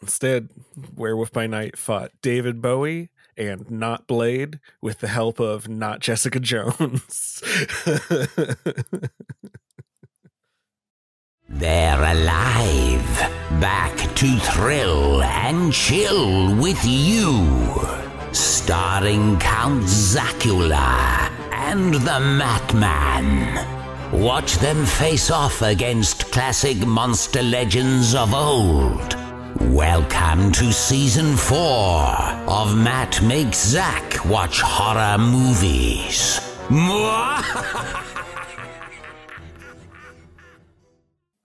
Instead, 0.00 0.48
Werewolf 0.94 1.32
by 1.32 1.46
Night 1.46 1.76
fought 1.76 2.12
David 2.22 2.62
Bowie 2.62 3.10
and 3.36 3.70
not 3.70 4.06
Blade 4.06 4.60
with 4.80 5.00
the 5.00 5.08
help 5.08 5.40
of 5.40 5.68
not 5.68 6.00
Jessica 6.00 6.40
Jones. 6.40 7.42
They're 11.48 12.02
alive, 12.02 13.18
back 13.60 13.96
to 14.16 14.38
thrill 14.38 15.22
and 15.22 15.72
chill 15.72 16.54
with 16.56 16.78
you. 16.84 17.46
Starring 18.32 19.38
Count 19.38 19.84
Zacula 19.84 21.30
and 21.50 21.94
the 21.94 22.20
Matman. 22.20 23.64
Watch 24.12 24.58
them 24.58 24.84
face 24.86 25.30
off 25.30 25.62
against 25.62 26.30
classic 26.30 26.86
monster 26.86 27.42
legends 27.42 28.14
of 28.14 28.34
old. 28.34 29.17
Welcome 29.60 30.52
to 30.52 30.72
season 30.72 31.36
four 31.36 32.06
of 32.46 32.76
Matt 32.76 33.20
Makes 33.22 33.66
Zach 33.66 34.24
Watch 34.24 34.60
Horror 34.60 35.18
Movies. 35.18 36.38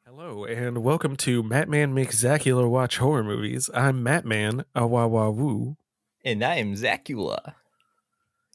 Hello, 0.06 0.46
and 0.46 0.84
welcome 0.84 1.16
to 1.18 1.42
Mattman 1.42 1.94
Makes 1.94 2.24
Zacula 2.24 2.70
Watch 2.70 2.98
Horror 2.98 3.24
Movies. 3.24 3.70
I'm 3.74 4.04
Matman, 4.04 4.64
awawa 4.76 5.34
woo. 5.34 5.78
And 6.24 6.44
I 6.44 6.58
am 6.58 6.76
Zacula. 6.76 7.56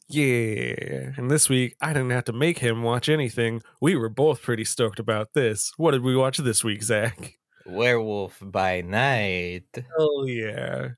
Yeah. 0.07 1.11
And 1.17 1.29
this 1.29 1.49
week, 1.49 1.75
I 1.81 1.93
didn't 1.93 2.11
have 2.11 2.25
to 2.25 2.33
make 2.33 2.59
him 2.59 2.81
watch 2.81 3.09
anything. 3.09 3.61
We 3.81 3.95
were 3.95 4.09
both 4.09 4.41
pretty 4.41 4.63
stoked 4.63 4.99
about 4.99 5.33
this. 5.33 5.73
What 5.75 5.91
did 5.91 6.01
we 6.01 6.15
watch 6.15 6.37
this 6.37 6.63
week, 6.63 6.81
Zach? 6.81 7.38
Werewolf 7.71 8.37
by 8.41 8.81
Night. 8.81 9.65
Oh, 9.97 10.25
yeah. 10.25 10.89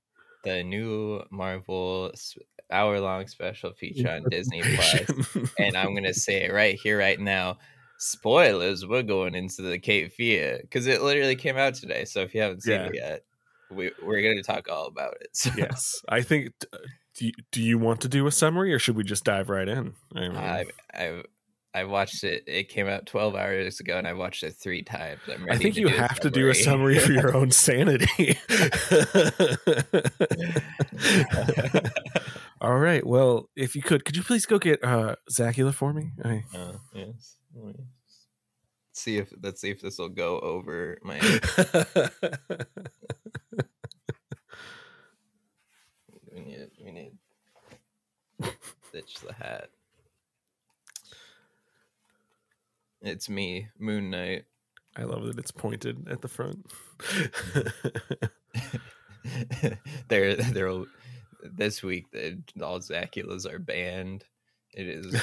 The 0.44 0.64
new 0.64 1.24
Marvel 1.30 2.12
hour 2.72 3.00
long 3.00 3.28
special 3.28 3.74
feature 3.74 4.10
on 4.10 4.24
Disney 4.30 4.62
Plus. 4.62 5.36
and 5.60 5.76
I'm 5.78 5.92
going 5.92 6.06
to 6.06 6.14
say 6.14 6.46
it 6.46 6.54
right 6.54 6.80
here, 6.82 6.98
right 6.98 7.20
now. 7.20 7.58
Spoilers, 8.00 8.86
we're 8.86 9.04
going 9.04 9.36
into 9.36 9.62
the 9.62 9.78
Cape 9.78 10.14
Fear 10.14 10.60
because 10.62 10.88
it 10.88 11.02
literally 11.02 11.36
came 11.36 11.58
out 11.58 11.76
today. 11.76 12.06
So 12.06 12.22
if 12.22 12.34
you 12.34 12.42
haven't 12.42 12.64
seen 12.64 12.74
Yeah. 12.74 12.86
it 12.88 12.96
yet, 12.96 13.26
we, 13.70 13.92
we're 14.04 14.22
going 14.22 14.38
to 14.38 14.44
talk 14.44 14.68
all 14.70 14.88
about 14.88 15.16
it. 15.22 15.30
So 15.34 15.52
yes. 15.56 16.02
I 16.10 16.22
think. 16.22 16.54
uh, 16.74 16.78
Do 17.16 17.26
you, 17.28 17.34
do 17.52 17.62
you 17.62 17.78
want 17.78 18.02
to 18.02 18.08
do 18.08 18.26
a 18.26 18.32
summary 18.32 18.74
or 18.74 18.80
should 18.80 18.96
we 18.96 19.04
just 19.04 19.26
dive 19.26 19.50
right 19.50 19.68
in? 19.68 19.94
I 20.16 20.20
mean, 20.22 20.36
I, 20.38 20.66
I, 20.94 21.24
I 21.74 21.86
watched 21.86 22.24
it. 22.24 22.44
It 22.48 22.70
came 22.70 22.88
out 22.88 23.06
12 23.06 23.36
hours 23.36 23.80
ago, 23.80 23.98
and 23.98 24.06
I 24.06 24.14
watched 24.14 24.44
it 24.44 24.56
three 24.56 24.84
times. 24.84 25.22
I'm 25.32 25.50
I 25.50 25.58
think 25.58 25.78
you 25.78 25.88
have 25.88 26.20
to 26.20 26.30
do 26.30 26.50
a 26.50 26.56
summary 26.56 27.00
for 27.00 27.14
your 27.14 27.36
own 27.36 27.52
sanity. 27.52 28.38
All 32.62 32.78
right. 32.78 33.06
Well, 33.06 33.50
if 33.56 33.76
you 33.76 33.82
could, 33.82 34.06
could 34.06 34.18
you 34.18 34.24
please 34.24 34.46
go 34.46 34.60
get 34.60 34.84
uh 34.84 35.16
Zacula 35.32 35.74
for 35.74 35.94
me? 35.94 36.12
I... 36.24 36.44
Uh, 36.54 36.74
yes. 36.94 37.38
Let 37.56 37.66
me 37.66 37.74
See 38.94 39.18
if 39.18 39.34
let's 39.42 39.62
see 39.62 39.72
if 39.72 39.82
this 39.82 39.98
will 39.98 40.10
go 40.10 40.38
over 40.42 41.00
my. 41.02 41.18
we 46.34 46.42
need 46.42 46.70
we 46.84 46.92
need 46.92 47.14
ditch 48.92 49.22
the 49.26 49.34
hat. 49.34 49.70
It's 53.02 53.30
me, 53.30 53.68
Moon 53.80 54.10
Knight. 54.12 54.46
I 54.96 55.04
love 55.04 55.26
that 55.26 55.40
it's 55.40 55.52
pointed 55.52 56.08
at 56.10 56.22
the 56.22 56.28
front. 56.28 56.66
they're 60.08 60.36
they're 60.36 60.84
this 61.44 61.82
week 61.82 62.12
the 62.12 62.38
all 62.62 62.80
Zaculas 62.80 63.52
are 63.52 63.60
banned. 63.60 64.26
It 64.74 64.88
is 64.88 65.16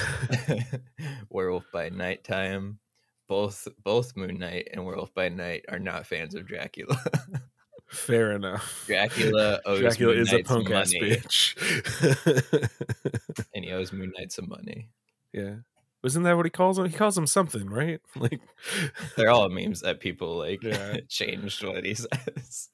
Werewolf 1.29 1.65
by 1.71 1.89
Nighttime. 1.89 2.79
Both 3.27 3.67
both 3.83 4.15
Moon 4.17 4.39
Knight 4.39 4.69
and 4.73 4.85
Werewolf 4.85 5.13
by 5.13 5.29
Night 5.29 5.65
are 5.69 5.79
not 5.79 6.05
fans 6.07 6.35
of 6.35 6.47
Dracula. 6.47 7.01
Fair 7.87 8.33
enough. 8.33 8.83
Dracula 8.87 9.61
owes 9.65 9.79
Dracula 9.79 10.13
Moon 10.13 10.21
is 10.21 10.33
a 10.33 10.35
Knight 10.37 10.47
some 10.47 10.63
punk 10.63 10.71
ass 10.71 10.93
money, 10.93 11.11
bitch. 11.15 12.69
and 13.55 13.63
he 13.65 13.71
owes 13.71 13.93
Moon 13.93 14.11
Knight 14.17 14.31
some 14.31 14.49
money. 14.49 14.89
yeah. 15.31 15.55
Wasn't 16.01 16.23
that 16.25 16.37
what 16.37 16.45
he 16.45 16.49
calls 16.49 16.79
him? 16.79 16.85
He 16.85 16.95
calls 16.95 17.17
him 17.17 17.27
something, 17.27 17.67
right? 17.69 17.99
Like 18.15 18.39
They're 19.17 19.29
all 19.31 19.49
memes 19.49 19.81
that 19.81 19.99
people 19.99 20.37
like 20.37 20.63
Yeah. 20.63 20.97
changed 21.09 21.63
what 21.63 21.83
he 21.85 21.93
says, 21.95 22.69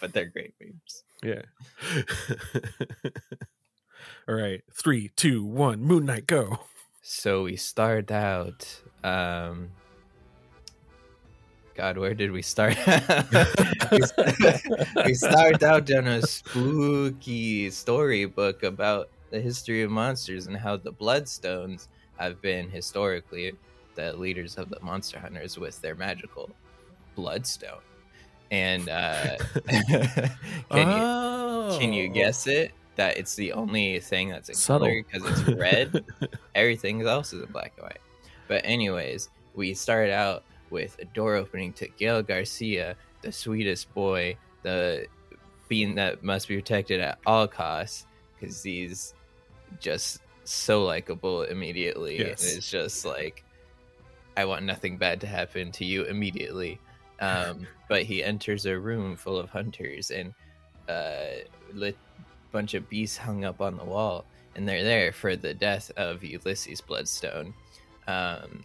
but 0.00 0.12
they're 0.12 0.26
great 0.26 0.54
memes. 0.60 1.02
Yeah. 1.22 1.42
All 4.28 4.34
right. 4.34 4.62
Three, 4.72 5.10
two, 5.16 5.44
one. 5.44 5.80
Moon 5.82 6.06
Knight, 6.06 6.26
go. 6.26 6.60
So 7.02 7.42
we 7.44 7.56
start 7.56 8.10
out. 8.10 8.80
Um, 9.02 9.70
God, 11.74 11.98
where 11.98 12.14
did 12.14 12.30
we 12.30 12.40
start? 12.42 12.76
we, 15.04 15.14
start 15.14 15.62
out 15.62 15.90
on 15.92 16.06
a 16.06 16.22
spooky 16.22 17.68
storybook 17.70 18.62
about 18.62 19.10
the 19.30 19.40
history 19.40 19.82
of 19.82 19.90
monsters 19.90 20.46
and 20.46 20.56
how 20.56 20.76
the 20.76 20.92
Bloodstones 20.92 21.88
have 22.18 22.40
been 22.40 22.68
historically 22.70 23.52
the 23.94 24.12
leaders 24.14 24.56
of 24.56 24.68
the 24.70 24.78
monster 24.80 25.18
hunters 25.18 25.58
with 25.58 25.80
their 25.80 25.94
magical 25.94 26.50
bloodstone. 27.14 27.78
And 28.50 28.88
uh, 28.88 29.36
can 29.68 30.88
you 30.88 31.78
can 31.78 31.92
you 31.92 32.10
Oh. 32.10 32.12
guess 32.14 32.46
it? 32.46 32.72
That 32.96 33.16
it's 33.16 33.34
the 33.34 33.52
only 33.52 33.98
thing 33.98 34.28
that's 34.28 34.48
in 34.48 34.54
Subtle. 34.54 34.86
color 34.86 35.02
because 35.02 35.40
it's 35.40 35.48
red. 35.58 36.04
Everything 36.54 37.02
else 37.06 37.32
is 37.32 37.42
in 37.42 37.50
black 37.50 37.72
and 37.76 37.84
white. 37.84 37.98
But 38.46 38.62
anyways, 38.64 39.30
we 39.54 39.74
started 39.74 40.12
out 40.12 40.44
with 40.70 40.96
a 41.00 41.04
door 41.06 41.34
opening 41.34 41.72
to 41.74 41.88
Gael 41.88 42.22
Garcia, 42.22 42.94
the 43.22 43.32
sweetest 43.32 43.92
boy, 43.94 44.36
the 44.62 45.06
being 45.68 45.94
that 45.96 46.22
must 46.22 46.46
be 46.46 46.54
protected 46.56 47.00
at 47.00 47.18
all 47.26 47.48
costs 47.48 48.06
because 48.38 48.62
he's 48.62 49.14
just 49.80 50.20
so 50.44 50.84
likable 50.84 51.42
immediately. 51.42 52.18
And 52.18 52.28
Yes. 52.28 52.56
It's 52.56 52.70
just 52.70 53.04
like 53.04 53.44
I 54.36 54.44
want 54.44 54.64
nothing 54.64 54.96
bad 54.96 55.20
to 55.22 55.26
happen 55.26 55.72
to 55.72 55.84
you 55.84 56.04
immediately. 56.04 56.80
Um, 57.20 57.66
but 57.88 58.02
he 58.02 58.22
enters 58.22 58.66
a 58.66 58.78
room 58.78 59.16
full 59.16 59.38
of 59.38 59.50
hunters 59.50 60.10
and 60.10 60.34
uh, 60.88 61.44
lit 61.72 61.96
bunch 62.52 62.74
of 62.74 62.88
beasts 62.88 63.16
hung 63.16 63.44
up 63.44 63.60
on 63.60 63.76
the 63.76 63.84
wall, 63.84 64.24
and 64.54 64.66
they're 64.66 64.84
there 64.84 65.12
for 65.12 65.34
the 65.36 65.52
death 65.52 65.90
of 65.96 66.22
Ulysses 66.22 66.80
Bloodstone. 66.80 67.52
Um, 68.06 68.64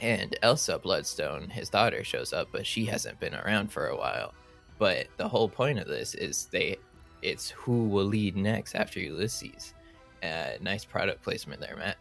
and 0.00 0.36
Elsa 0.42 0.78
Bloodstone, 0.78 1.48
his 1.48 1.68
daughter, 1.68 2.04
shows 2.04 2.32
up, 2.32 2.48
but 2.52 2.66
she 2.66 2.84
hasn't 2.84 3.20
been 3.20 3.34
around 3.34 3.72
for 3.72 3.88
a 3.88 3.96
while. 3.96 4.34
But 4.78 5.08
the 5.16 5.28
whole 5.28 5.48
point 5.48 5.78
of 5.78 5.88
this 5.88 6.14
is 6.14 6.46
they, 6.46 6.76
it's 7.22 7.50
who 7.50 7.88
will 7.88 8.04
lead 8.04 8.36
next 8.36 8.74
after 8.74 9.00
Ulysses. 9.00 9.74
Uh, 10.22 10.50
nice 10.60 10.84
product 10.84 11.22
placement 11.22 11.60
there, 11.60 11.76
Matt. 11.76 11.96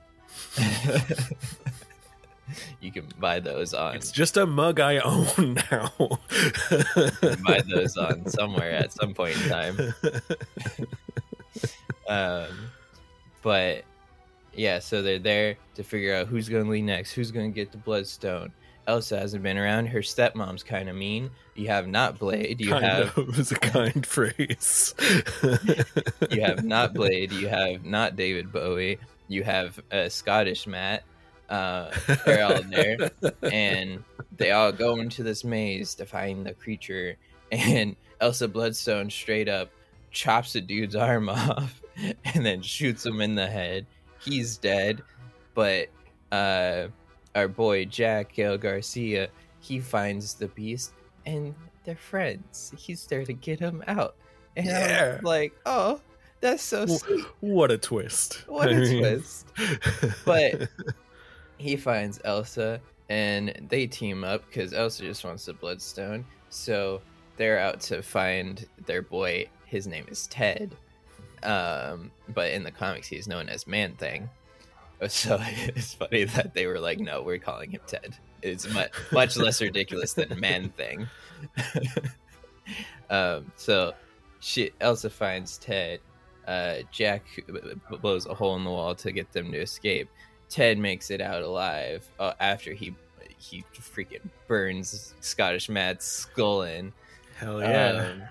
you 2.81 2.91
can 2.91 3.07
buy 3.19 3.39
those 3.39 3.73
on 3.73 3.95
It's 3.95 4.11
just 4.11 4.37
a 4.37 4.45
mug 4.45 4.79
I 4.79 4.97
own 4.99 5.57
now. 5.71 5.91
buy 7.45 7.61
those 7.73 7.97
on 7.97 8.27
somewhere 8.29 8.71
at 8.71 8.91
some 8.93 9.13
point 9.13 9.35
in 9.41 9.49
time. 9.49 9.93
Um, 12.07 12.69
but 13.41 13.83
yeah, 14.53 14.79
so 14.79 15.01
they're 15.01 15.19
there 15.19 15.57
to 15.75 15.83
figure 15.83 16.15
out 16.15 16.27
who's 16.27 16.49
going 16.49 16.63
to 16.63 16.69
lead 16.69 16.83
next, 16.83 17.11
who's 17.11 17.31
going 17.31 17.51
to 17.51 17.55
get 17.55 17.71
the 17.71 17.77
Bloodstone. 17.77 18.51
Elsa 18.87 19.19
hasn't 19.19 19.43
been 19.43 19.57
around. 19.57 19.87
Her 19.87 19.99
stepmom's 19.99 20.63
kind 20.63 20.89
of 20.89 20.95
mean. 20.95 21.29
You 21.55 21.67
have 21.67 21.87
not 21.87 22.17
Blade. 22.17 22.61
You 22.61 22.69
kind 22.69 22.85
have 22.85 23.17
of 23.17 23.37
is 23.39 23.51
a 23.51 23.55
kind 23.55 24.05
phrase. 24.05 24.95
you 26.31 26.41
have 26.41 26.63
not 26.63 26.93
Blade. 26.95 27.33
You 27.33 27.49
have 27.49 27.83
not 27.83 28.15
David 28.15 28.51
Bowie. 28.51 28.97
You 29.27 29.43
have 29.43 29.79
a 29.91 30.09
Scottish 30.09 30.65
Matt. 30.65 31.03
Uh, 31.49 31.91
they're 32.25 32.45
all 32.45 32.61
there, 32.63 33.11
and 33.43 34.03
they 34.35 34.51
all 34.51 34.71
go 34.71 34.99
into 34.99 35.23
this 35.23 35.43
maze 35.43 35.95
to 35.95 36.05
find 36.05 36.45
the 36.45 36.53
creature. 36.53 37.17
And 37.51 37.95
Elsa 38.19 38.47
Bloodstone 38.47 39.09
straight 39.09 39.47
up 39.47 39.69
chops 40.11 40.55
a 40.55 40.61
dude's 40.61 40.95
arm 40.95 41.29
off, 41.29 41.81
and 41.97 42.45
then 42.45 42.61
shoots 42.61 43.05
him 43.05 43.21
in 43.21 43.35
the 43.35 43.47
head. 43.47 43.85
He's 44.19 44.57
dead, 44.57 45.01
but 45.53 45.87
uh, 46.31 46.87
our 47.37 47.47
boy 47.47 47.85
Jack 47.85 48.33
Gael 48.33 48.57
Garcia, 48.57 49.29
he 49.59 49.79
finds 49.79 50.33
the 50.33 50.47
beast, 50.49 50.93
and 51.25 51.53
they're 51.83 51.95
friends. 51.95 52.73
He's 52.77 53.05
there 53.05 53.23
to 53.25 53.33
get 53.33 53.59
him 53.59 53.83
out. 53.87 54.15
And 54.55 54.65
Yeah. 54.65 55.19
like, 55.21 55.53
oh, 55.67 56.01
that's 56.41 56.63
so 56.63 56.85
Well, 56.85 56.97
sweet. 56.97 57.25
what 57.41 57.71
a 57.71 57.77
twist. 57.77 58.43
What 58.47 58.69
I 58.69 58.71
a 58.71 58.79
mean- 58.79 58.99
twist. 58.99 59.47
But 60.25 60.67
he 61.57 61.75
finds 61.75 62.19
Elsa 62.25 62.81
and 63.09 63.67
they 63.69 63.85
team 63.87 64.23
up 64.23 64.45
because 64.47 64.73
Elsa 64.73 65.03
just 65.03 65.23
wants 65.23 65.45
the 65.45 65.53
Bloodstone. 65.53 66.25
So 66.49 67.01
they're 67.37 67.59
out 67.59 67.79
to 67.81 68.01
find 68.01 68.65
their 68.87 69.01
boy. 69.03 69.47
His 69.65 69.85
name 69.87 70.05
is 70.09 70.27
Ted, 70.27 70.75
um, 71.43 72.11
but 72.29 72.51
in 72.51 72.63
the 72.63 72.71
comics 72.71 73.07
he's 73.07 73.27
known 73.27 73.47
as 73.49 73.67
Man 73.67 73.93
Thing. 73.95 74.29
So 75.09 75.37
it's 75.39 75.93
funny 75.93 76.23
that 76.23 76.55
they 76.55 76.65
were 76.65 76.79
like, 76.79 76.99
"No, 76.99 77.21
we're 77.21 77.37
calling 77.37 77.69
him 77.69 77.81
Ted." 77.85 78.17
It's 78.41 78.67
much 78.73 78.91
much 79.11 79.37
less 79.37 79.61
ridiculous 79.61 80.13
than 80.13 80.39
Man 80.39 80.69
Thing. 80.69 81.07
um, 83.11 83.51
so 83.57 83.93
she 84.39 84.71
Elsa 84.81 85.11
finds 85.11 85.59
Ted. 85.59 85.99
Uh, 86.47 86.77
Jack 86.91 87.25
blows 88.01 88.25
a 88.25 88.33
hole 88.33 88.55
in 88.55 88.63
the 88.63 88.71
wall 88.71 88.95
to 88.95 89.11
get 89.11 89.31
them 89.33 89.51
to 89.51 89.59
escape. 89.59 90.09
Ted 90.49 90.77
makes 90.77 91.11
it 91.11 91.21
out 91.21 91.43
alive 91.43 92.07
uh, 92.19 92.33
after 92.39 92.73
he 92.73 92.95
he 93.37 93.63
freaking 93.73 94.29
burns 94.47 95.13
Scottish 95.19 95.69
Matt's 95.69 96.05
skull 96.05 96.63
in. 96.63 96.91
Hell 97.35 97.61
yeah. 97.61 98.09
Um, 98.11 98.23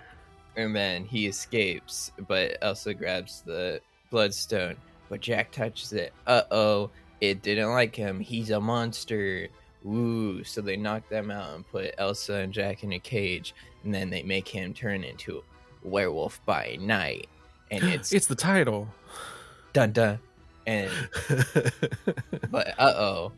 and 0.56 0.74
then 0.74 1.04
he 1.04 1.26
escapes, 1.26 2.10
but 2.26 2.56
Elsa 2.62 2.94
grabs 2.94 3.42
the 3.42 3.80
bloodstone. 4.10 4.76
But 5.08 5.20
Jack 5.20 5.52
touches 5.52 5.92
it. 5.92 6.12
Uh 6.26 6.42
oh, 6.50 6.90
it 7.20 7.42
didn't 7.42 7.70
like 7.70 7.94
him. 7.94 8.20
He's 8.20 8.50
a 8.50 8.60
monster. 8.60 9.48
Ooh, 9.86 10.42
so 10.42 10.60
they 10.60 10.76
knock 10.76 11.08
them 11.08 11.30
out 11.30 11.54
and 11.54 11.66
put 11.68 11.94
Elsa 11.98 12.34
and 12.34 12.52
Jack 12.52 12.82
in 12.82 12.92
a 12.92 12.98
cage, 12.98 13.54
and 13.84 13.94
then 13.94 14.10
they 14.10 14.22
make 14.22 14.48
him 14.48 14.74
turn 14.74 15.04
into 15.04 15.38
a 15.38 15.88
werewolf 15.88 16.44
by 16.44 16.76
night. 16.80 17.28
And 17.70 17.84
it's 17.84 18.12
it's 18.12 18.26
the 18.26 18.34
title. 18.34 18.88
dun 19.72 19.92
dun. 19.92 20.18
And 20.66 20.90
but 22.50 22.74
uh 22.78 22.94
oh, 22.96 23.32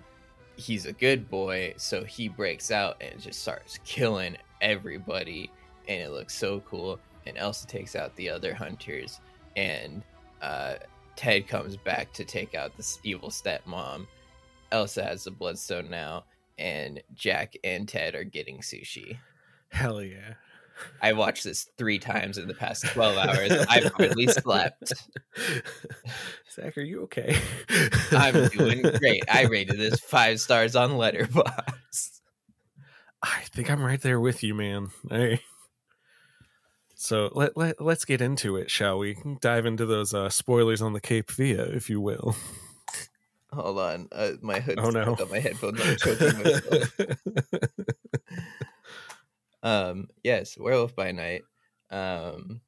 he's 0.57 0.87
a 0.87 0.93
good 0.93 1.29
boy, 1.31 1.75
so 1.77 2.05
he 2.05 2.29
breaks 2.29 2.71
out 2.71 2.97
and 3.01 3.21
just 3.21 3.41
starts 3.41 3.79
killing 3.85 4.37
everybody, 4.61 5.51
and 5.87 6.01
it 6.01 6.11
looks 6.11 6.35
so 6.35 6.61
cool. 6.61 6.99
And 7.27 7.37
Elsa 7.37 7.67
takes 7.67 7.95
out 7.95 8.17
the 8.17 8.31
other 8.31 8.55
hunters, 8.55 9.21
and 9.57 10.03
uh, 10.41 10.75
Ted 11.19 11.49
comes 11.49 11.77
back 11.77 12.13
to 12.13 12.25
take 12.25 12.55
out 12.55 12.77
this 12.77 13.01
evil 13.03 13.29
stepmom. 13.29 14.07
Elsa 14.71 15.03
has 15.03 15.25
the 15.25 15.33
bloodstone 15.33 15.91
now, 15.91 16.23
and 16.59 17.03
Jack 17.13 17.57
and 17.65 17.89
Ted 17.89 18.15
are 18.15 18.23
getting 18.23 18.59
sushi. 18.59 19.19
Hell 19.71 20.01
yeah. 20.01 20.35
I 21.03 21.15
watched 21.15 21.43
this 21.43 21.71
three 21.77 21.99
times 21.99 22.39
in 22.39 22.47
the 22.47 22.55
past 22.55 22.87
12 22.87 23.19
hours. 23.19 23.51
I've 23.69 23.93
hardly 23.95 24.29
slept. 24.29 24.93
Zach, 26.55 26.79
are 26.79 26.83
you 26.83 27.03
okay? 27.03 27.37
I'm 28.13 28.47
doing 28.51 28.83
great. 29.01 29.25
I 29.29 29.47
rated 29.47 29.77
this 29.77 29.99
five 29.99 30.41
stars 30.41 30.77
on 30.77 30.91
Letterboxd. 30.91 32.21
I 33.25 33.41
think 33.51 33.73
I'm 33.73 33.83
right 33.83 34.01
there 34.01 34.21
with 34.21 34.45
you, 34.45 34.55
man. 34.55 34.91
Hey. 35.11 35.41
So 37.01 37.31
let, 37.33 37.57
let 37.57 37.81
let's 37.81 38.05
get 38.05 38.21
into 38.21 38.57
it, 38.57 38.73
shall 38.73 38.99
we? 38.99 39.17
Dive 39.41 39.67
into 39.67 39.87
those 39.87 40.13
uh, 40.13 40.29
spoilers 40.31 40.83
on 40.83 40.95
the 40.95 41.01
Cape 41.01 41.31
Via, 41.31 41.63
if 41.63 41.89
you 41.89 42.01
will. 42.01 42.35
Hold 43.53 43.79
on, 43.79 44.09
uh, 44.11 44.33
my 44.43 44.59
hood's 44.59 44.83
Oh, 44.83 44.91
no. 44.91 45.13
on 45.15 45.31
my 45.31 45.39
headphones. 45.39 45.81
I'm 45.81 45.97
choking 45.97 46.43
um, 49.63 50.09
yes, 50.25 50.59
Werewolf 50.59 50.95
by 50.97 51.13
Night, 51.13 51.43
um, 51.91 52.61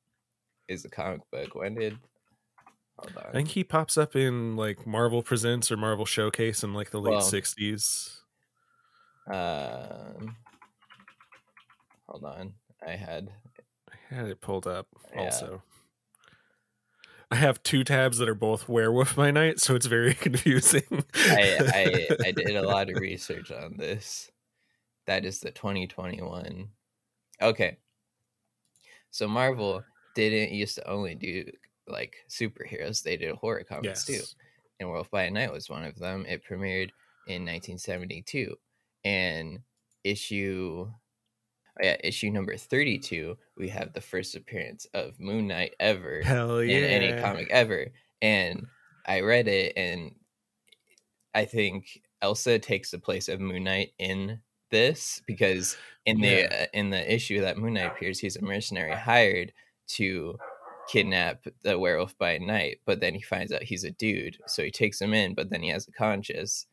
is 0.69 0.85
a 0.85 0.89
comic 0.89 1.23
book. 1.33 1.55
When 1.57 1.75
did? 1.75 1.99
Hold 2.99 3.17
on. 3.17 3.25
I 3.31 3.33
think 3.33 3.49
he 3.49 3.65
pops 3.65 3.99
up 3.99 4.15
in 4.15 4.57
like 4.57 4.87
Marvel 4.87 5.23
Presents 5.23 5.73
or 5.73 5.77
Marvel 5.77 6.07
Showcase 6.07 6.63
in 6.63 6.73
like 6.73 6.91
the 6.91 7.01
late 7.01 7.11
Well, 7.13 7.21
'60s. 7.21 8.19
Um, 9.29 10.37
hold 12.09 12.25
on. 12.25 12.55
I 12.87 12.93
had 12.93 13.31
I 14.11 14.15
had 14.15 14.27
it 14.27 14.41
pulled 14.41 14.67
up 14.67 14.89
Yeah. 15.15 15.21
also. 15.21 15.63
I 17.33 17.37
have 17.37 17.63
two 17.63 17.85
tabs 17.85 18.19
that 18.19 18.29
are 18.29 18.35
both 18.35 18.69
Werewolf 18.69 19.15
by 19.15 19.31
Night, 19.31 19.61
so 19.61 19.77
it's 19.77 19.87
very 19.87 20.15
confusing. 20.27 20.83
I, 21.15 21.59
I 21.73 22.17
I 22.29 22.33
did 22.33 22.57
a 22.57 22.63
lot 22.67 22.91
of 22.91 22.97
research 22.97 23.53
on 23.53 23.77
this. 23.77 24.31
That 25.07 25.25
is 25.25 25.39
the 25.41 25.53
2021. 25.53 26.69
Okay. 27.41 27.77
So 29.13 29.29
Marvel 29.29 29.83
didn't 30.15 30.51
used 30.53 30.75
to 30.77 30.89
only 30.91 31.15
do 31.15 31.45
like 31.87 32.17
superheroes; 32.29 33.03
they 33.03 33.17
did 33.17 33.35
horror 33.37 33.63
comics 33.65 34.05
too. 34.05 34.15
yes. 34.15 34.35
And 34.81 34.89
Werewolf 34.89 35.11
by 35.11 35.29
Night 35.29 35.53
was 35.53 35.69
one 35.71 35.85
of 35.85 35.97
them. 35.99 36.27
It 36.27 36.43
premiered 36.45 36.91
in 37.29 37.43
1972, 37.45 38.57
and 39.05 39.61
issue, 40.03 40.91
yeah, 41.83 41.97
issue 42.03 42.31
number 42.31 42.57
32, 42.57 43.37
we 43.57 43.69
have 43.69 43.93
the 43.93 44.01
first 44.01 44.35
appearance 44.37 44.87
of 44.95 45.19
Moon 45.21 45.47
Knight 45.47 45.75
ever 45.81 46.23
Hell 46.23 46.63
yeah! 46.63 46.79
in 46.79 46.85
any 46.85 47.21
comic 47.23 47.49
ever. 47.51 47.87
And 48.23 48.67
I 49.07 49.21
read 49.21 49.49
it, 49.49 49.73
and 49.77 50.15
I 51.35 51.45
think 51.45 52.03
Elsa 52.23 52.59
takes 52.59 52.91
the 52.91 52.99
place 52.99 53.29
of 53.29 53.41
Moon 53.41 53.65
Knight 53.65 53.93
in 53.99 54.41
this 54.71 55.21
because 55.27 55.77
in 56.07 56.21
the 56.21 56.29
Yeah. 56.29 56.63
uh, 56.63 56.67
in 56.73 56.91
the 56.91 57.13
issue 57.15 57.41
that 57.41 57.59
Moon 57.59 57.75
Knight 57.75 57.93
appears, 57.93 58.19
he's 58.19 58.37
a 58.37 58.43
mercenary 58.43 58.93
hired 58.95 59.53
to 59.89 60.39
kidnap 60.89 61.45
the 61.63 61.79
werewolf 61.79 62.17
by 62.19 62.39
night. 62.39 62.81
But 62.85 63.01
then 63.01 63.15
he 63.15 63.21
finds 63.23 63.53
out 63.53 63.63
he's 63.63 63.85
a 63.85 63.91
dude, 63.91 64.39
so 64.47 64.63
he 64.63 64.71
takes 64.71 65.01
him 65.01 65.15
in. 65.15 65.35
But 65.35 65.51
then 65.51 65.63
he 65.63 65.71
has 65.71 65.87
a 65.89 65.93
conscious, 65.93 66.67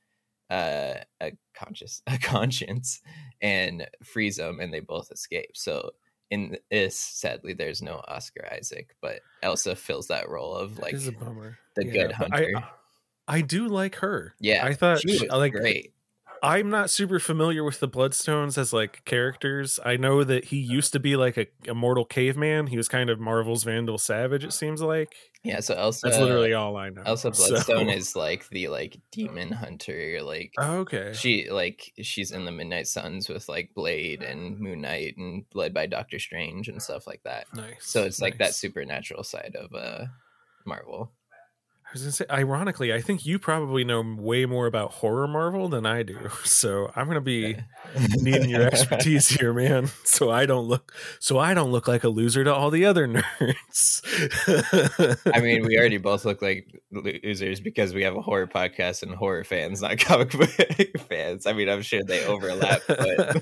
uh, 0.49 0.95
a 1.21 1.31
conscious, 1.53 2.01
a 2.07 2.17
conscience, 2.17 3.01
and 3.41 3.87
frees 4.03 4.37
him, 4.39 4.59
and 4.59 4.73
they 4.73 4.79
both 4.79 5.11
escape. 5.11 5.51
So 5.55 5.91
in 6.29 6.57
this, 6.71 6.99
sadly, 6.99 7.53
there's 7.53 7.81
no 7.81 8.01
Oscar 8.07 8.47
Isaac, 8.51 8.95
but 9.01 9.19
Elsa 9.43 9.75
fills 9.75 10.07
that 10.07 10.29
role 10.29 10.53
of 10.55 10.77
like 10.79 10.93
a 10.93 11.11
bummer. 11.11 11.57
the 11.75 11.85
Yeah, 11.85 11.91
good 11.93 12.11
hunter. 12.11 12.51
I, 13.27 13.35
I 13.37 13.41
do 13.41 13.67
like 13.67 13.95
her. 13.95 14.33
yeah, 14.39 14.65
I 14.65 14.73
thought 14.73 15.01
she 15.01 15.17
she- 15.17 15.25
was 15.27 15.31
like 15.37 15.53
great. 15.53 15.93
I'm 16.43 16.69
not 16.69 16.89
super 16.89 17.19
familiar 17.19 17.63
with 17.63 17.79
the 17.79 17.87
Bloodstones 17.87 18.57
as 18.57 18.71
like 18.73 19.03
characters. 19.05 19.79
I 19.85 19.97
know 19.97 20.23
that 20.23 20.45
he 20.45 20.57
used 20.57 20.93
to 20.93 20.99
be 20.99 21.15
like 21.15 21.37
a 21.37 21.47
immortal 21.65 22.05
caveman. 22.05 22.67
He 22.67 22.77
was 22.77 22.87
kind 22.87 23.09
of 23.09 23.19
Marvel's 23.19 23.63
Vandal 23.63 23.97
Savage. 23.97 24.43
It 24.43 24.53
seems 24.53 24.81
like 24.81 25.13
Yeah, 25.43 25.59
so 25.61 25.75
Elsa. 25.75 26.07
that's 26.07 26.19
literally 26.19 26.53
all 26.53 26.75
I 26.77 26.89
know. 26.89 27.03
Elsa 27.05 27.33
So- 27.33 27.47
Bloodstone 27.49 27.89
is 27.89 28.15
like 28.15 28.47
the 28.49 28.67
like 28.67 28.97
demon 29.11 29.51
hunter. 29.51 30.19
Like 30.21 30.53
Oh, 30.57 30.77
okay. 30.79 31.13
she 31.13 31.49
like 31.49 31.91
she's 32.01 32.31
in 32.31 32.45
the 32.45 32.51
Midnight 32.51 32.87
Suns 32.87 33.27
with 33.29 33.47
like 33.49 33.71
Blade 33.75 34.21
and 34.23 34.59
Moon 34.59 34.81
Knight 34.81 35.15
and 35.17 35.45
led 35.53 35.73
by 35.73 35.85
Doctor 35.85 36.19
Strange 36.19 36.67
and 36.67 36.81
stuff 36.81 37.07
like 37.07 37.23
that. 37.23 37.47
nice. 37.53 37.75
So 37.81 38.03
it's 38.03 38.21
like 38.21 38.37
that 38.39 38.53
supernatural 38.55 39.23
side 39.23 39.55
of 39.59 39.73
uh 39.73 40.05
Marvel. 40.65 41.11
I 41.87 41.93
was 41.93 42.01
gonna 42.01 42.11
say, 42.11 42.25
ironically, 42.29 42.93
I 42.93 42.99
think 42.99 43.25
you 43.25 43.39
probably 43.39 43.85
know 43.85 44.03
way 44.17 44.45
more 44.45 44.67
about 44.67 44.91
horror 44.91 45.25
Marvel 45.25 45.69
than 45.69 45.85
I 45.85 46.03
do. 46.03 46.17
So 46.43 46.91
I'm 46.95 47.07
gonna 47.07 47.21
be 47.21 47.55
needing 48.17 48.49
your 48.49 48.63
expertise 48.63 49.29
here, 49.29 49.53
man. 49.53 49.89
So 50.03 50.31
I 50.31 50.45
don't 50.45 50.67
look, 50.67 50.93
so 51.19 51.37
I 51.37 51.53
don't 51.53 51.71
look 51.71 51.87
like 51.87 52.03
a 52.03 52.09
loser 52.09 52.43
to 52.43 52.53
all 52.53 52.71
the 52.71 52.85
other 52.85 53.07
nerds. 53.07 54.01
I 55.31 55.39
mean, 55.41 55.65
we 55.65 55.77
already 55.77 55.97
both 55.97 56.25
look 56.25 56.41
like 56.41 56.81
losers 56.91 57.59
because 57.59 57.93
we 57.93 58.03
have 58.03 58.15
a 58.15 58.21
horror 58.21 58.47
podcast 58.47 59.03
and 59.03 59.13
horror 59.13 59.43
fans, 59.43 59.81
not 59.81 59.99
comic 59.99 60.31
book 60.31 60.49
fans. 61.07 61.45
I 61.45 61.53
mean, 61.53 61.69
I'm 61.69 61.83
sure 61.83 62.03
they 62.03 62.25
overlap, 62.25 62.81
but 62.87 63.37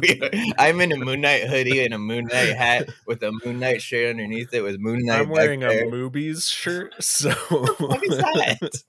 we, 0.00 0.20
I'm 0.58 0.80
in 0.80 0.92
a 0.92 0.96
Moon 0.96 1.20
Knight 1.20 1.44
hoodie 1.44 1.84
and 1.84 1.94
a 1.94 1.98
Moon 1.98 2.24
Knight 2.24 2.56
hat 2.56 2.88
with 3.06 3.22
a 3.22 3.32
Moon 3.44 3.60
Knight 3.60 3.82
shirt 3.82 4.10
underneath 4.10 4.52
it 4.52 4.62
with 4.62 4.80
Moon 4.80 5.04
Knight. 5.04 5.20
I'm 5.20 5.28
wearing 5.28 5.60
there. 5.60 5.86
a 5.86 5.90
Mooby's 5.90 6.48
shirt, 6.48 6.94
so 7.02 7.30
What 7.78 8.02
is 8.04 8.16
that? 8.18 8.70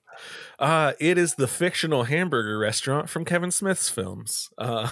Uh, 0.59 0.93
it 0.99 1.17
is 1.17 1.33
the 1.33 1.47
fictional 1.47 2.03
hamburger 2.03 2.59
restaurant 2.59 3.09
from 3.09 3.25
Kevin 3.25 3.49
Smith's 3.49 3.89
films. 3.89 4.49
Uh, 4.59 4.89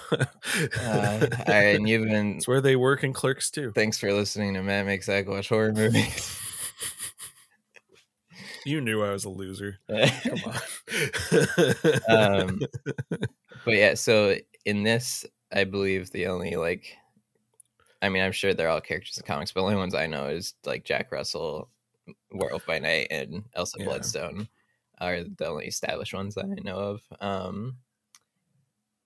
Uh, 0.81 1.27
and 1.46 1.88
you've 1.88 2.08
been. 2.08 2.38
it's 2.38 2.48
where 2.48 2.62
they 2.62 2.75
work 2.75 3.03
in 3.03 3.13
Clerks 3.13 3.51
too. 3.51 3.72
Thanks 3.75 4.00
for 4.00 4.12
listening 4.12 4.55
to 4.55 4.63
Matt 4.63 4.88
Makes 4.88 5.05
Zach 5.05 5.27
Watch 5.27 5.50
Horror 5.50 5.72
Movies. 5.74 6.36
You 8.65 8.81
knew 8.81 9.01
I 9.03 9.12
was 9.12 9.24
a 9.25 9.29
loser. 9.29 9.77
Come 9.89 10.39
on. 10.46 10.55
um, 12.10 12.60
but 13.65 13.74
yeah, 13.74 13.93
so 13.93 14.36
in 14.65 14.84
this, 14.84 15.25
I 15.51 15.63
believe 15.63 16.12
the 16.12 16.27
only 16.27 16.55
like, 16.55 16.98
I 18.01 18.10
mean, 18.10 18.22
I'm 18.22 18.31
sure 18.34 18.53
they're 18.53 18.69
all 18.69 18.81
characters 18.81 19.17
in 19.17 19.24
comics, 19.25 19.51
but 19.53 19.62
the 19.62 19.65
only 19.65 19.77
ones 19.77 19.96
I 19.96 20.08
know 20.08 20.27
is 20.27 20.53
like 20.65 20.84
Jack 20.84 21.12
Russell, 21.12 21.69
Werewolf 22.31 22.65
by 22.65 22.79
Night, 22.79 23.07
and 23.12 23.43
Elsa 23.53 23.77
Yeah. 23.79 23.86
Bloodstone 23.86 24.48
are 25.00 25.24
the 25.24 25.48
only 25.48 25.65
established 25.65 26.13
ones 26.13 26.36
that 26.36 26.45
I 26.45 26.62
know 26.63 26.77
of. 26.77 27.01
Um, 27.21 27.77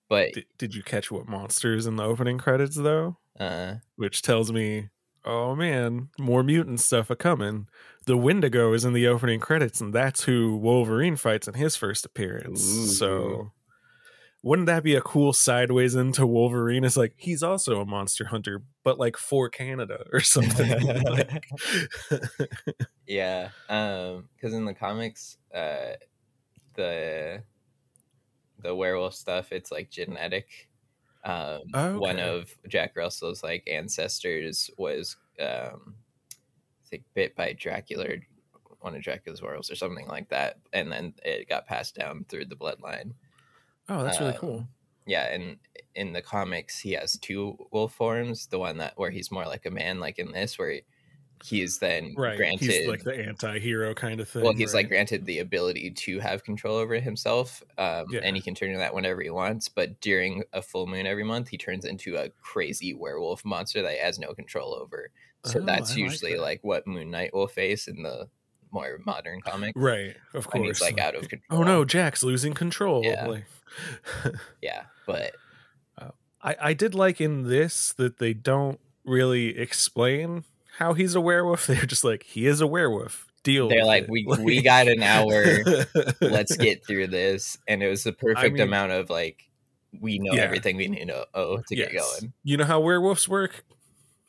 but 0.08 0.32
did, 0.34 0.46
did 0.58 0.74
you 0.74 0.82
catch 0.82 1.10
what 1.10 1.28
monsters 1.28 1.86
in 1.86 1.96
the 1.96 2.04
opening 2.04 2.38
credits 2.38 2.76
though? 2.76 3.16
uh, 3.40 3.76
Which 3.96 4.22
tells 4.22 4.52
me, 4.52 4.90
oh 5.24 5.54
man, 5.56 6.10
more 6.18 6.42
mutant 6.42 6.80
stuff 6.80 7.10
a 7.10 7.16
coming. 7.16 7.68
The 8.06 8.16
Wendigo 8.16 8.72
is 8.74 8.84
in 8.84 8.92
the 8.92 9.06
opening 9.06 9.40
credits, 9.40 9.80
and 9.80 9.94
that's 9.94 10.24
who 10.24 10.56
Wolverine 10.56 11.16
fights 11.16 11.48
in 11.48 11.54
his 11.54 11.74
first 11.76 12.04
appearance. 12.04 12.62
Ooh. 12.62 12.86
So 12.88 13.52
wouldn't 14.44 14.66
that 14.66 14.84
be 14.84 14.94
a 14.94 15.02
cool 15.02 15.32
sideways 15.32 15.94
into 15.96 16.26
Wolverine? 16.26 16.84
It's 16.84 16.96
like 16.98 17.14
he's 17.18 17.42
also 17.42 17.80
a 17.80 17.86
monster 17.86 18.26
hunter, 18.26 18.62
but 18.84 18.98
like 18.98 19.16
for 19.16 19.48
Canada 19.50 20.04
or 20.12 20.20
something. 20.22 20.76
like, 21.08 21.46
yeah, 23.06 23.50
um, 23.68 24.28
because 24.34 24.54
in 24.54 24.64
the 24.64 24.74
comics, 24.74 25.38
uh, 25.54 25.94
the 26.74 27.44
the 28.58 28.74
werewolf 28.74 29.14
stuff, 29.14 29.52
it's 29.52 29.70
like 29.72 29.90
genetic. 29.90 30.68
Um, 31.24 31.78
one 31.92 32.18
Okay. 32.18 32.20
of 32.20 32.56
Jack 32.68 32.96
Russell's 32.96 33.42
like 33.42 33.64
ancestors 33.68 34.70
was, 34.78 35.16
um, 35.40 35.96
I 36.84 36.88
think, 36.88 37.04
bit 37.14 37.36
by 37.36 37.54
Dracula, 37.54 38.06
one 38.80 38.96
of 38.96 39.02
Dracula's 39.02 39.42
werewolves, 39.42 39.70
or 39.70 39.76
something 39.76 40.08
like 40.08 40.30
that, 40.30 40.60
and 40.72 40.92
then 40.92 41.14
it 41.24 41.48
got 41.48 41.66
passed 41.66 41.96
down 41.96 42.26
through 42.26 42.46
the 42.46 42.56
bloodline. 42.56 43.14
Oh, 43.88 44.02
that's 44.04 44.20
really 44.20 44.32
Um, 44.32 44.38
cool. 44.38 44.68
Yeah, 45.06 45.24
and 45.34 45.58
in 45.94 46.12
the 46.12 46.22
comics, 46.22 46.80
he 46.80 46.92
has 46.92 47.18
two 47.18 47.58
wolf 47.72 47.94
forms. 47.94 48.46
The 48.46 48.58
one 48.58 48.78
that 48.78 48.94
where 48.96 49.10
he's 49.10 49.30
more 49.30 49.44
like 49.46 49.66
a 49.66 49.70
man, 49.70 50.00
like 50.00 50.18
in 50.18 50.32
this, 50.32 50.58
where 50.58 50.70
he, 50.72 50.82
he's 51.44 51.78
then 51.78 52.14
Right. 52.16 52.36
granted. 52.38 52.60
He's 52.60 52.86
like 52.88 53.04
the 53.04 53.14
anti-hero 53.14 53.94
kind 53.94 54.20
of 54.20 54.28
thing. 54.28 54.42
well, 54.42 54.54
he's 54.54 54.72
like 54.72 54.88
granted 54.88 55.26
the 55.26 55.40
ability 55.40 55.90
to 55.90 56.20
have 56.20 56.42
control 56.44 56.76
over 56.76 56.94
himself, 57.00 57.62
um, 57.76 58.06
Yeah. 58.10 58.20
and 58.22 58.34
he 58.36 58.40
can 58.42 58.54
turn 58.54 58.70
into 58.70 58.78
that 58.78 58.94
whenever 58.94 59.20
he 59.22 59.30
wants. 59.30 59.68
But 59.68 60.00
during 60.00 60.42
a 60.54 60.62
full 60.62 60.86
moon 60.86 61.06
every 61.06 61.24
month, 61.24 61.48
he 61.48 61.58
turns 61.58 61.84
into 61.84 62.16
a 62.16 62.30
crazy 62.40 62.94
werewolf 62.94 63.44
monster 63.44 63.82
that 63.82 63.92
he 63.92 63.98
has 63.98 64.18
no 64.18 64.34
control 64.34 64.74
over. 64.74 65.10
So 65.44 65.60
Oh, 65.60 65.64
that's 65.66 65.90
I 65.92 65.94
like 65.96 65.98
usually 66.00 66.32
that. 66.32 66.40
like 66.40 66.60
what 66.64 66.86
Moon 66.86 67.10
Knight 67.10 67.34
will 67.34 67.48
face 67.48 67.88
in 67.88 68.02
the 68.02 68.28
more 68.74 68.98
modern 69.06 69.40
comic. 69.40 69.72
Right, 69.76 70.16
of 70.34 70.46
course. 70.48 70.66
he's 70.66 70.80
like 70.82 70.98
out 71.00 71.14
of 71.14 71.28
control. 71.28 71.60
Oh 71.60 71.62
no, 71.62 71.84
Jack's 71.86 72.22
losing 72.22 72.52
control. 72.52 73.02
Yeah. 73.04 73.26
Like, 73.26 73.44
Yeah, 74.60 74.82
but 75.06 75.32
I, 76.42 76.56
I 76.60 76.72
did 76.74 76.94
like 76.94 77.20
in 77.22 77.44
this 77.48 77.94
that 77.94 78.18
they 78.18 78.34
don't 78.34 78.78
really 79.04 79.56
explain 79.58 80.44
how 80.78 80.92
he's 80.92 81.14
a 81.14 81.20
werewolf. 81.20 81.66
They're 81.68 81.86
just 81.86 82.04
like, 82.04 82.22
he 82.24 82.46
is 82.46 82.60
a 82.60 82.66
werewolf. 82.66 83.26
Deal. 83.42 83.68
they're 83.68 83.84
like, 83.84 84.04
it." 84.04 84.10
we 84.10 84.26
we 84.40 84.62
got 84.62 84.88
an 84.88 85.02
hour. 85.02 85.44
Let's 86.22 86.56
get 86.56 86.86
through 86.86 87.08
this, 87.08 87.58
and 87.68 87.82
it 87.82 87.88
was 87.88 88.02
the 88.04 88.12
perfect 88.14 88.54
mean- 88.54 88.62
amount 88.62 88.92
of 88.92 89.10
like 89.10 89.50
we 90.00 90.18
know 90.18 90.32
Yeah. 90.32 90.40
everything 90.42 90.76
we 90.78 90.88
need 90.88 91.00
to 91.00 91.04
know 91.34 91.62
to 91.68 91.76
get 91.76 91.92
going. 91.92 92.32
You 92.42 92.56
know 92.56 92.64
how 92.64 92.80
werewolves 92.80 93.28
work? 93.28 93.64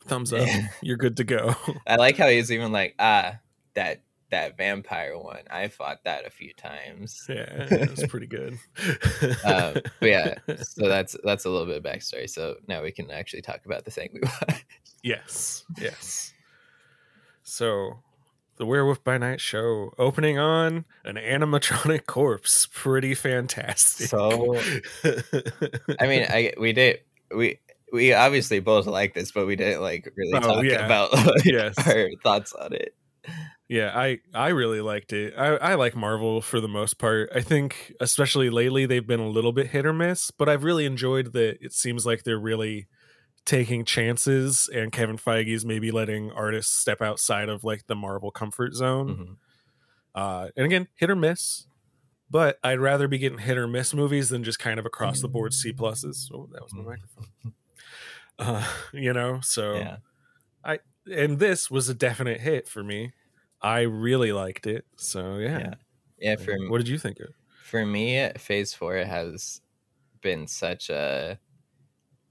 Thumbs 0.04 0.32
up. 0.34 0.46
Yeah. 0.46 0.68
You're 0.82 0.98
good 0.98 1.16
to 1.16 1.24
go. 1.24 1.54
I 1.86 1.96
like 1.96 2.16
how 2.18 2.28
he's 2.28 2.52
even 2.52 2.72
like, 2.72 2.94
ah, 2.98 3.38
that 3.74 4.02
that 4.30 4.56
vampire 4.56 5.16
one. 5.18 5.42
I 5.50 5.68
fought 5.68 5.98
that 6.04 6.26
a 6.26 6.30
few 6.30 6.52
times. 6.54 7.24
yeah, 7.28 7.46
it's 7.70 8.06
pretty 8.06 8.26
good. 8.26 8.58
Um, 9.44 9.74
but 10.00 10.08
yeah, 10.08 10.34
so 10.62 10.88
that's 10.88 11.16
that's 11.24 11.44
a 11.44 11.50
little 11.50 11.66
bit 11.66 11.76
of 11.78 11.82
backstory. 11.84 12.28
So 12.28 12.56
now 12.68 12.82
we 12.82 12.90
can 12.92 13.10
actually 13.10 13.42
talk 13.42 13.64
about 13.66 13.84
the 13.84 13.90
thing 13.90 14.10
we 14.14 14.20
watched. 14.20 14.64
Yes, 15.02 15.64
yes. 15.80 16.32
So, 17.42 17.98
the 18.56 18.66
Werewolf 18.66 19.04
by 19.04 19.18
Night 19.18 19.40
show 19.40 19.92
opening 19.98 20.38
on 20.38 20.84
an 21.04 21.14
animatronic 21.16 22.06
corpse. 22.06 22.66
Pretty 22.72 23.14
fantastic. 23.14 24.08
So, 24.08 24.56
I 26.00 26.06
mean, 26.06 26.26
I 26.28 26.52
we 26.58 26.72
did 26.72 27.00
we 27.34 27.58
we 27.92 28.12
obviously 28.12 28.58
both 28.60 28.86
like 28.86 29.14
this, 29.14 29.30
but 29.30 29.46
we 29.46 29.54
didn't 29.56 29.80
like 29.82 30.12
really 30.16 30.34
Oh, 30.34 30.40
talk 30.40 30.64
yeah. 30.64 30.84
about 30.84 31.12
like, 31.12 31.44
Yes. 31.44 31.74
our 31.86 32.08
thoughts 32.24 32.52
on 32.52 32.72
it. 32.72 32.94
Yeah, 33.68 33.92
I 33.94 34.20
I 34.34 34.48
really 34.48 34.80
liked 34.80 35.12
it. 35.12 35.34
I 35.36 35.56
I 35.56 35.74
like 35.74 35.96
Marvel 35.96 36.40
for 36.40 36.60
the 36.60 36.68
most 36.68 36.98
part. 36.98 37.30
I 37.34 37.40
think 37.40 37.92
especially 38.00 38.50
lately 38.50 38.86
they've 38.86 39.06
been 39.06 39.20
a 39.20 39.28
little 39.28 39.52
bit 39.52 39.68
hit 39.68 39.86
or 39.86 39.92
miss, 39.92 40.30
but 40.30 40.48
I've 40.48 40.64
really 40.64 40.86
enjoyed 40.86 41.32
that. 41.32 41.58
It 41.60 41.72
seems 41.72 42.06
like 42.06 42.22
they're 42.24 42.38
really 42.38 42.86
taking 43.44 43.84
chances, 43.84 44.68
and 44.72 44.92
Kevin 44.92 45.16
Feige's 45.18 45.64
maybe 45.64 45.90
letting 45.90 46.32
artists 46.32 46.74
step 46.76 47.02
outside 47.02 47.48
of 47.48 47.64
like 47.64 47.86
the 47.86 47.96
Marvel 47.96 48.30
comfort 48.30 48.74
zone. 48.74 49.08
Mhm. 49.08 49.36
Uh, 50.14 50.48
and 50.56 50.66
again, 50.66 50.88
hit 50.96 51.10
or 51.10 51.16
miss. 51.16 51.66
But 52.30 52.58
I'd 52.64 52.80
rather 52.80 53.08
be 53.08 53.18
getting 53.18 53.38
hit 53.38 53.56
or 53.58 53.68
miss 53.68 53.94
movies 53.94 54.30
than 54.30 54.42
just 54.44 54.58
kind 54.58 54.80
of 54.80 54.86
across 54.86 55.20
the 55.20 55.28
board 55.28 55.54
C 55.54 55.72
pluses. 55.72 56.28
Oh, 56.32 56.48
that 56.52 56.62
was 56.62 56.74
my 56.74 56.82
microphone. 56.82 57.54
Uh, 58.38 58.66
you 58.92 59.12
know, 59.12 59.40
so 59.42 59.74
Yeah, 59.74 59.96
and 61.10 61.38
this 61.38 61.70
was 61.70 61.88
a 61.88 61.94
definite 61.94 62.40
hit 62.40 62.68
for 62.68 62.82
me. 62.82 63.12
I 63.62 63.80
really 63.80 64.32
liked 64.32 64.66
it. 64.66 64.84
So 64.96 65.36
yeah. 65.38 65.58
Yeah. 65.58 65.74
yeah. 66.18 66.36
For 66.36 66.56
what 66.68 66.78
did 66.78 66.88
you 66.88 66.98
think 66.98 67.20
of? 67.20 67.28
for 67.66 67.84
me, 67.84 68.30
Phase 68.38 68.72
Four 68.72 68.94
has 68.96 69.60
been 70.22 70.46
such 70.46 70.88
a 70.88 71.38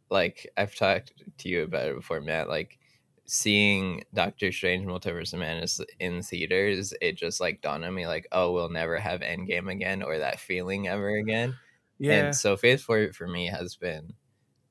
like 0.09 0.47
I've 0.55 0.75
talked 0.75 1.11
to 1.39 1.49
you 1.49 1.63
about 1.63 1.89
it 1.89 1.95
before, 1.95 2.21
Matt. 2.21 2.47
Like 2.47 2.79
seeing 3.25 4.03
Doctor 4.13 4.51
Strange 4.51 4.85
Multiverse 4.85 5.33
of 5.33 5.39
Madness 5.39 5.81
in 5.99 6.21
theaters, 6.21 6.93
it 7.01 7.17
just 7.17 7.41
like 7.41 7.61
dawned 7.61 7.83
on 7.83 7.93
me 7.93 8.07
like, 8.07 8.27
oh, 8.31 8.53
we'll 8.53 8.69
never 8.69 8.97
have 8.97 9.19
Endgame 9.19 9.69
again 9.69 10.03
or 10.03 10.19
that 10.19 10.39
feeling 10.39 10.87
ever 10.87 11.09
again. 11.09 11.55
Yeah. 11.99 12.27
And 12.27 12.35
so 12.35 12.55
Phase 12.55 12.81
Four 12.81 13.11
for 13.11 13.27
me 13.27 13.47
has 13.47 13.75
been 13.75 14.13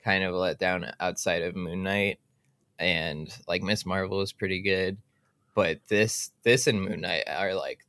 kind 0.02 0.24
of 0.24 0.34
let 0.34 0.58
down 0.58 0.90
outside 0.98 1.42
of 1.42 1.54
Moon 1.54 1.82
Knight 1.82 2.20
and 2.78 3.28
like 3.46 3.62
Miss 3.62 3.84
Marvel 3.84 4.22
is 4.22 4.32
pretty 4.32 4.62
good. 4.62 4.96
But 5.54 5.80
this 5.88 6.30
this 6.42 6.66
and 6.66 6.82
Moon 6.82 7.00
Knight 7.00 7.24
are 7.28 7.54
like 7.54 7.80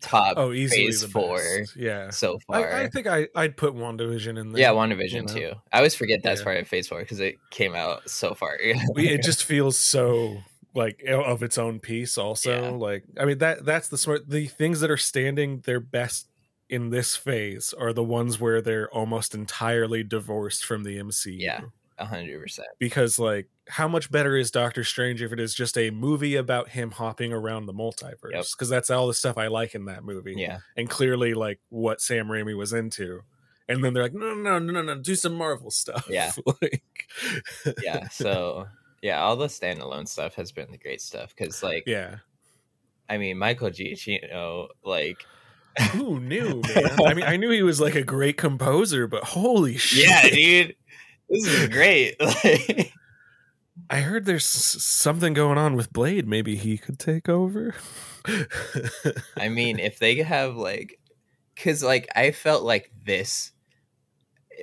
top 0.00 0.34
oh, 0.38 0.52
easily 0.52 0.86
Phase 0.86 1.02
the 1.02 1.08
Four 1.08 1.36
best. 1.36 1.76
Yeah. 1.76 2.10
so 2.10 2.38
far. 2.46 2.72
I, 2.72 2.84
I 2.84 2.88
think 2.88 3.06
I, 3.06 3.28
I'd 3.36 3.56
put 3.56 3.74
WandaVision 3.74 4.38
in 4.38 4.52
there. 4.52 4.62
Yeah, 4.62 4.70
WandaVision 4.70 5.12
you 5.12 5.22
know? 5.22 5.34
too. 5.34 5.52
I 5.72 5.76
always 5.78 5.94
forget 5.94 6.22
that's 6.22 6.40
Yeah. 6.40 6.44
part 6.44 6.56
of 6.58 6.68
Phase 6.68 6.88
Four 6.88 7.00
because 7.00 7.20
it 7.20 7.36
came 7.50 7.74
out 7.74 8.08
so 8.08 8.34
far. 8.34 8.56
It 8.58 9.22
just 9.22 9.44
feels 9.44 9.78
so 9.78 10.38
like 10.74 11.02
of 11.08 11.42
its 11.42 11.58
own 11.58 11.80
piece 11.80 12.16
also 12.16 12.62
Yeah. 12.62 12.68
like 12.70 13.02
i 13.18 13.24
mean 13.24 13.38
that 13.38 13.64
that's 13.64 13.88
the 13.88 13.98
smart 13.98 14.30
the 14.30 14.46
things 14.46 14.78
that 14.78 14.88
are 14.88 14.96
standing 14.96 15.62
their 15.66 15.80
best 15.80 16.28
in 16.68 16.90
this 16.90 17.16
phase 17.16 17.74
are 17.76 17.92
the 17.92 18.04
ones 18.04 18.38
where 18.38 18.62
they're 18.62 18.88
almost 18.94 19.34
entirely 19.34 20.04
divorced 20.04 20.64
from 20.64 20.84
the 20.84 20.96
mcu 20.98 21.40
Yeah. 21.40 21.62
Hundred 22.06 22.40
percent. 22.40 22.68
because 22.78 23.18
like 23.18 23.48
how 23.68 23.86
much 23.88 24.10
better 24.10 24.36
is 24.36 24.50
doctor 24.50 24.82
strange 24.84 25.22
if 25.22 25.32
it 25.32 25.38
is 25.40 25.54
just 25.54 25.76
a 25.78 25.90
movie 25.90 26.36
about 26.36 26.70
him 26.70 26.90
hopping 26.90 27.32
around 27.32 27.66
the 27.66 27.72
multiverse 27.72 28.32
Yep. 28.32 28.44
because 28.56 28.68
that's 28.68 28.90
all 28.90 29.06
the 29.06 29.14
stuff 29.14 29.38
i 29.38 29.46
like 29.46 29.74
in 29.74 29.84
that 29.86 30.02
movie 30.04 30.34
Yeah, 30.36 30.58
and 30.76 30.88
clearly 30.90 31.34
like 31.34 31.60
what 31.68 32.00
sam 32.00 32.26
raimi 32.28 32.56
was 32.56 32.72
into 32.72 33.20
and 33.68 33.84
then 33.84 33.92
they're 33.94 34.02
like 34.02 34.14
no 34.14 34.34
no 34.34 34.58
no 34.58 34.72
no 34.72 34.82
no 34.82 34.96
do 34.98 35.14
some 35.14 35.34
marvel 35.34 35.70
stuff 35.70 36.06
Yeah. 36.10 36.32
like 36.62 36.82
yeah. 37.82 38.08
So 38.08 38.66
yeah, 39.02 39.20
all 39.22 39.36
the 39.36 39.46
standalone 39.46 40.06
stuff 40.06 40.34
has 40.34 40.52
been 40.52 40.70
the 40.70 40.76
great 40.78 41.00
stuff 41.00 41.34
because, 41.36 41.62
like, 41.62 41.84
yeah 41.86 42.16
I 43.08 43.16
mean, 43.18 43.38
Michael 43.38 43.70
Giacchino, 43.70 44.68
like, 44.84 45.24
Who 45.92 46.20
knew, 46.20 46.60
man? 46.74 47.00
I 47.06 47.14
mean, 47.14 47.24
I 47.24 47.36
knew 47.38 47.50
he 47.50 47.62
was 47.62 47.80
like 47.80 47.94
a 47.94 48.02
great 48.04 48.36
composer, 48.36 49.06
but 49.06 49.24
holy 49.24 49.76
shit! 49.78 50.06
yeah, 50.06 50.28
dude, 50.28 50.76
this 51.30 51.46
is 51.46 51.68
great. 51.68 52.16
I 53.90 54.00
heard 54.00 54.24
there's 54.24 54.46
something 54.46 55.34
going 55.34 55.58
on 55.58 55.74
with 55.74 55.92
Blade. 55.92 56.28
Maybe 56.28 56.56
he 56.56 56.78
could 56.78 56.98
take 56.98 57.28
over. 57.28 57.74
I 59.36 59.48
mean, 59.48 59.78
if 59.78 59.98
they 59.98 60.16
have 60.16 60.56
like, 60.56 60.98
because 61.54 61.82
like 61.82 62.08
I 62.14 62.30
felt 62.32 62.62
like 62.64 62.90
this, 63.04 63.52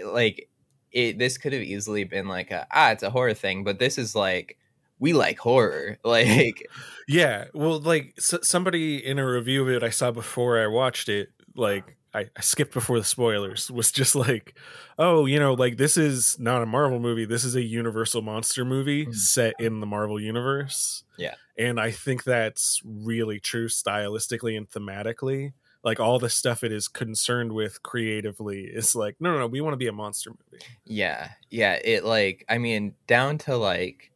like 0.06 0.50
it. 0.92 1.18
This 1.20 1.38
could 1.38 1.54
have 1.54 1.62
easily 1.62 2.04
been 2.04 2.28
like 2.28 2.52
a 2.52 2.68
ah, 2.72 2.92
it's 2.92 3.04
a 3.04 3.10
horror 3.10 3.34
thing, 3.34 3.64
but 3.64 3.80
this 3.80 3.98
is 3.98 4.16
like 4.16 4.58
we 5.00 5.14
like 5.14 5.40
horror. 5.40 5.98
Like, 6.04 6.68
yeah, 7.08 7.46
well, 7.54 7.80
like 7.80 8.14
s- 8.18 8.36
somebody 8.44 9.06
in 9.06 9.20
a 9.20 9.26
review 9.28 9.64
of 9.64 9.70
it 9.70 9.84
I 9.84 9.90
saw 9.90 10.12
before 10.12 10.60
I 10.62 10.68
watched 10.68 11.10
it, 11.10 11.30
like 11.56 11.97
I, 12.14 12.30
I 12.36 12.42
skipped 12.42 12.74
before 12.74 12.98
the 12.98 13.06
spoilers, 13.06 13.70
was 13.70 13.92
just 13.92 14.16
like, 14.16 14.58
oh, 14.98 15.26
you 15.26 15.40
know, 15.40 15.54
like 15.54 15.78
this 15.78 15.98
is 15.98 16.40
not 16.40 16.64
a 16.64 16.66
Marvel 16.66 17.00
movie. 17.00 17.26
This 17.26 17.44
is 17.44 17.56
a 17.56 17.62
Universal 17.62 18.22
monster 18.22 18.64
movie 18.66 19.06
Mhm. 19.06 19.14
set 19.16 19.54
in 19.60 19.80
the 19.82 19.86
Marvel 19.86 20.20
universe. 20.20 21.04
Yeah. 21.18 21.36
and 21.58 21.80
I 21.80 21.90
think 21.92 22.24
that's 22.24 22.80
really 22.86 23.40
true 23.40 23.68
stylistically 23.68 24.56
and 24.56 24.70
thematically. 24.70 25.54
Like 25.84 26.00
all 26.00 26.20
the 26.20 26.30
stuff 26.30 26.64
it 26.64 26.72
is 26.72 26.88
concerned 26.88 27.52
with 27.54 27.82
creatively 27.84 28.66
is 28.66 28.94
like, 28.96 29.16
no, 29.20 29.32
no, 29.34 29.40
no, 29.40 29.48
we 29.48 29.62
want 29.62 29.74
to 29.74 29.78
be 29.78 29.88
a 29.88 29.92
monster 29.92 30.30
movie. 30.32 30.64
Yeah, 30.86 31.32
yeah. 31.50 31.80
It 31.84 32.04
like 32.04 32.46
I 32.50 32.58
mean, 32.58 32.94
down 33.08 33.38
to 33.40 33.58
like 33.58 34.12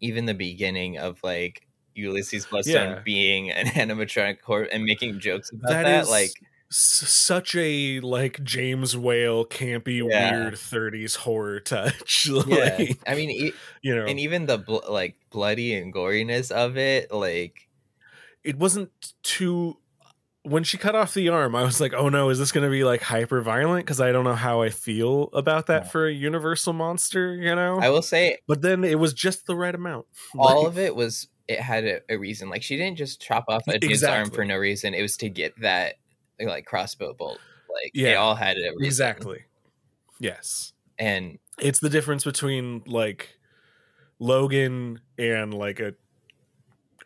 even 0.00 0.26
the 0.26 0.34
beginning 0.34 0.98
of 0.98 1.18
like 1.24 1.66
Ulysses 1.94 2.46
Bloodstone 2.46 2.90
Yeah. 2.96 3.00
being 3.04 3.50
an 3.50 3.66
animatronic 3.88 4.40
corpse 4.40 4.70
and 4.72 4.84
making 4.84 5.18
jokes 5.20 5.50
about 5.50 5.68
That 5.70 5.82
that. 5.84 6.02
is 6.04 6.10
like, 6.10 6.32
such 6.76 7.54
a 7.54 8.00
like 8.00 8.42
James 8.42 8.96
Whale 8.96 9.44
campy 9.44 9.98
Yeah. 10.08 10.38
weird 10.40 10.54
30s 10.54 11.16
horror 11.16 11.60
touch. 11.60 12.28
yeah. 12.46 12.92
I 13.06 13.14
mean, 13.14 13.30
e- 13.30 13.52
you 13.82 13.94
know, 13.94 14.04
and 14.06 14.18
even 14.18 14.46
the 14.46 14.58
bl- 14.58 14.78
like 14.88 15.16
bloody 15.30 15.74
and 15.74 15.92
goriness 15.94 16.50
of 16.50 16.76
it, 16.76 17.12
like, 17.12 17.68
it 18.42 18.58
wasn't 18.58 18.90
too 19.22 19.76
when 20.42 20.62
she 20.62 20.76
cut 20.76 20.94
off 20.94 21.14
the 21.14 21.30
arm, 21.30 21.56
I 21.56 21.62
was 21.62 21.80
like, 21.80 21.94
"Oh 21.94 22.10
no, 22.10 22.28
is 22.28 22.38
this 22.38 22.52
going 22.52 22.64
to 22.64 22.70
be 22.70 22.84
like 22.84 23.00
hyper 23.00 23.40
violent?" 23.40 23.86
Because 23.86 23.98
I 24.00 24.12
don't 24.12 24.24
know 24.24 24.34
how 24.34 24.60
I 24.60 24.68
feel 24.68 25.30
about 25.32 25.68
that 25.68 25.84
Yeah. 25.84 25.88
for 25.88 26.06
a 26.06 26.12
universal 26.12 26.74
monster, 26.74 27.34
you 27.34 27.54
know. 27.54 27.78
I 27.80 27.88
will 27.88 28.02
say 28.02 28.36
but 28.46 28.60
then 28.60 28.84
it 28.84 28.98
was 28.98 29.14
just 29.14 29.46
the 29.46 29.56
right 29.56 29.74
amount. 29.74 30.04
all 30.38 30.64
Like, 30.64 30.66
of 30.72 30.78
it 30.78 30.94
was 30.94 31.28
it 31.48 31.60
had 31.60 31.84
a, 31.84 32.00
a 32.10 32.16
reason. 32.18 32.50
Like 32.50 32.62
she 32.62 32.76
didn't 32.76 32.96
just 32.98 33.22
chop 33.22 33.44
off 33.48 33.62
a 33.68 33.78
dude's 33.78 34.02
arm 34.04 34.30
for 34.30 34.44
no 34.44 34.56
reason. 34.56 34.92
It 34.92 35.00
was 35.02 35.16
to 35.18 35.30
get 35.30 35.58
that 35.60 35.94
like 36.40 36.64
crossbow 36.66 37.14
bolt. 37.14 37.38
Like 37.68 37.90
Yeah. 37.94 38.14
all 38.14 38.34
had 38.34 38.56
it 38.56 38.72
exactly. 38.80 39.44
Yes, 40.20 40.72
And 40.98 41.38
it's 41.58 41.80
the 41.80 41.90
difference 41.90 42.24
between 42.24 42.82
like 42.86 43.36
Logan 44.18 45.00
and 45.18 45.52
like 45.52 45.80
a. 45.80 45.94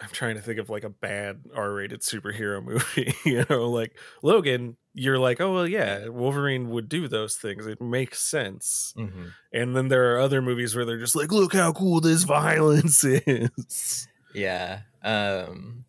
I'm 0.01 0.11
trying 0.11 0.37
to 0.37 0.41
think 0.43 0.61
of 0.61 0.71
like 0.71 0.85
a 0.85 0.91
bad 0.91 1.41
R-rated 1.57 2.03
superhero 2.03 2.63
movie. 2.65 3.13
you 3.25 3.45
know, 3.51 3.69
like 3.69 3.99
Logan, 4.23 4.77
you're 4.95 5.19
like, 5.19 5.41
oh 5.41 5.53
well, 5.55 5.67
yeah, 5.67 6.07
Wolverine 6.09 6.69
would 6.71 6.89
do 6.89 7.09
those 7.09 7.35
things. 7.37 7.67
It 7.67 7.81
makes 7.81 8.21
sense. 8.21 8.95
mhm. 8.97 9.33
And 9.53 9.75
then 9.75 9.89
there 9.89 10.15
are 10.15 10.21
other 10.21 10.41
movies 10.43 10.77
where 10.77 10.85
they're 10.85 10.99
just 11.01 11.17
like, 11.17 11.33
look 11.33 11.53
how 11.55 11.73
cool 11.73 12.01
this 12.01 12.23
violence 12.25 13.03
is. 13.05 14.07
yeah. 14.35 14.81
Um 15.03 15.85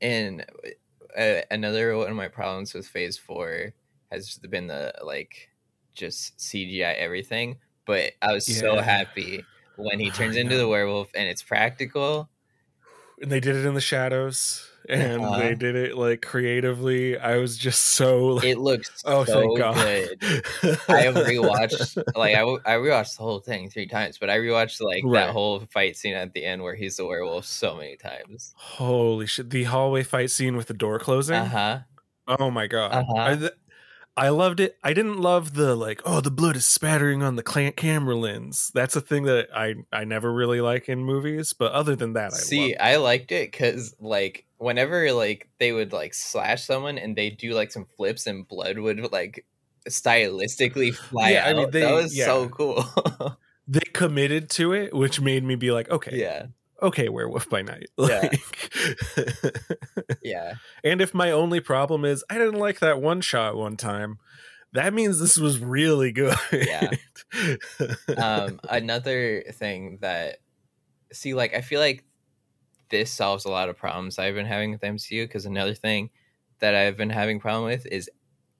and 0.00 0.44
uh, 1.16 1.42
another 1.50 1.96
one 1.96 2.10
of 2.10 2.16
my 2.16 2.28
problems 2.28 2.74
with 2.74 2.86
phase 2.86 3.16
4 3.18 3.72
has 4.10 4.38
been 4.38 4.66
the 4.66 4.92
like 5.02 5.50
just 5.94 6.38
CGI 6.38 6.96
everything, 6.96 7.56
but 7.86 8.12
I 8.20 8.32
was 8.32 8.46
so 8.46 8.80
happy 8.80 9.44
when 9.76 10.00
he 10.00 10.10
turns 10.10 10.36
into 10.36 10.56
the 10.56 10.68
werewolf 10.68 11.10
and 11.14 11.28
it's 11.28 11.42
practical. 11.42 12.28
And 13.20 13.30
they 13.30 13.40
did 13.40 13.56
it 13.56 13.64
in 13.64 13.74
the 13.74 13.80
shadows, 13.80 14.68
and 14.88 15.22
Uh-huh. 15.22 15.38
they 15.38 15.54
did 15.54 15.76
it 15.76 15.96
like 15.96 16.22
creatively. 16.22 17.18
I 17.18 17.36
was 17.38 17.56
just 17.56 17.82
so 17.82 18.26
like, 18.26 18.44
It 18.44 18.58
looks 18.58 19.02
oh, 19.06 19.24
so 19.24 19.40
thank 19.40 19.58
God. 19.58 19.74
good. 19.74 20.18
I 20.88 21.02
have 21.02 21.14
rewatched 21.14 22.02
like 22.16 22.34
I, 22.34 22.42
I 22.42 22.76
rewatched 22.76 23.16
the 23.16 23.22
whole 23.22 23.40
thing 23.40 23.70
three 23.70 23.86
times, 23.86 24.18
but 24.18 24.30
I 24.30 24.38
rewatched 24.38 24.80
like 24.80 25.02
Right. 25.04 25.26
that 25.26 25.32
whole 25.32 25.60
fight 25.72 25.96
scene 25.96 26.14
at 26.14 26.32
the 26.34 26.44
end 26.44 26.62
where 26.62 26.74
he's 26.74 26.96
the 26.96 27.06
werewolf 27.06 27.44
so 27.46 27.76
many 27.76 27.96
times. 27.96 28.52
Holy 28.56 29.26
shit! 29.26 29.50
The 29.50 29.64
hallway 29.64 30.02
fight 30.02 30.30
scene 30.30 30.56
with 30.56 30.66
the 30.66 30.74
door 30.74 30.98
closing. 30.98 31.36
Uh 31.36 31.44
huh. 31.46 31.78
Oh 32.38 32.50
my 32.50 32.66
god! 32.66 32.92
Uh-huh. 32.92 33.14
I, 33.16 33.36
th- 33.36 33.52
I 34.16 34.28
loved 34.28 34.60
it. 34.60 34.76
I 34.82 34.92
didn't 34.92 35.18
love 35.18 35.54
the 35.54 35.74
like, 35.74 36.00
oh, 36.04 36.20
the 36.20 36.30
blood 36.30 36.54
is 36.56 36.64
spattering 36.64 37.22
on 37.22 37.34
the 37.36 37.42
camera 37.42 38.14
lens. 38.16 38.70
That's 38.72 38.94
a 38.96 39.00
thing 39.00 39.24
that 39.24 39.48
I 39.54 39.74
I 39.92 40.04
never 40.04 40.32
really 40.32 40.60
like 40.60 40.88
in 40.88 41.00
movies. 41.04 41.52
But 41.52 41.72
other 41.72 41.96
than 41.96 42.12
that, 42.12 42.32
I 42.32 42.36
See, 42.36 42.76
I 42.76 42.96
liked 42.96 43.32
it 43.32 43.50
because 43.50 43.94
like 43.98 44.44
whenever 44.64 45.12
like 45.12 45.48
they 45.60 45.72
would 45.72 45.92
like 45.92 46.14
slash 46.14 46.64
someone 46.64 46.98
and 46.98 47.14
they 47.16 47.30
do 47.30 47.52
like 47.52 47.70
some 47.70 47.86
flips 47.96 48.26
and 48.26 48.48
blood 48.48 48.78
would 48.78 49.12
like 49.12 49.44
stylistically 49.88 50.94
fly 50.94 51.30
Yeah, 51.32 51.46
I 51.46 51.50
out. 51.50 51.56
mean, 51.56 51.70
they- 51.70 51.80
that 51.82 51.92
was 51.94 52.16
so 52.16 52.48
cool. 52.48 52.84
they 53.68 53.80
committed 53.92 54.50
to 54.50 54.72
it, 54.72 54.94
which 54.94 55.20
made 55.20 55.44
me 55.44 55.54
be 55.54 55.70
like, 55.70 55.90
okay, 55.90 56.16
yeah, 56.18 56.46
okay, 56.82 57.08
Werewolf 57.08 57.48
by 57.48 57.62
Night. 57.62 57.88
Yeah. 57.98 58.30
Yeah, 60.22 60.54
and 60.82 61.00
if 61.02 61.12
my 61.14 61.30
only 61.30 61.60
problem 61.60 62.04
is 62.04 62.24
I 62.30 62.38
didn't 62.38 62.58
like 62.58 62.80
that 62.80 63.00
one 63.00 63.20
shot 63.20 63.56
one 63.56 63.76
time, 63.76 64.18
that 64.72 64.94
means 64.94 65.20
this 65.20 65.36
was 65.36 65.58
really 65.58 66.12
good. 66.12 66.34
Yeah. 66.52 66.90
um 68.16 68.58
another 68.68 69.42
thing 69.52 69.98
that 70.00 70.38
see 71.12 71.34
like 71.34 71.52
i 71.54 71.60
feel 71.60 71.80
like 71.80 72.04
this 72.94 73.10
solves 73.12 73.44
a 73.44 73.50
lot 73.50 73.68
of 73.68 73.76
problems 73.76 74.18
i've 74.18 74.34
been 74.34 74.46
having 74.46 74.70
with 74.72 74.80
mcu 74.82 75.24
because 75.24 75.46
another 75.46 75.74
thing 75.74 76.10
that 76.60 76.74
i've 76.74 76.96
been 76.96 77.10
having 77.10 77.40
problem 77.40 77.64
with 77.66 77.86
is 77.86 78.10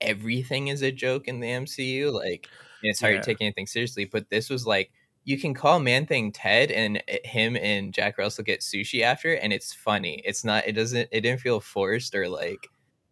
everything 0.01 0.67
is 0.67 0.81
a 0.81 0.91
joke 0.91 1.27
in 1.27 1.39
the 1.39 1.47
mcu 1.47 2.11
like 2.13 2.49
it's 2.81 3.01
hard 3.01 3.15
Yeah. 3.15 3.21
to 3.21 3.25
take 3.31 3.41
anything 3.41 3.67
seriously 3.67 4.05
but 4.05 4.29
this 4.29 4.49
was 4.49 4.65
like 4.67 4.91
you 5.23 5.39
can 5.39 5.53
call 5.53 5.79
man 5.79 6.05
thing 6.05 6.31
ted 6.31 6.69
and 6.71 7.01
eh, 7.07 7.17
him 7.23 7.55
and 7.57 7.93
jack 7.93 8.17
russell 8.17 8.43
get 8.43 8.59
sushi 8.61 9.01
after 9.01 9.33
and 9.33 9.53
it's 9.53 9.73
funny 9.73 10.21
it's 10.25 10.43
not 10.43 10.67
it 10.67 10.73
doesn't 10.73 11.09
it 11.11 11.21
didn't 11.21 11.39
feel 11.41 11.59
forced 11.59 12.13
or 12.15 12.27
like 12.29 12.69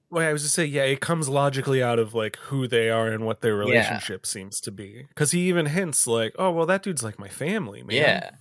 Well, 0.09 0.27
I 0.27 0.33
was 0.33 0.43
just 0.43 0.53
say, 0.55 0.65
yeah, 0.65 0.83
it 0.83 0.99
comes 1.01 1.27
logically 1.27 1.81
out 1.81 1.97
of 1.99 2.13
like 2.13 2.35
who 2.37 2.67
they 2.67 2.89
are 2.89 3.07
and 3.07 3.25
what 3.25 3.41
their 3.41 3.55
Yeah. 3.61 4.01
relationship 4.01 4.25
seems 4.25 4.61
to 4.61 4.71
be. 4.71 5.05
Because 5.09 5.31
he 5.31 5.47
even 5.49 5.65
hints 5.67 6.05
like, 6.05 6.35
"Oh, 6.37 6.51
well, 6.51 6.65
that 6.67 6.83
dude's 6.83 7.03
like 7.03 7.17
my 7.19 7.29
family, 7.29 7.81
man." 7.83 8.23
yeah 8.23 8.31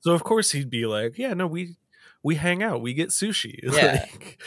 So 0.00 0.12
of 0.14 0.24
course 0.24 0.52
he'd 0.52 0.70
be 0.70 0.86
like, 0.86 1.18
"Yeah, 1.18 1.34
no, 1.34 1.46
we 1.48 1.76
we 2.24 2.34
hang 2.36 2.62
out, 2.62 2.80
we 2.80 2.94
get 2.94 3.10
sushi." 3.10 3.60
Yeah. 3.72 4.06
Like, 4.10 4.38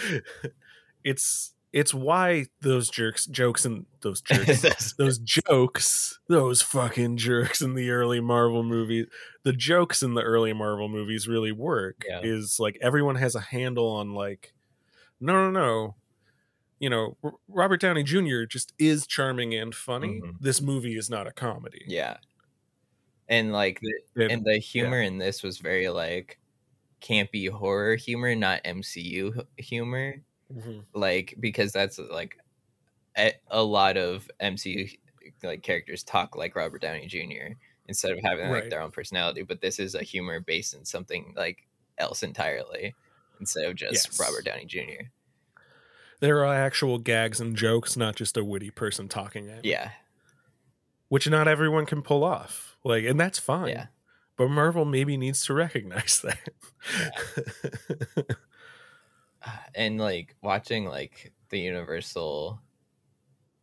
it's 1.04 1.54
it's 1.74 1.94
why 1.94 2.46
those 2.62 2.90
jerks 2.90 3.26
jokes 3.26 3.66
and 3.66 3.86
those 4.02 4.22
jerks 4.24 4.94
those 4.94 5.20
jokes, 5.20 6.20
those 6.28 6.62
fucking 6.62 7.18
jerks 7.18 7.62
in 7.62 7.76
the 7.76 7.90
early 7.92 8.20
Marvel 8.20 8.64
movies, 8.64 9.06
the 9.44 9.54
jokes 9.54 10.02
in 10.02 10.14
the 10.16 10.22
early 10.24 10.54
Marvel 10.54 10.90
movies 10.90 11.28
really 11.28 11.52
work. 11.52 12.04
Yeah. 12.08 12.22
Is 12.24 12.60
like 12.60 12.78
everyone 12.82 13.16
has 13.16 13.36
a 13.36 13.40
handle 13.42 13.88
on 13.90 14.14
like, 14.14 14.54
no, 15.20 15.34
no, 15.34 15.52
no. 15.52 15.96
You 16.80 16.90
know, 16.92 17.18
Robert 17.48 17.82
Downey 17.82 18.04
Jr. 18.04 18.44
just 18.48 18.72
is 18.78 19.08
charming 19.08 19.54
and 19.56 19.74
funny. 19.74 20.22
Mhm. 20.24 20.36
This 20.40 20.62
movie 20.62 20.96
is 20.96 21.10
not 21.10 21.28
a 21.28 21.32
comedy. 21.32 21.84
yeah 21.88 22.18
and 23.30 23.52
like 23.52 23.80
the, 24.16 24.26
and 24.32 24.46
the 24.46 24.58
humor 24.58 25.02
in 25.02 25.18
this 25.18 25.44
was 25.44 25.58
very 25.58 25.90
like 25.90 26.40
campy 27.02 27.50
horror 27.50 27.96
humor, 27.96 28.36
not 28.36 28.64
MCU 28.64 29.32
hu- 29.34 29.48
humor. 29.58 30.16
Mhm. 30.54 30.86
Like 30.94 31.36
because 31.40 31.72
that's 31.72 32.00
like 32.00 32.38
a, 33.18 33.34
a 33.50 33.62
lot 33.64 33.98
of 33.98 34.30
MCU 34.40 34.90
like 35.44 35.62
characters 35.64 36.04
talk 36.04 36.36
like 36.36 36.56
Robert 36.56 36.82
Downey 36.82 37.06
Jr. 37.08 37.54
instead 37.88 38.12
of 38.12 38.20
having 38.24 38.50
like 38.50 38.62
Right. 38.64 38.70
their 38.70 38.82
own 38.82 38.92
personality. 38.92 39.42
But 39.44 39.62
this 39.62 39.80
is 39.80 39.94
a 39.96 40.04
humor 40.04 40.40
based 40.40 40.74
in 40.74 40.86
something 40.86 41.34
like 41.36 41.68
else 41.98 42.24
entirely 42.24 42.96
instead 43.40 43.66
of 43.66 43.76
just 43.76 44.08
Yes. 44.08 44.20
Robert 44.20 44.46
Downey 44.46 44.66
Jr. 44.66 45.10
There 46.20 46.44
are 46.46 46.54
actual 46.56 46.98
gags 46.98 47.40
and 47.40 47.56
jokes, 47.56 47.96
not 47.96 48.16
just 48.16 48.38
a 48.38 48.44
witty 48.44 48.72
person 48.72 49.08
talking 49.08 49.46
you, 49.50 49.60
Yeah, 49.64 49.92
which 51.10 51.30
not 51.30 51.48
everyone 51.48 51.86
can 51.86 52.02
pull 52.02 52.24
off. 52.24 52.76
Like, 52.84 53.04
and 53.06 53.20
that's 53.20 53.38
fine. 53.38 53.70
yeah, 53.70 53.88
But 54.38 54.50
Marvel 54.50 54.86
maybe 54.86 55.18
needs 55.18 55.44
to 55.48 55.54
recognize 55.54 56.22
that. 56.24 56.50
and 59.76 60.00
like 60.00 60.36
watching 60.42 60.86
like 60.86 61.34
the 61.50 61.60
Universal 61.60 62.60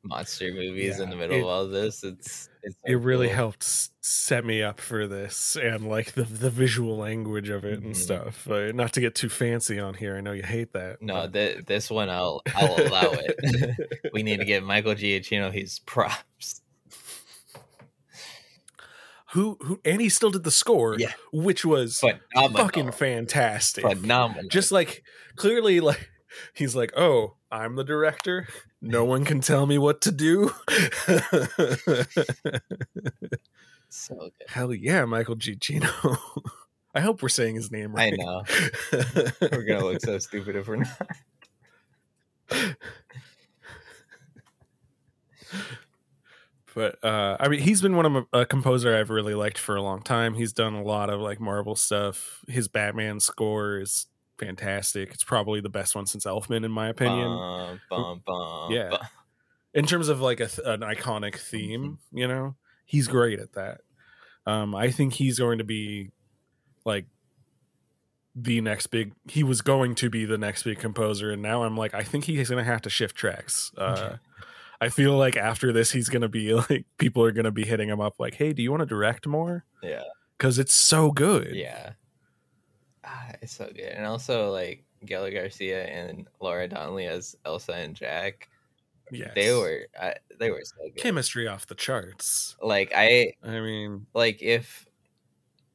monster 0.02 0.52
movies 0.52 1.00
in 1.00 1.08
the 1.10 1.16
middle 1.16 1.36
it- 1.36 1.40
of 1.40 1.46
all 1.46 1.66
this, 1.68 2.04
it's 2.04 2.48
it's 2.62 2.76
so 2.76 2.92
it 2.92 2.94
really 2.94 3.26
cool. 3.28 3.36
helped 3.36 3.62
set 4.00 4.44
me 4.44 4.62
up 4.62 4.80
for 4.80 5.06
this 5.06 5.54
and 5.56 5.88
like 5.88 6.12
the 6.12 6.24
the 6.24 6.50
visual 6.50 6.96
language 6.96 7.50
of 7.50 7.64
it 7.64 7.80
and 7.82 7.94
Mhm. 7.94 7.96
stuff. 7.96 8.48
Uh, 8.50 8.72
not 8.72 8.92
to 8.94 9.00
get 9.00 9.14
too 9.14 9.28
fancy 9.28 9.78
on 9.78 9.94
here. 9.94 10.16
I 10.16 10.20
know 10.22 10.32
you 10.32 10.42
hate 10.42 10.72
that. 10.72 11.00
No, 11.02 11.28
th- 11.28 11.66
this 11.66 11.90
one 11.90 12.08
I'll 12.10 12.42
I'll 12.54 12.74
allow 12.86 13.12
it. 13.12 14.10
we 14.12 14.22
need 14.22 14.38
to 14.40 14.44
give 14.44 14.62
Michael 14.64 14.94
Giacchino 14.94 15.52
his 15.52 15.78
props. 15.86 16.62
Who 19.34 19.58
who 19.62 19.80
and 19.84 20.00
he 20.00 20.08
still 20.08 20.30
did 20.30 20.42
the 20.44 20.50
score, 20.50 20.96
Yeah. 20.98 21.12
which 21.32 21.64
was 21.64 21.98
Phenomenal. 22.00 22.64
fucking 22.64 22.92
fantastic. 22.92 23.84
phenomenal. 23.84 24.48
Just 24.48 24.72
like 24.72 25.04
clearly 25.36 25.80
like 25.80 26.08
he's 26.54 26.74
like, 26.74 26.92
"Oh, 26.96 27.36
I'm 27.50 27.76
the 27.76 27.84
director. 27.84 28.48
No 28.80 29.04
one 29.04 29.24
can 29.24 29.40
tell 29.40 29.66
me 29.66 29.78
what 29.78 30.00
to 30.02 30.12
do." 30.12 30.50
so 33.88 34.14
good. 34.18 34.32
Hell 34.48 34.72
yeah, 34.74 35.04
Michael 35.04 35.36
Giacchino. 35.36 36.16
I 36.94 37.00
hope 37.00 37.22
we're 37.22 37.28
saying 37.28 37.56
his 37.56 37.72
name 37.72 37.94
I 37.96 38.10
right. 38.10 38.14
know. 38.16 38.44
We're 39.40 39.64
gonna 39.64 39.84
look 39.84 40.00
so 40.00 40.16
stupid 40.18 40.54
if 40.54 40.68
we're 40.68 40.76
not. 40.76 41.08
but 46.74 47.02
uh 47.04 47.36
i 47.40 47.48
mean 47.48 47.60
he's 47.60 47.80
been 47.82 47.94
one 47.96 48.06
of 48.06 48.12
my, 48.12 48.22
a 48.32 48.46
composer 48.46 48.96
i've 48.96 49.10
really 49.10 49.34
liked 49.34 49.58
for 49.58 49.76
a 49.76 49.82
long 49.82 50.02
time. 50.02 50.34
He's 50.34 50.52
done 50.52 50.74
a 50.74 50.82
lot 50.82 51.10
of 51.10 51.20
like 51.20 51.40
marvel 51.40 51.76
stuff. 51.76 52.44
His 52.48 52.68
batman 52.68 53.20
score 53.20 53.78
is 53.78 54.06
fantastic. 54.38 55.12
It's 55.12 55.24
probably 55.24 55.60
the 55.60 55.68
best 55.68 55.94
one 55.94 56.06
since 56.06 56.24
elfman 56.24 56.64
in 56.64 56.70
my 56.72 56.88
opinion. 56.88 57.28
Bum, 57.28 57.80
bum, 57.88 58.22
bum, 58.26 58.72
Yeah. 58.72 58.96
in 59.72 59.86
terms 59.86 60.08
of 60.08 60.20
like 60.20 60.40
a 60.40 60.48
an 60.64 60.80
iconic 60.80 61.36
theme 61.36 61.98
you 62.12 62.26
know 62.28 62.54
he's 62.84 63.08
great 63.08 63.40
at 63.40 63.52
that. 63.54 63.80
Um 64.46 64.74
i 64.74 64.90
think 64.90 65.14
he's 65.14 65.38
going 65.38 65.58
to 65.58 65.64
be 65.64 66.10
like 66.84 67.06
the 68.36 68.60
next 68.60 68.88
big 68.88 69.12
he 69.28 69.44
was 69.44 69.60
going 69.62 69.94
to 69.94 70.10
be 70.10 70.24
the 70.24 70.36
next 70.36 70.64
big 70.64 70.78
composer 70.80 71.30
and 71.30 71.40
now 71.40 71.62
i'm 71.62 71.76
like 71.76 71.94
i 71.94 72.02
think 72.02 72.24
he's 72.24 72.50
going 72.50 72.58
to 72.62 72.68
have 72.68 72.82
to 72.82 72.90
shift 72.90 73.14
tracks 73.14 73.70
uh 73.78 74.16
i 74.80 74.88
feel 74.88 75.16
like 75.16 75.36
after 75.36 75.72
this 75.72 75.90
he's 75.92 76.08
going 76.08 76.22
to 76.22 76.28
be 76.28 76.54
like 76.70 76.86
people 76.98 77.22
are 77.22 77.32
going 77.32 77.44
to 77.44 77.50
be 77.52 77.64
hitting 77.64 77.88
him 77.88 78.00
up 78.00 78.14
like 78.18 78.34
hey 78.34 78.52
do 78.52 78.62
you 78.62 78.70
want 78.70 78.80
to 78.80 78.86
direct 78.86 79.26
more 79.26 79.64
Yeah, 79.82 80.02
because 80.38 80.58
it's 80.58 80.74
so 80.74 81.10
good 81.10 81.54
yeah. 81.54 81.92
Ah, 83.06 83.32
It's 83.42 83.52
so 83.54 83.66
good, 83.66 83.92
and 83.92 84.06
also 84.06 84.50
like 84.50 84.82
Gael 85.04 85.30
Garcia 85.30 85.84
and 85.84 86.26
Laura 86.40 86.66
Donnelly 86.66 87.04
as 87.06 87.36
Elsa 87.44 87.72
and 87.72 87.94
Jack. 87.94 88.48
Yeah, 89.10 89.32
They 89.34 89.52
were 89.52 89.86
I, 90.00 90.14
they 90.40 90.50
were 90.50 90.62
so 90.64 90.76
good. 90.84 90.96
chemistry 90.96 91.46
off 91.46 91.66
the 91.66 91.74
charts. 91.74 92.56
Like 92.62 92.92
I 92.96 93.34
I 93.42 93.60
mean, 93.60 94.06
like 94.14 94.40
if 94.40 94.86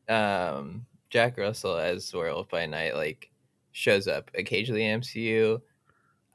um 0.08 0.88
Jack 1.12 1.38
Russell 1.38 1.78
as 1.78 2.12
Werewolf 2.14 2.50
by 2.50 2.66
Night 2.66 2.96
like 2.96 3.30
shows 3.72 4.08
up 4.08 4.32
occasionally 4.34 4.86
in 4.86 5.02
MCU, 5.02 5.62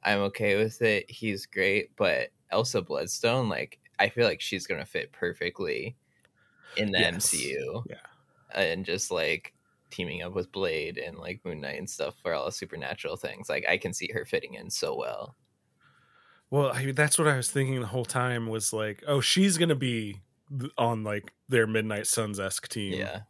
I'm 0.04 0.20
okay 0.20 0.56
with 0.62 0.80
it. 0.82 1.10
He's 1.10 1.46
great, 1.46 1.90
but 1.96 2.28
Elsa 2.54 2.80
Bloodstone, 2.80 3.48
like 3.48 3.78
I 3.98 4.08
feel 4.08 4.26
like 4.26 4.40
she's 4.40 4.66
gonna 4.66 4.86
fit 4.86 5.10
perfectly 5.12 5.96
in 6.76 6.90
the 6.92 7.00
Yes. 7.00 7.34
MCU. 7.34 7.84
Yeah. 7.90 7.96
And 8.54 8.84
just 8.84 9.10
like 9.10 9.52
teaming 9.90 10.22
up 10.22 10.34
with 10.34 10.50
Blade 10.52 10.96
and 10.98 11.18
like 11.18 11.40
Moon 11.44 11.60
Knight 11.60 11.78
and 11.78 11.90
stuff 11.90 12.14
for 12.22 12.32
all 12.32 12.46
the 12.46 12.52
supernatural 12.52 13.16
things. 13.16 13.48
Like 13.48 13.64
I 13.68 13.76
can 13.76 13.92
see 13.92 14.08
her 14.14 14.24
fitting 14.24 14.54
in 14.54 14.70
so 14.70 14.96
well. 14.96 15.36
well, 16.50 16.70
I, 16.72 16.92
that's 16.92 17.18
what 17.18 17.28
I 17.28 17.36
was 17.36 17.50
thinking 17.50 17.80
the 17.80 17.86
whole 17.86 18.04
time 18.04 18.46
was 18.46 18.72
like, 18.72 19.02
oh, 19.06 19.20
she's 19.20 19.58
gonna 19.58 19.74
be 19.74 20.20
on 20.78 21.02
like 21.04 21.32
their 21.48 21.66
Midnight 21.66 22.06
Suns 22.06 22.38
esque 22.38 22.68
team. 22.68 22.94
Yeah. 22.94 23.20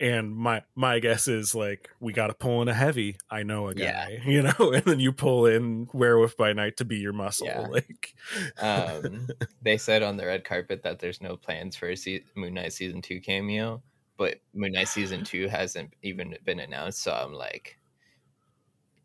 And 0.00 0.34
my 0.34 0.62
my 0.74 0.98
guess 0.98 1.28
is 1.28 1.54
like 1.54 1.90
we 2.00 2.14
got 2.14 2.28
to 2.28 2.34
pull 2.34 2.62
in 2.62 2.68
a 2.68 2.74
heavy. 2.74 3.16
I 3.30 3.42
know 3.42 3.68
a 3.68 3.74
Yeah. 3.74 4.08
guy, 4.08 4.22
you 4.26 4.42
know, 4.42 4.72
and 4.72 4.82
then 4.84 4.98
you 4.98 5.12
pull 5.12 5.44
in 5.46 5.88
Werewolf 5.92 6.36
by 6.38 6.54
Night 6.54 6.78
to 6.78 6.86
be 6.86 6.96
your 6.96 7.12
muscle. 7.12 7.46
Yeah. 7.46 7.66
Like, 7.70 8.14
Um, 8.58 9.28
they 9.62 9.76
said 9.76 10.02
on 10.02 10.16
the 10.16 10.24
red 10.24 10.44
carpet 10.44 10.82
that 10.84 11.00
there's 11.00 11.20
no 11.20 11.36
plans 11.36 11.76
for 11.76 11.90
a 11.90 11.96
se- 11.96 12.24
Moon 12.34 12.54
Knight 12.54 12.72
season 12.72 13.02
two 13.02 13.20
cameo, 13.20 13.82
but 14.16 14.40
Moon 14.54 14.72
Knight 14.72 14.88
season 14.88 15.22
two 15.22 15.48
hasn't 15.48 15.92
even 16.02 16.34
been 16.46 16.60
announced. 16.60 17.02
So 17.02 17.12
I'm 17.12 17.34
like, 17.34 17.78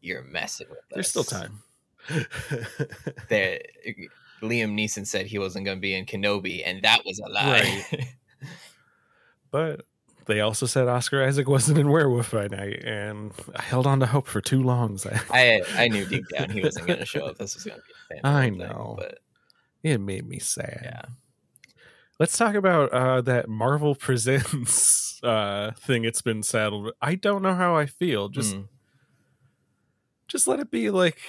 you're 0.02 0.24
messing 0.24 0.68
with 0.70 0.78
us. 0.80 0.86
there's 0.94 1.10
still 1.10 1.24
time. 1.26 1.62
There, 3.30 3.60
Liam 4.42 4.76
Neeson 4.80 5.06
said 5.08 5.26
he 5.26 5.40
wasn't 5.40 5.66
going 5.66 5.78
to 5.78 5.82
be 5.82 5.96
in 5.96 6.06
Kenobi, 6.06 6.62
and 6.66 6.82
that 6.84 7.02
was 7.06 7.20
a 7.20 7.30
lie. 7.30 7.86
but 9.52 9.82
they 10.26 10.42
also 10.42 10.66
said 10.66 10.88
Oscar 10.88 11.24
Isaac 11.24 11.48
wasn't 11.48 11.78
in 11.78 11.90
Werewolf 11.90 12.32
by 12.32 12.48
Night, 12.48 12.84
and 12.84 13.32
I 13.56 13.62
held 13.62 13.86
on 13.88 14.00
to 14.02 14.06
hope 14.06 14.28
for 14.28 14.42
too 14.42 14.62
long. 14.64 14.98
So 14.98 15.12
I 15.32 15.62
I 15.76 15.88
knew 15.88 16.06
deep 16.06 16.26
down 16.36 16.50
he 16.50 16.62
wasn't 16.62 16.88
going 16.88 17.00
to 17.00 17.06
show 17.06 17.26
up. 17.26 17.38
This 17.38 17.56
was 17.56 17.64
going 17.64 17.80
to 17.80 17.84
be 17.86 18.16
a 18.18 18.22
fan 18.22 18.36
I 18.36 18.50
thing, 18.50 18.58
know. 18.58 18.96
but 18.98 19.20
it 19.84 20.00
made 20.00 20.28
me 20.28 20.40
sad. 20.40 20.80
yeah, 20.84 21.02
Let's 22.20 22.38
talk 22.38 22.56
about 22.56 22.92
uh, 22.92 23.22
that 23.22 23.48
Marvel 23.50 23.94
Presents 24.06 25.20
uh, 25.24 25.72
thing. 25.78 26.06
It's 26.06 26.22
been 26.22 26.44
saddled. 26.44 26.92
I 27.02 27.16
don't 27.16 27.42
know 27.42 27.54
how 27.56 27.76
I 27.76 27.86
feel. 27.86 28.30
Just, 28.30 28.56
Mm. 28.56 28.68
just 30.28 30.48
let 30.48 30.60
it 30.60 30.72
be 30.72 30.90
like. 30.90 31.20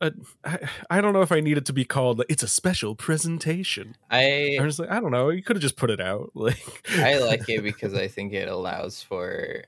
A, 0.00 0.12
I, 0.44 0.68
I 0.90 1.00
don't 1.00 1.12
know 1.12 1.22
if 1.22 1.32
I 1.32 1.40
need 1.40 1.56
it 1.56 1.64
to 1.66 1.72
be 1.72 1.84
called. 1.84 2.22
It's 2.28 2.42
a 2.42 2.48
special 2.48 2.94
presentation. 2.94 3.96
I 4.10 4.56
I'm 4.58 4.66
just 4.66 4.78
like 4.78 4.90
I 4.90 5.00
don't 5.00 5.12
know. 5.12 5.30
You 5.30 5.42
could 5.42 5.56
have 5.56 5.62
just 5.62 5.76
put 5.76 5.90
it 5.90 6.00
out. 6.00 6.32
Like 6.34 6.88
I 6.90 7.18
like 7.18 7.48
it 7.48 7.62
because 7.62 7.94
I 7.94 8.08
think 8.08 8.32
it 8.32 8.48
allows 8.48 9.02
for 9.02 9.64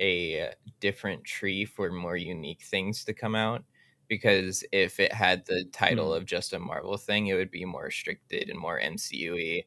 a 0.00 0.52
different 0.80 1.24
tree 1.24 1.64
for 1.64 1.90
more 1.90 2.16
unique 2.16 2.62
things 2.62 3.04
to 3.04 3.12
come 3.12 3.34
out. 3.34 3.64
Because 4.08 4.64
if 4.72 4.98
it 4.98 5.12
had 5.12 5.46
the 5.46 5.64
title 5.72 6.10
Hmm. 6.12 6.16
of 6.18 6.26
just 6.26 6.52
a 6.52 6.58
Marvel 6.58 6.96
thing, 6.96 7.28
it 7.28 7.34
would 7.34 7.50
be 7.50 7.64
more 7.64 7.84
restricted 7.84 8.48
and 8.50 8.58
more 8.58 8.78
MCU-y. 8.80 9.64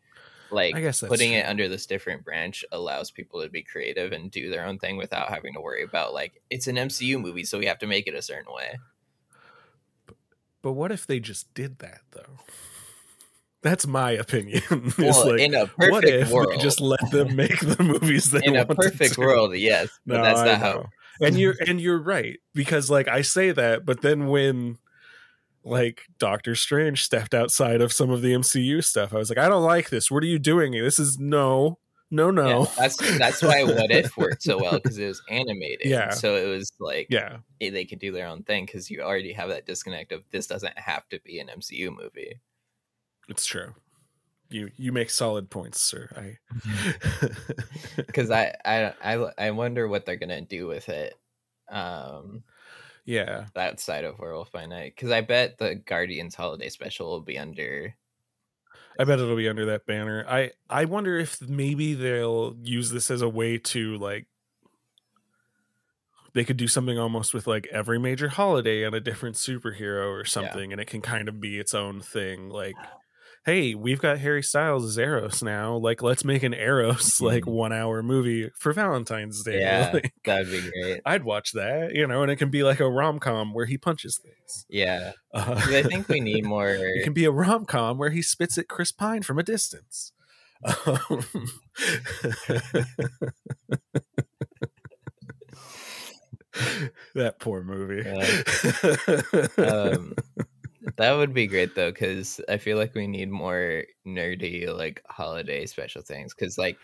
Like 0.51 0.75
I 0.75 0.81
guess 0.81 0.99
that's 0.99 1.09
putting 1.09 1.33
it 1.33 1.47
under 1.47 1.67
this 1.67 1.85
different 1.87 2.23
branch 2.23 2.63
allows 2.71 3.09
people 3.09 3.41
to 3.41 3.49
be 3.49 3.63
creative 3.63 4.11
and 4.11 4.29
do 4.29 4.49
their 4.49 4.65
own 4.65 4.77
thing 4.79 4.97
without 4.97 5.29
having 5.29 5.53
to 5.53 5.61
worry 5.61 5.83
about 5.83 6.13
like 6.13 6.41
it's 6.49 6.67
an 6.67 6.75
MCU 6.75 7.19
movie, 7.19 7.43
so 7.43 7.57
we 7.57 7.65
have 7.65 7.79
to 7.79 7.87
make 7.87 8.05
it 8.07 8.13
a 8.13 8.21
certain 8.21 8.53
way. 8.53 8.77
But 10.63 10.71
what 10.71 10.91
if 10.91 11.05
they 11.05 11.19
just 11.19 11.53
did 11.53 11.77
that 11.79 11.99
though? 12.11 12.39
That's 13.61 13.85
my 13.85 14.11
opinion. 14.11 14.61
Well, 14.97 15.31
like, 15.31 15.39
in 15.39 15.53
a 15.53 15.67
what 15.77 16.03
if 16.03 16.29
perfect 16.29 16.31
world, 16.31 16.59
just 16.59 16.81
let 16.81 17.11
them 17.11 17.35
make 17.35 17.59
the 17.59 17.83
movies 17.83 18.31
they 18.31 18.41
in 18.43 18.55
a 18.55 18.65
perfect 18.65 19.17
world, 19.17 19.55
yes, 19.55 19.89
but 20.05 20.17
No, 20.17 20.23
that's 20.23 20.41
not 20.41 20.59
how. 20.59 20.89
And 21.21 21.37
you're 21.37 21.55
and 21.65 21.79
you're 21.79 22.01
right 22.01 22.39
because 22.55 22.89
like 22.89 23.07
I 23.07 23.21
say 23.21 23.51
that, 23.51 23.85
but 23.85 24.01
then 24.01 24.27
when 24.27 24.77
like 25.63 26.03
Doctor 26.17 26.55
Strange 26.55 27.03
stepped 27.03 27.33
outside 27.33 27.81
of 27.81 27.93
some 27.93 28.09
of 28.09 28.21
the 28.21 28.33
MCU 28.33 28.83
stuff, 28.83 29.13
I 29.13 29.17
was 29.17 29.29
like, 29.29 29.37
I 29.37 29.47
don't 29.47 29.63
like 29.63 29.89
this. 29.89 30.09
What 30.09 30.23
are 30.23 30.27
you 30.27 30.39
doing? 30.39 30.71
This 30.71 30.99
is 30.99 31.19
no, 31.19 31.77
no, 32.13 32.29
no. 32.29 32.59
Yeah, 32.61 32.65
that's 32.77 33.17
that's 33.17 33.41
why 33.41 33.63
What 33.63 33.89
If 33.91 34.15
worked 34.15 34.43
so 34.43 34.59
well 34.59 34.73
because 34.73 34.97
it 34.99 35.07
was 35.07 35.21
animated. 35.29 35.87
Yeah. 35.87 36.11
So 36.11 36.35
it 36.35 36.45
was 36.45 36.71
like 36.79 37.07
yeah, 37.09 37.37
eh, 37.59 37.71
they 37.71 37.85
could 37.85 37.99
do 37.99 38.11
their 38.11 38.27
own 38.27 38.43
thing 38.43 38.65
because 38.65 38.89
you 38.91 39.01
already 39.01 39.33
have 39.33 39.49
that 39.49 39.65
disconnect 39.65 40.11
of 40.11 40.23
this 40.31 40.45
doesn't 40.47 40.77
have 40.77 41.09
to 41.09 41.19
be 41.25 41.39
an 41.39 41.47
MCU 41.47 41.89
movie. 41.95 42.39
it's 43.27 43.45
true. 43.45 43.73
You 44.49 44.69
you 44.77 44.91
make 44.91 45.09
solid 45.09 45.49
points, 45.49 45.81
sir. 45.81 46.09
I 46.15 46.37
Because 47.95 48.29
I, 48.29 48.53
I 48.63 48.93
I 49.03 49.31
I 49.47 49.51
wonder 49.51 49.87
what 49.87 50.05
they're 50.05 50.15
gonna 50.15 50.41
do 50.41 50.67
with 50.67 50.89
it. 50.89 51.15
Um, 51.69 52.43
yeah. 53.05 53.47
That 53.55 53.79
side 53.79 54.03
of 54.05 54.19
Werewolf 54.19 54.51
by 54.51 54.65
Night, 54.67 54.93
because 54.95 55.11
I 55.11 55.21
bet 55.21 55.57
the 55.57 55.75
Guardians 55.75 56.35
Holiday 56.35 56.69
Special 56.69 57.07
will 57.09 57.21
be 57.21 57.39
under. 57.39 57.95
I 58.99 59.03
bet 59.05 59.19
it'll 59.19 59.35
be 59.35 59.49
under 59.49 59.65
that 59.65 59.85
banner. 59.85 60.25
I 60.27 60.51
I 60.69 60.85
wonder 60.85 61.17
if 61.17 61.41
maybe 61.41 61.93
they'll 61.93 62.55
use 62.61 62.89
this 62.91 63.09
as 63.09 63.21
a 63.21 63.29
way 63.29 63.57
to 63.57 63.97
like 63.97 64.27
they 66.33 66.43
could 66.43 66.57
do 66.57 66.67
something 66.67 66.97
almost 66.97 67.33
with 67.33 67.47
like 67.47 67.67
every 67.71 67.99
major 67.99 68.27
holiday 68.29 68.83
and 68.83 68.95
a 68.95 68.99
different 68.99 69.35
superhero 69.35 70.11
or 70.11 70.25
something 70.25 70.71
and 70.71 70.81
it 70.81 70.87
can 70.87 71.01
kind 71.01 71.29
of 71.29 71.39
be 71.39 71.59
its 71.59 71.73
own 71.73 72.01
thing 72.01 72.49
like 72.49 72.79
hey 73.45 73.75
we've 73.75 73.99
got 73.99 74.19
harry 74.19 74.41
styles 74.41 74.85
as 74.85 74.97
eros 74.97 75.43
now 75.43 75.75
like 75.75 76.01
let's 76.01 76.23
make 76.23 76.43
an 76.43 76.53
eros 76.53 77.17
like 77.21 77.43
Mhm. 77.43 77.51
one 77.51 77.73
hour 77.73 78.01
movie 78.01 78.49
for 78.57 78.71
valentine's 78.73 79.43
day 79.43 79.59
Yeah, 79.59 79.91
Like, 79.93 80.13
that'd 80.25 80.49
be 80.49 80.61
great. 80.71 81.01
i'd 81.05 81.23
watch 81.25 81.51
that 81.53 81.91
you 81.93 82.07
know 82.07 82.21
and 82.21 82.31
it 82.31 82.37
can 82.37 82.49
be 82.49 82.63
like 82.63 82.79
a 82.79 82.89
rom-com 82.89 83.53
where 83.53 83.65
he 83.65 83.77
punches 83.77 84.17
things 84.23 84.65
Yeah, 84.69 85.11
uh, 85.33 85.55
I 85.67 85.83
think 85.83 86.07
we 86.07 86.19
need 86.21 86.45
more. 86.45 86.69
it 86.69 87.03
can 87.03 87.13
be 87.13 87.25
a 87.25 87.31
rom 87.31 87.65
com 87.65 87.97
where 87.97 88.11
he 88.11 88.21
spits 88.21 88.57
at 88.57 88.67
Chris 88.69 88.91
Pine 88.91 89.23
from 89.23 89.37
a 89.39 89.43
distance. 89.43 90.11
Um, 90.85 91.25
that 97.15 97.39
poor 97.39 97.63
movie. 97.63 98.07
um, 99.57 100.13
that 100.97 101.13
would 101.13 101.33
be 101.33 101.47
great 101.47 101.75
though, 101.75 101.91
because 101.91 102.39
I 102.49 102.57
feel 102.57 102.77
like 102.77 102.93
we 102.95 103.07
need 103.07 103.29
more 103.29 103.83
nerdy 104.05 104.73
like 104.75 105.01
holiday 105.07 105.65
special 105.65 106.01
things. 106.01 106.33
Because 106.33 106.57
like 106.57 106.77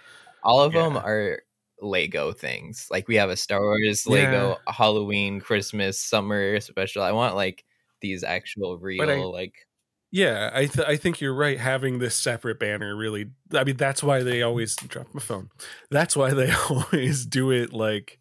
all 0.44 0.62
of 0.62 0.74
them 0.74 0.98
are 0.98 1.42
Lego 1.82 2.32
things. 2.32 2.88
Like 2.92 3.08
we 3.08 3.16
have 3.16 3.30
a 3.30 3.38
Star 3.38 3.62
Wars 3.62 4.06
Lego 4.08 4.58
Halloween, 4.68 5.40
Christmas, 5.40 6.00
summer 6.00 6.60
special. 6.60 7.04
I 7.04 7.12
want 7.12 7.36
like 7.36 7.64
these 8.02 8.24
actual 8.24 8.78
real 8.78 9.10
I- 9.10 9.16
like 9.38 9.54
yeah, 10.12 10.50
I 10.54 10.66
th- 10.66 10.88
I 10.88 10.96
think 10.96 11.22
you're 11.22 11.36
right. 11.36 11.60
Having 11.60 12.00
this 12.00 12.16
separate 12.16 12.60
banner 12.60 12.96
really, 12.96 13.28
I 13.54 13.64
mean, 13.64 13.78
that's 13.78 14.02
why 14.02 14.24
they 14.24 14.42
always 14.42 14.76
drop 14.76 15.08
my 15.14 15.22
phone. 15.22 15.50
That's 15.92 16.16
why 16.16 16.34
they 16.34 16.52
always 16.70 17.28
do 17.28 17.52
it 17.52 17.74
like 17.74 18.18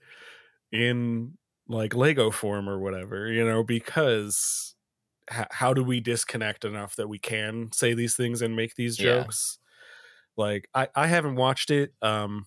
in 0.72 1.38
like 1.68 1.94
Lego 1.94 2.30
form 2.30 2.68
or 2.68 2.78
whatever, 2.78 3.28
you 3.32 3.44
know, 3.44 3.62
because 3.62 4.74
h- 5.30 5.46
how 5.50 5.74
do 5.74 5.82
we 5.84 6.00
disconnect 6.00 6.64
enough 6.64 6.96
that 6.96 7.08
we 7.08 7.18
can 7.18 7.70
say 7.72 7.94
these 7.94 8.16
things 8.16 8.42
and 8.42 8.56
make 8.56 8.74
these 8.76 8.98
Yeah. 8.98 9.20
jokes? 9.22 9.58
Like, 10.36 10.68
I 10.74 10.88
I 10.94 11.06
haven't 11.08 11.36
watched 11.36 11.70
it. 11.70 11.92
Um, 12.02 12.46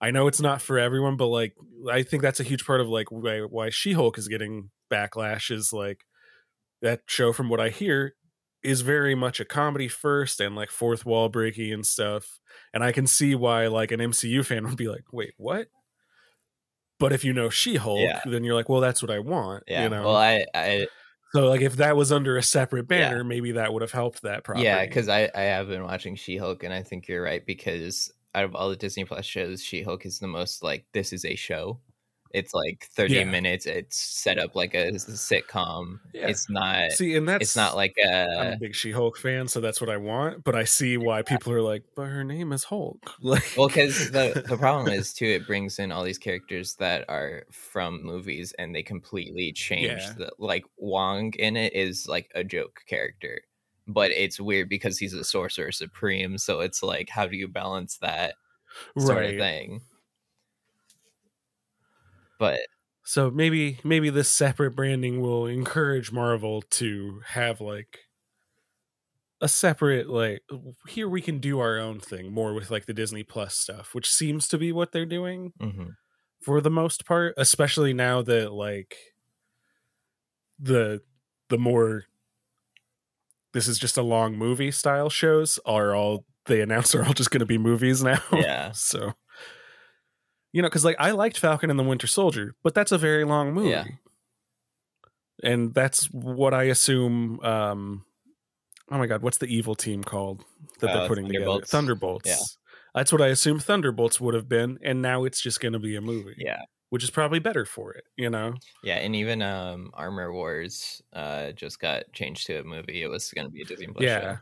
I 0.00 0.10
know 0.10 0.26
it's 0.26 0.40
not 0.40 0.60
for 0.62 0.78
everyone, 0.78 1.16
but 1.16 1.28
like, 1.28 1.54
I 1.90 2.02
think 2.02 2.22
that's 2.22 2.40
a 2.40 2.44
huge 2.44 2.66
part 2.66 2.80
of 2.80 2.88
like 2.88 3.10
why, 3.10 3.40
why 3.40 3.70
She 3.70 3.92
Hulk 3.92 4.18
is 4.18 4.28
getting 4.28 4.70
backlash 4.92 5.50
is 5.50 5.72
like 5.72 6.04
that 6.82 7.02
show. 7.06 7.32
From 7.32 7.48
what 7.48 7.60
I 7.60 7.68
hear, 7.70 8.14
is 8.62 8.82
very 8.82 9.14
much 9.14 9.40
a 9.40 9.44
comedy 9.44 9.88
first 9.88 10.40
and 10.40 10.54
like 10.56 10.70
fourth 10.70 11.04
wall 11.06 11.30
breaky 11.30 11.72
and 11.74 11.86
stuff. 11.86 12.40
And 12.74 12.84
I 12.84 12.92
can 12.92 13.06
see 13.06 13.34
why 13.34 13.66
like 13.68 13.90
an 13.92 14.00
MCU 14.00 14.44
fan 14.44 14.64
would 14.68 14.76
be 14.76 14.88
like, 14.88 15.04
wait, 15.12 15.34
what? 15.36 15.68
But 16.98 17.12
if 17.12 17.24
you 17.24 17.32
know 17.32 17.50
She 17.50 17.76
Hulk, 17.76 18.00
Yeah. 18.00 18.20
then 18.24 18.44
you're 18.44 18.54
like, 18.54 18.68
well, 18.68 18.80
that's 18.80 19.02
what 19.02 19.10
I 19.10 19.18
want. 19.18 19.64
yeah. 19.66 19.84
You 19.84 19.88
know. 19.88 20.04
Well, 20.04 20.16
I 20.16 20.44
I 20.54 20.86
so 21.34 21.48
like 21.48 21.60
if 21.62 21.76
that 21.76 21.96
was 21.96 22.12
under 22.12 22.36
a 22.36 22.42
separate 22.42 22.86
Yeah. 22.90 23.08
banner, 23.10 23.24
maybe 23.24 23.52
that 23.52 23.72
would 23.72 23.82
have 23.82 23.92
helped 23.92 24.22
that 24.22 24.44
property. 24.44 24.64
yeah, 24.64 24.84
because 24.86 25.08
I 25.08 25.30
I 25.34 25.42
have 25.42 25.68
been 25.68 25.82
watching 25.84 26.14
She 26.16 26.36
Hulk, 26.36 26.62
and 26.64 26.72
I 26.74 26.82
think 26.82 27.08
you're 27.08 27.22
right 27.22 27.44
because 27.44 28.12
out 28.34 28.44
of 28.44 28.54
all 28.54 28.70
the 28.70 28.76
Disney 28.76 29.04
Plus 29.04 29.24
shows, 29.26 29.62
She 29.62 29.82
Hulk 29.82 30.06
is 30.06 30.18
the 30.18 30.26
most 30.26 30.62
like 30.62 30.86
this 30.92 31.12
is 31.12 31.24
a 31.24 31.34
show. 31.34 31.80
It's 32.34 32.54
like 32.54 32.88
30 32.94 33.14
Yeah. 33.14 33.24
minutes. 33.24 33.66
It's 33.66 33.96
set 33.98 34.38
up 34.38 34.54
like 34.56 34.74
a 34.74 34.90
sitcom. 34.92 35.98
Yeah. 36.14 36.28
It's 36.28 36.48
not. 36.48 36.92
See, 36.92 37.14
and 37.16 37.28
that's 37.28 37.42
it's 37.42 37.56
not 37.56 37.76
like 37.76 37.94
I'm 38.04 38.10
a. 38.46 38.52
a 38.52 38.56
big 38.58 38.74
She-Hulk 38.74 39.18
fan, 39.18 39.48
so 39.48 39.60
that's 39.60 39.80
what 39.80 39.90
I 39.90 39.96
want. 39.98 40.44
But 40.44 40.54
I 40.54 40.64
see 40.64 40.96
why 40.96 41.22
people 41.22 41.52
are 41.52 41.60
like, 41.62 41.82
"But 41.94 42.06
her 42.06 42.24
name 42.24 42.52
is 42.52 42.64
Hulk." 42.64 43.12
Like, 43.22 43.52
Well, 43.56 43.68
because 43.68 44.10
the 44.10 44.44
the 44.46 44.56
problem 44.56 44.88
is 44.92 45.12
too, 45.12 45.26
it 45.26 45.46
brings 45.46 45.78
in 45.78 45.92
all 45.92 46.04
these 46.04 46.18
characters 46.18 46.74
that 46.76 47.04
are 47.08 47.44
from 47.50 48.02
movies, 48.02 48.54
and 48.58 48.74
they 48.74 48.82
completely 48.82 49.52
change 49.52 49.86
Yeah. 50.02 50.12
the 50.16 50.32
like 50.38 50.64
Wong 50.78 51.32
in 51.34 51.56
it 51.56 51.74
is 51.74 52.06
like 52.08 52.30
a 52.34 52.42
joke 52.44 52.80
character, 52.86 53.42
but 53.86 54.10
it's 54.10 54.40
weird 54.40 54.68
because 54.68 54.98
he's 54.98 55.14
a 55.14 55.24
sorcerer 55.24 55.72
supreme. 55.72 56.38
So 56.38 56.60
it's 56.60 56.82
like, 56.82 57.08
how 57.10 57.26
do 57.26 57.36
you 57.36 57.48
balance 57.48 57.98
that 57.98 58.34
sort 58.98 59.18
right. 59.18 59.34
of 59.34 59.38
thing? 59.40 59.82
But 62.42 62.58
So 63.04 63.30
maybe 63.30 63.78
maybe 63.84 64.10
this 64.10 64.28
separate 64.28 64.72
branding 64.72 65.20
will 65.20 65.46
encourage 65.46 66.10
Marvel 66.10 66.60
to 66.70 67.20
have 67.28 67.60
like 67.60 68.00
a 69.40 69.46
separate 69.46 70.10
like 70.10 70.42
here 70.88 71.08
we 71.08 71.20
can 71.20 71.38
do 71.38 71.60
our 71.60 71.78
own 71.78 72.00
thing 72.00 72.32
more 72.32 72.52
with 72.52 72.68
like 72.68 72.86
the 72.86 72.92
Disney 72.92 73.22
Plus 73.22 73.54
stuff, 73.54 73.94
which 73.94 74.10
seems 74.10 74.48
to 74.48 74.58
be 74.58 74.72
what 74.72 74.90
they're 74.90 75.06
doing 75.06 75.52
mhm. 75.60 75.90
for 76.40 76.60
the 76.60 76.70
most 76.70 77.06
part, 77.06 77.34
especially 77.36 77.94
now 77.94 78.22
that 78.22 78.52
like 78.52 78.96
the 80.58 81.00
the 81.48 81.58
more 81.58 82.06
this 83.52 83.68
is 83.68 83.78
just 83.78 83.96
a 83.96 84.02
long 84.02 84.36
movie 84.36 84.72
style 84.72 85.10
shows 85.10 85.60
are 85.64 85.94
all 85.94 86.24
they 86.46 86.60
announce 86.60 86.92
are 86.92 87.04
all 87.04 87.12
just 87.12 87.30
going 87.30 87.38
to 87.38 87.46
be 87.46 87.58
movies 87.58 88.02
now. 88.02 88.20
Yeah. 88.32 88.72
so 88.74 89.12
you 90.52 90.62
know, 90.62 90.68
because 90.68 90.84
like 90.84 90.96
I 90.98 91.10
liked 91.12 91.38
Falcon 91.38 91.70
and 91.70 91.78
the 91.78 91.82
Winter 91.84 92.06
Soldier, 92.06 92.54
but 92.62 92.74
that's 92.74 92.92
a 92.92 92.98
very 92.98 93.24
long 93.24 93.52
movie. 93.52 93.70
Yeah. 93.70 93.84
And 95.42 95.74
that's 95.74 96.06
what 96.06 96.54
I 96.54 96.64
assume. 96.64 97.40
um 97.40 98.04
Oh 98.90 98.98
my 98.98 99.06
god, 99.06 99.22
what's 99.22 99.38
the 99.38 99.46
evil 99.46 99.74
team 99.74 100.04
called 100.04 100.44
that 100.80 100.90
Uh, 100.90 100.98
they're 100.98 101.08
putting 101.08 101.26
together? 101.26 101.44
Thunderbolts. 101.46 101.70
Thunderbolts. 101.70 102.28
Yeah. 102.28 102.36
That's 102.94 103.10
what 103.10 103.22
I 103.22 103.28
assume 103.28 103.58
Thunderbolts 103.58 104.20
would 104.20 104.34
have 104.34 104.48
been, 104.50 104.78
and 104.82 105.00
now 105.00 105.24
it's 105.24 105.40
just 105.40 105.60
going 105.60 105.72
to 105.72 105.78
be 105.78 105.96
a 105.96 106.02
movie. 106.02 106.34
yeah, 106.36 106.60
which 106.90 107.02
is 107.02 107.10
probably 107.10 107.38
better 107.38 107.64
for 107.64 107.92
it. 107.94 108.04
You 108.16 108.28
know. 108.28 108.54
yeah, 108.84 108.96
and 108.96 109.16
even 109.16 109.40
um, 109.40 109.90
Armor 109.94 110.30
Wars 110.32 111.00
uh 111.14 111.52
just 111.52 111.80
got 111.80 112.04
changed 112.12 112.46
to 112.48 112.60
a 112.60 112.64
movie. 112.64 113.02
It 113.02 113.08
was 113.08 113.30
going 113.30 113.46
to 113.46 113.50
be 113.50 113.62
a 113.62 113.64
Disney 113.64 113.86
Plus 113.86 114.04
yeah. 114.04 114.20
show. 114.20 114.38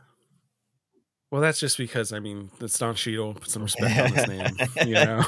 Well, 1.31 1.39
that's 1.39 1.61
just 1.61 1.77
because 1.77 2.11
I 2.11 2.19
mean 2.19 2.51
it's 2.59 2.77
Don 2.77 2.93
Cheadle. 2.93 3.35
Put 3.35 3.49
some 3.49 3.61
respect 3.67 3.97
on 3.97 4.11
his 4.11 4.27
name. 4.27 4.57
You 4.85 4.93
know, 4.93 5.23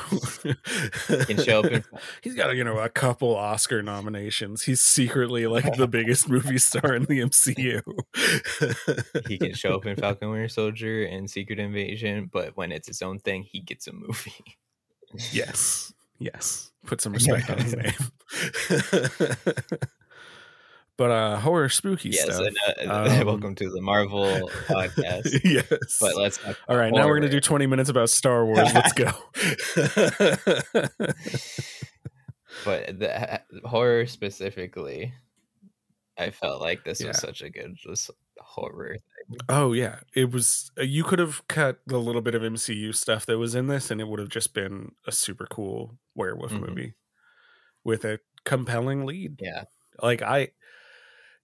can 1.25 1.41
show 1.41 1.59
up 1.61 1.65
in 1.65 1.83
He's 2.21 2.35
got 2.35 2.53
you 2.55 2.65
know 2.65 2.77
a 2.79 2.89
couple 2.89 3.33
Oscar 3.35 3.81
nominations. 3.81 4.63
He's 4.63 4.81
secretly 4.81 5.47
like 5.47 5.77
the 5.77 5.87
biggest 5.87 6.27
movie 6.27 6.57
star 6.57 6.93
in 6.93 7.05
the 7.05 7.21
MCU. 7.21 7.81
he 9.29 9.37
can 9.37 9.53
show 9.53 9.75
up 9.75 9.85
in 9.85 9.95
Falcon 9.95 10.29
Winter 10.29 10.49
Soldier 10.49 11.05
and 11.05 11.29
Secret 11.29 11.57
Invasion, 11.57 12.29
but 12.31 12.57
when 12.57 12.73
it's 12.73 12.87
his 12.87 13.01
own 13.01 13.19
thing, 13.19 13.43
he 13.43 13.61
gets 13.61 13.87
a 13.87 13.93
movie. 13.93 14.57
yes, 15.31 15.93
yes. 16.19 16.71
Put 16.85 16.99
some 16.99 17.13
respect 17.13 17.49
on 17.49 17.59
his 17.59 17.75
name. 17.77 17.93
But 20.97 21.10
uh 21.12 21.39
horror 21.39 21.69
spooky 21.69 22.10
yes, 22.10 22.23
stuff. 22.23 22.45
and, 22.79 22.91
uh, 22.91 23.10
Um, 23.21 23.25
welcome 23.27 23.56
to 23.56 23.69
the 23.69 23.82
Marvel 23.82 24.49
podcast. 24.67 25.41
yes. 25.43 25.97
But 25.99 26.15
let's 26.15 26.39
All 26.67 26.75
right, 26.77 26.93
now 26.93 27.08
we're 27.08 27.19
going 27.19 27.29
to 27.29 27.36
do 27.36 27.39
20 27.41 27.65
minutes 27.67 27.89
about 27.89 28.10
Star 28.10 28.45
Wars. 28.45 28.71
Let's 28.73 28.93
go. 28.93 29.12
but 32.65 32.99
the 32.99 33.41
horror 33.65 34.06
specifically, 34.06 35.13
I 36.17 36.29
felt 36.29 36.62
like 36.62 36.84
this 36.84 37.01
Yeah. 37.01 37.08
was 37.10 37.19
such 37.19 37.41
a 37.41 37.49
good 37.49 37.75
just 37.75 38.12
horror. 38.39 38.97
Thing. 39.29 39.38
Oh, 39.49 39.73
yeah. 39.73 39.99
It 40.15 40.32
was, 40.32 40.71
uh, 40.77 40.84
you 40.84 41.03
could 41.03 41.19
have 41.19 41.47
cut 41.47 41.79
the 41.88 41.97
little 41.97 42.21
bit 42.21 42.36
of 42.36 42.41
MCU 42.41 42.93
stuff 42.93 43.25
that 43.25 43.38
was 43.38 43.56
in 43.56 43.67
this, 43.67 43.89
and 43.89 43.99
it 44.01 44.08
would 44.08 44.19
have 44.19 44.29
just 44.29 44.53
been 44.53 44.91
a 45.08 45.12
super 45.12 45.47
cool 45.49 45.97
werewolf 46.13 46.51
Mhm. 46.51 46.67
movie 46.67 46.93
with 47.84 48.06
a 48.06 48.19
compelling 48.45 49.06
lead. 49.06 49.38
Yeah, 49.41 49.63
Like, 50.01 50.21
I, 50.21 50.49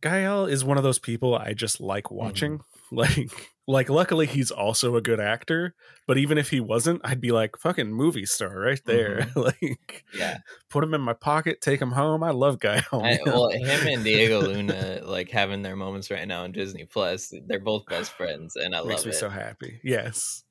Gael 0.02 0.46
is 0.46 0.64
one 0.64 0.78
of 0.78 0.84
those 0.84 1.00
people 1.00 1.36
I 1.36 1.54
just 1.54 1.82
like 1.82 2.12
watching. 2.12 2.62
Like, 2.92 3.30
like, 3.68 3.88
luckily 3.88 4.26
he's 4.26 4.50
also 4.50 4.96
a 4.96 5.02
good 5.02 5.20
actor, 5.20 5.76
but 6.08 6.18
even 6.18 6.40
if 6.40 6.50
he 6.50 6.60
wasn't, 6.60 7.02
I'd 7.04 7.22
be 7.22 7.30
like, 7.30 7.56
fucking 7.56 7.94
movie 7.94 8.26
star 8.26 8.60
right 8.60 8.82
there. 8.84 9.28
like, 9.36 10.06
yeah. 10.12 10.40
put 10.72 10.84
him 10.84 10.96
in 10.96 11.02
my 11.02 11.14
pocket, 11.14 11.62
take 11.62 11.80
him 11.80 11.92
home. 11.92 12.24
I 12.24 12.32
love 12.32 12.60
Gael. 12.60 12.82
I, 12.92 13.20
well, 13.28 13.50
him 13.50 13.88
and 13.88 14.04
Diego 14.04 14.42
Luna 14.48 15.02
like 15.04 15.30
having 15.30 15.62
their 15.62 15.76
moments 15.76 16.10
right 16.10 16.28
now 16.28 16.46
on 16.46 16.52
Disney 16.52 16.86
Plus. 16.86 17.32
They're 17.46 17.60
both 17.60 17.86
best 17.86 18.12
friends, 18.14 18.56
and 18.56 18.76
I 18.76 18.82
makes 18.82 19.02
love 19.02 19.06
me 19.06 19.12
it. 19.12 19.20
so 19.20 19.30
happy. 19.30 19.80
Yes. 19.84 20.44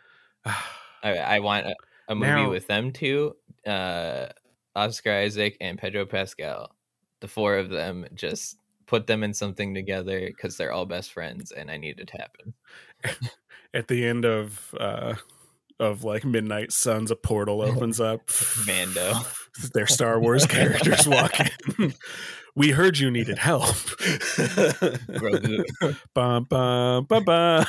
I, 0.44 1.18
I 1.18 1.38
want 1.38 1.66
a, 1.66 1.76
a 2.08 2.16
movie 2.16 2.30
Now- 2.32 2.50
with 2.50 2.66
them 2.66 2.90
two, 2.90 3.36
uh, 3.64 4.26
Oscar 4.74 5.12
Isaac 5.12 5.56
and 5.60 5.78
Pedro 5.78 6.04
Pascal. 6.04 6.74
The 7.20 7.28
four 7.28 7.58
of 7.58 7.70
them 7.70 8.06
just 8.12 8.56
put 8.86 9.06
them 9.06 9.22
in 9.22 9.34
something 9.34 9.74
together 9.74 10.20
because 10.26 10.56
they're 10.56 10.72
all 10.72 10.86
best 10.86 11.12
friends, 11.12 11.52
and 11.52 11.70
I 11.70 11.76
need 11.76 12.00
it 12.00 12.08
to 12.08 12.18
happen. 12.18 12.54
At 13.74 13.88
the 13.88 14.06
end 14.06 14.24
of 14.24 14.74
uh 14.78 15.14
of 15.78 16.04
like 16.04 16.24
Midnight 16.24 16.72
Suns, 16.72 17.10
a 17.10 17.16
portal 17.16 17.62
opens 17.68 18.00
up. 18.00 18.30
Mando. 18.66 19.20
Their 19.74 19.86
Star 19.86 20.20
Wars 20.20 20.46
characters 20.46 21.06
walk 21.06 21.38
in. 21.40 21.94
We 22.54 22.70
heard 22.70 22.98
you 22.98 23.10
needed 23.10 23.38
help. 23.38 23.76
Bum, 26.14 26.44
bum, 26.44 27.04
bum, 27.04 27.24
bum. 27.24 27.66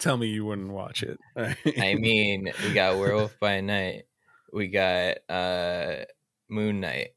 Tell 0.00 0.16
me 0.16 0.28
you 0.28 0.46
wouldn't 0.46 0.72
watch 0.72 1.02
it. 1.02 1.18
I 1.36 1.94
mean, 1.94 2.50
we 2.62 2.72
got 2.72 2.98
Werewolf 2.98 3.38
by 3.40 3.60
Night. 3.60 4.04
We 4.52 4.68
got 4.68 5.18
uh 5.28 6.04
Moon 6.48 6.80
Knight. 6.80 7.10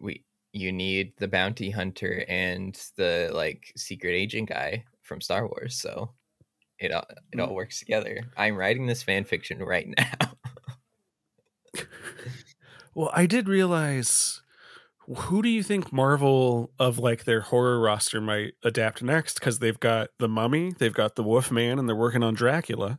We 0.00 0.24
you 0.52 0.72
need 0.72 1.14
the 1.18 1.28
bounty 1.28 1.70
hunter 1.70 2.24
and 2.28 2.78
the 2.96 3.30
like 3.32 3.72
secret 3.76 4.12
agent 4.12 4.48
guy 4.48 4.84
from 5.02 5.20
Star 5.20 5.46
Wars, 5.46 5.80
so 5.80 6.12
it 6.78 6.92
all 6.92 7.06
it 7.32 7.40
all 7.40 7.54
works 7.54 7.78
together. 7.78 8.20
I'm 8.36 8.56
writing 8.56 8.86
this 8.86 9.02
fan 9.02 9.24
fiction 9.24 9.58
right 9.62 9.88
now. 9.96 10.32
Well, 12.94 13.10
I 13.14 13.26
did 13.26 13.48
realize 13.48 14.42
who 15.06 15.42
do 15.42 15.48
you 15.48 15.62
think 15.62 15.92
Marvel 15.92 16.72
of 16.78 16.98
like 16.98 17.24
their 17.24 17.40
horror 17.40 17.80
roster 17.80 18.20
might 18.20 18.52
adapt 18.62 19.02
next? 19.02 19.34
Because 19.34 19.58
they've 19.58 19.80
got 19.80 20.10
the 20.18 20.28
Mummy, 20.28 20.72
they've 20.78 20.92
got 20.92 21.16
the 21.16 21.22
Wolf 21.22 21.50
Man, 21.50 21.78
and 21.78 21.88
they're 21.88 21.96
working 21.96 22.22
on 22.22 22.34
Dracula. 22.34 22.98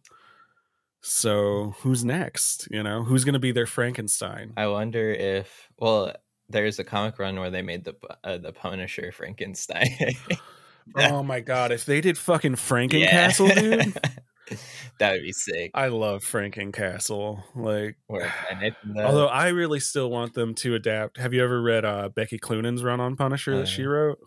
So 1.03 1.75
who's 1.79 2.05
next? 2.05 2.67
You 2.71 2.81
know, 2.81 3.03
who's 3.03 3.25
going 3.25 3.33
to 3.33 3.39
be 3.39 3.51
their 3.51 3.65
Frankenstein? 3.67 4.53
I 4.57 4.67
wonder 4.67 5.11
if 5.11 5.69
well, 5.77 6.13
there's 6.49 6.79
a 6.79 6.83
comic 6.83 7.19
run 7.19 7.39
where 7.39 7.51
they 7.51 7.61
made 7.61 7.83
the 7.83 7.95
uh, 8.23 8.37
the 8.37 8.53
Punisher 8.53 9.11
Frankenstein. 9.11 9.87
oh 10.95 11.21
my 11.21 11.41
god, 11.41 11.71
if 11.71 11.85
they 11.85 11.99
did 12.01 12.17
fucking 12.17 12.55
Frankencastle, 12.55 13.53
dude, 13.53 13.97
that 14.99 15.11
would 15.13 15.23
be 15.23 15.33
sick. 15.33 15.71
I 15.73 15.89
love 15.89 16.23
Frankencastle. 16.23 17.43
Like, 17.55 17.97
Or 18.07 18.25
Bennett 18.49 18.75
in 18.85 18.93
the- 18.93 19.05
although 19.05 19.27
I 19.27 19.49
really 19.49 19.81
still 19.81 20.09
want 20.09 20.33
them 20.33 20.55
to 20.55 20.73
adapt. 20.75 21.17
Have 21.17 21.33
you 21.33 21.43
ever 21.43 21.61
read 21.61 21.83
uh, 21.83 22.09
Becky 22.15 22.39
Cloonan's 22.39 22.81
run 22.83 23.01
on 23.01 23.17
Punisher 23.17 23.57
that 23.57 23.67
she 23.67 23.83
Uh. 23.85 23.89
wrote? 23.89 24.19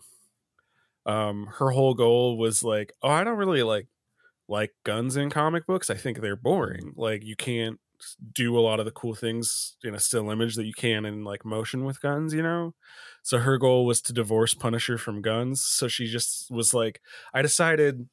Um, 1.07 1.47
her 1.59 1.71
whole 1.71 1.93
goal 1.93 2.37
was 2.37 2.63
like, 2.63 2.91
oh, 3.01 3.09
I 3.09 3.23
don't 3.23 3.37
really 3.37 3.63
like 3.63 3.87
like 4.47 4.73
guns 4.83 5.17
in 5.17 5.29
comic 5.29 5.65
books. 5.65 5.89
I 5.89 5.95
think 5.95 6.19
they're 6.19 6.35
boring. 6.35 6.91
Mm-hmm. 6.91 7.01
Like, 7.01 7.23
you 7.23 7.35
can't 7.35 7.79
do 8.33 8.57
a 8.57 8.61
lot 8.61 8.79
of 8.79 8.85
the 8.85 8.91
cool 8.91 9.15
things 9.15 9.75
in 9.83 9.95
a 9.95 9.99
still 9.99 10.29
image 10.29 10.55
that 10.55 10.65
you 10.65 10.73
can 10.73 11.05
in 11.05 11.23
like 11.23 11.43
motion 11.43 11.83
with 11.83 12.01
guns, 12.01 12.33
you 12.33 12.43
know? 12.43 12.73
So 13.23 13.39
her 13.39 13.57
goal 13.57 13.85
was 13.85 14.01
to 14.03 14.13
divorce 14.13 14.53
Punisher 14.53 14.97
from 14.97 15.21
guns. 15.21 15.61
So 15.61 15.87
she 15.87 16.05
just 16.05 16.51
was 16.51 16.73
like, 16.73 17.01
I 17.33 17.41
decided 17.41 18.07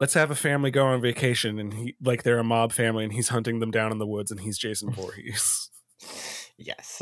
let's 0.00 0.14
have 0.14 0.30
a 0.30 0.34
family 0.34 0.70
go 0.70 0.86
on 0.86 1.00
vacation 1.00 1.58
and 1.58 1.72
he 1.72 1.96
like 2.02 2.22
they're 2.22 2.38
a 2.38 2.44
mob 2.44 2.72
family 2.72 3.04
and 3.04 3.12
he's 3.12 3.28
hunting 3.28 3.60
them 3.60 3.70
down 3.70 3.92
in 3.92 3.98
the 3.98 4.06
woods 4.06 4.30
and 4.30 4.40
he's 4.40 4.58
Jason 4.58 4.92
Voorhees. 4.92 5.70
yes. 6.58 6.98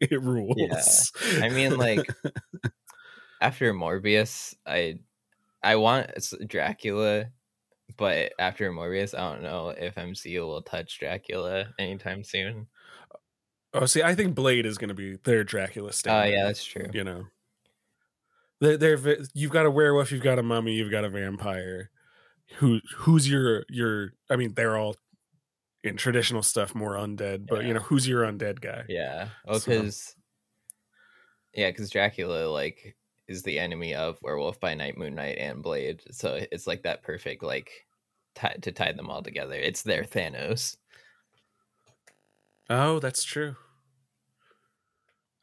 it 0.00 0.22
rules. 0.22 1.12
I 1.40 1.48
mean, 1.50 1.76
like 1.76 2.06
after 3.40 3.72
Morbius, 3.74 4.54
I 4.66 4.98
I 5.64 5.76
want 5.76 6.10
Dracula, 6.46 7.26
but 7.96 8.32
after 8.38 8.70
Morbius, 8.70 9.18
I 9.18 9.32
don't 9.32 9.42
know 9.42 9.70
if 9.70 9.94
MCU 9.96 10.40
will 10.46 10.62
touch 10.62 10.98
Dracula 10.98 11.72
anytime 11.78 12.22
soon. 12.24 12.66
oh, 13.72 13.86
see, 13.86 14.02
I 14.02 14.14
think 14.14 14.34
Blade 14.34 14.66
is 14.66 14.78
going 14.78 14.88
to 14.88 14.94
be 14.94 15.16
their 15.24 15.42
Dracula 15.44 15.88
Oh 15.88 15.92
stand. 15.92 16.32
yeah, 16.32 16.44
that's 16.44 16.64
true. 16.64 16.86
you 16.92 17.04
know. 17.04 17.24
They're, 18.60 18.76
they're 18.76 19.16
you've 19.34 19.50
got 19.50 19.66
a 19.66 19.70
werewolf, 19.70 20.12
you've 20.12 20.22
got 20.22 20.38
a 20.38 20.42
mummy, 20.42 20.74
you've 20.74 20.90
got 20.90 21.04
a 21.04 21.08
vampire. 21.10 21.90
who 22.56 22.80
who's 22.96 23.28
your 23.28 23.64
your 23.68 24.12
I 24.30 24.36
mean 24.36 24.54
they're 24.54 24.76
all 24.76 24.96
in 25.82 25.96
traditional 25.96 26.42
stuff 26.42 26.74
more 26.74 26.92
undead, 26.94 27.46
but 27.48 27.62
Yeah. 27.62 27.68
you 27.68 27.74
know 27.74 27.80
who's 27.80 28.06
your 28.08 28.22
undead 28.22 28.60
guy? 28.60 28.84
Yeah. 28.88 29.28
Oh, 29.46 29.58
So- 29.58 29.70
because 29.72 30.14
yeah, 31.54 31.70
because 31.70 31.90
Dracula 31.90 32.48
like 32.48 32.96
is 33.28 33.42
the 33.42 33.58
enemy 33.58 33.94
of 33.94 34.18
Werewolf 34.22 34.60
by 34.60 34.74
Night, 34.74 34.98
Moon 34.98 35.14
Knight, 35.14 35.38
and 35.38 35.62
Blade. 35.62 36.02
So 36.10 36.38
it's 36.52 36.66
like 36.66 36.82
that 36.82 37.02
perfect 37.02 37.42
like 37.42 37.70
tie 38.34 38.56
to 38.62 38.72
tie 38.72 38.92
them 38.92 39.10
all 39.10 39.22
together. 39.22 39.54
It's 39.54 39.82
their 39.82 40.04
Thanos. 40.04 40.76
Oh, 42.68 42.98
that's 42.98 43.24
true. 43.24 43.56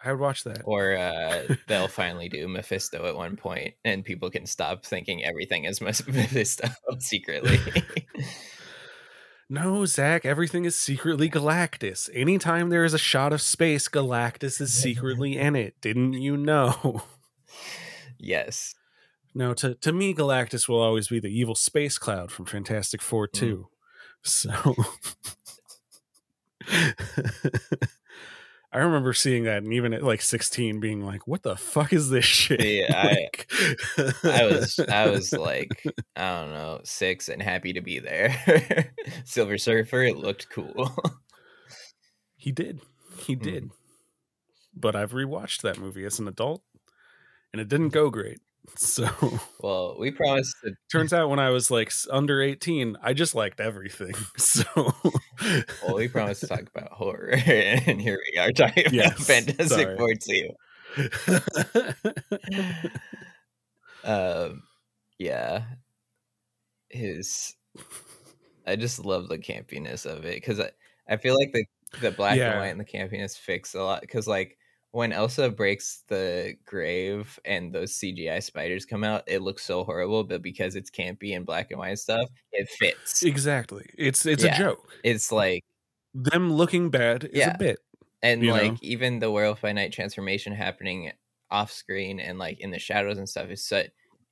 I 0.03 0.11
would 0.11 0.19
watch 0.19 0.43
that. 0.45 0.61
Or 0.65 0.95
uh, 0.95 1.55
they'll 1.67 1.87
finally 1.87 2.29
do 2.29 2.47
Mephisto 2.47 3.05
at 3.05 3.15
one 3.15 3.35
point, 3.35 3.75
and 3.85 4.03
people 4.03 4.31
can 4.31 4.45
stop 4.45 4.85
thinking 4.85 5.23
everything 5.23 5.65
is 5.65 5.81
Mephisto 5.81 6.69
secretly. 6.99 7.59
No, 9.49 9.85
Zach, 9.85 10.25
everything 10.25 10.63
is 10.63 10.77
secretly 10.77 11.29
Galactus. 11.29 12.09
Anytime 12.13 12.69
there 12.69 12.85
is 12.85 12.93
a 12.93 12.97
shot 12.97 13.33
of 13.33 13.41
space, 13.41 13.89
Galactus 13.89 14.61
is 14.61 14.73
secretly 14.73 15.37
in 15.37 15.57
it. 15.57 15.75
Didn't 15.81 16.13
you 16.13 16.37
know? 16.37 17.03
Yes. 18.21 18.75
No, 19.34 19.53
to, 19.55 19.75
to 19.75 19.91
me, 19.93 20.13
Galactus 20.13 20.67
will 20.67 20.81
always 20.81 21.07
be 21.07 21.19
the 21.19 21.27
evil 21.29 21.55
space 21.55 21.97
cloud 21.97 22.31
from 22.31 22.45
Fantastic 22.45 23.01
Four 23.01 23.27
Mm. 23.27 23.65
So 24.23 24.51
I 28.73 28.77
remember 28.77 29.12
seeing 29.13 29.43
that 29.45 29.63
and 29.63 29.73
even 29.73 29.93
at 29.93 30.03
like 30.03 30.21
16 30.21 30.79
being 30.79 31.05
like, 31.05 31.27
what 31.27 31.43
the 31.43 31.55
fuck 31.57 31.91
is 31.91 32.10
this 32.10 32.23
shit? 32.23 32.63
Yeah, 32.63 32.95
I- 32.97 33.03
Like- 33.07 33.47
I 34.23 34.45
was 34.45 34.79
I 34.79 35.10
was 35.10 35.34
like 35.34 35.84
I 36.15 36.41
don't 36.41 36.51
know 36.51 36.79
six 36.84 37.27
and 37.27 37.41
happy 37.41 37.73
to 37.73 37.81
be 37.81 37.99
there. 37.99 38.93
Silver 39.25 39.57
Surfer, 39.57 40.03
it 40.03 40.17
looked 40.17 40.49
cool. 40.49 40.95
He 42.38 42.51
did. 42.51 42.81
He 43.19 43.36
Mm. 43.36 43.41
did. 43.43 43.69
But 44.73 44.95
I've 44.95 45.12
rewatched 45.12 45.62
that 45.63 45.77
movie 45.79 46.05
as 46.05 46.19
an 46.19 46.27
adult 46.29 46.63
and 47.53 47.61
it 47.61 47.67
didn't 47.67 47.89
go 47.89 48.09
great. 48.09 48.39
So 48.77 49.09
well, 49.59 49.97
we 49.99 50.11
promised 50.11 50.55
to 50.63 50.73
turns 50.91 51.11
out 51.13 51.29
when 51.29 51.39
I 51.39 51.49
was 51.49 51.71
like 51.71 51.91
under 52.11 52.41
18, 52.41 52.95
I 53.03 53.13
just 53.13 53.33
liked 53.35 53.59
everything. 53.59 54.13
So 54.37 54.63
well, 55.83 55.95
we 55.95 56.07
promised 56.07 56.41
to 56.41 56.47
talk 56.47 56.61
about 56.73 56.91
horror, 56.91 57.31
and 57.33 57.99
here 57.99 58.19
we 58.33 58.39
are 58.39 58.51
talking 58.51 58.85
about 58.99 59.17
Fantastic. 59.17 59.97
Four 59.97 60.13
two. 60.15 60.51
Um, 64.03 64.63
yeah, 65.19 65.63
his. 66.89 67.55
I 68.65 68.75
just 68.75 69.03
love 69.03 69.27
the 69.27 69.37
campiness 69.39 70.05
of 70.05 70.25
it 70.25 70.35
because 70.35 70.59
I, 70.59 70.71
I 71.09 71.17
feel 71.17 71.35
like 71.37 71.51
the 71.53 71.65
the 71.99 72.11
black 72.11 72.37
Yeah. 72.37 72.51
and 72.51 72.59
white 72.59 72.67
and 72.67 72.79
the 72.79 72.85
campiness 72.85 73.37
fix 73.37 73.73
a 73.73 73.81
lot 73.83 74.01
because 74.01 74.27
like 74.27 74.57
when 74.91 75.13
Elsa 75.13 75.49
breaks 75.49 76.04
the 76.08 76.56
grave 76.65 77.39
and 77.45 77.73
those 77.73 77.93
CGI 77.93 78.43
spiders 78.43 78.86
come 78.86 79.04
out, 79.04 79.23
it 79.27 79.41
looks 79.41 79.63
so 79.63 79.84
horrible, 79.86 80.23
but 80.23 80.41
because 80.41 80.75
it's 80.75 80.89
campy 80.91 81.36
and 81.36 81.45
black 81.45 81.71
and 81.71 81.80
white 81.80 81.97
stuff, 81.99 82.30
it 82.51 82.69
fits. 82.69 83.23
exactly. 83.23 83.86
It's 83.97 84.25
it's 84.25 84.43
Yeah. 84.43 84.56
a 84.56 84.58
joke. 84.58 84.89
It's 85.04 85.32
like 85.32 85.63
Them 86.13 86.51
looking 86.54 86.89
bad 86.89 87.23
is 87.25 87.32
Yeah. 87.34 87.56
a 87.56 87.58
bit. 87.58 87.80
and 88.23 88.45
like 88.45 88.73
know? 88.73 88.77
even 88.82 89.19
the 89.19 89.32
werewolf 89.32 89.62
by 89.62 89.71
night 89.71 89.91
transformation 89.93 90.54
happening 90.54 91.12
off 91.49 91.71
screen 91.71 92.19
and 92.19 92.38
like 92.38 92.60
in 92.60 92.69
the 92.71 92.77
shadows 92.80 93.17
and 93.17 93.27
stuff 93.27 93.49
is 93.49 93.63
so 93.65 93.84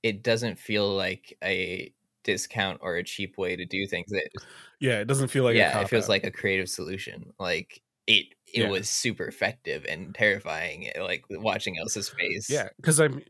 it 0.03 0.21
doesn't 0.23 0.59
feel 0.59 0.89
like 0.95 1.35
a 1.43 1.91
discount 2.23 2.79
or 2.83 2.97
a 2.97 3.03
cheap 3.03 3.37
way 3.37 3.55
to 3.55 3.65
do 3.65 3.87
things 3.87 4.11
it, 4.11 4.31
Yeah, 4.79 4.99
it 4.99 5.05
doesn't 5.07 5.29
feel 5.29 5.43
like 5.43 5.55
a 5.55 5.57
yeah 5.57 5.79
it 5.81 5.89
feels 5.89 6.03
cop-out. 6.05 6.09
like 6.09 6.23
a 6.25 6.31
creative 6.31 6.69
solution 6.69 7.33
like 7.39 7.81
it 8.09 8.25
it 8.53 8.61
Yeah. 8.63 8.69
was 8.69 8.89
super 8.89 9.25
effective 9.27 9.85
and 9.87 10.13
terrifying 10.15 10.87
eh, 10.95 11.01
like 11.01 11.23
watching 11.29 11.77
elsa's 11.77 12.09
face 12.09 12.49
Yeah, 12.49 12.69
because 12.77 12.99
I'm 12.99 13.21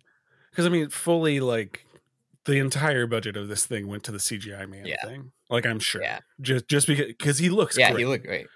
because 0.51 0.65
I 0.65 0.69
mean 0.69 0.89
fully 0.89 1.39
like 1.41 1.85
the 2.45 2.57
entire 2.57 3.05
budget 3.05 3.35
of 3.37 3.47
this 3.49 3.65
thing 3.65 3.87
went 3.87 4.03
to 4.05 4.11
the 4.11 4.17
CGI 4.17 4.67
man 4.67 4.85
Yeah. 4.85 5.05
thing. 5.05 5.31
Like 5.49 5.65
I'm 5.65 5.79
sure. 5.79 6.01
yeah 6.01 6.19
Just 6.41 6.67
just 6.67 6.87
because 6.87 7.07
because 7.07 7.37
he 7.37 7.49
looks 7.49 7.77
yeah 7.77 7.91
great. 7.91 7.99
he 7.99 8.05
looked 8.05 8.25
great 8.25 8.47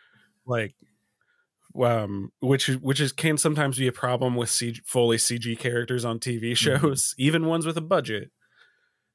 like 0.48 0.74
um 1.82 2.32
which 2.40 2.68
which 2.68 3.00
is 3.02 3.12
can 3.12 3.38
sometimes 3.38 3.78
be 3.78 3.88
a 3.88 3.92
problem 3.92 4.36
with 4.36 4.50
CG, 4.50 4.80
fully 4.86 5.18
cg 5.18 5.58
characters 5.58 6.06
on 6.06 6.20
tv 6.20 6.52
Mm-hmm. 6.52 6.54
shows 6.88 7.16
even 7.18 7.46
ones 7.48 7.66
with 7.66 7.78
a 7.78 7.82
budget 7.82 8.30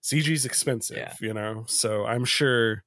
cg's 0.03 0.45
expensive 0.45 0.97
Yeah. 0.97 1.13
you 1.21 1.33
know 1.35 1.65
so 1.69 2.05
i'm 2.05 2.25
sure 2.25 2.83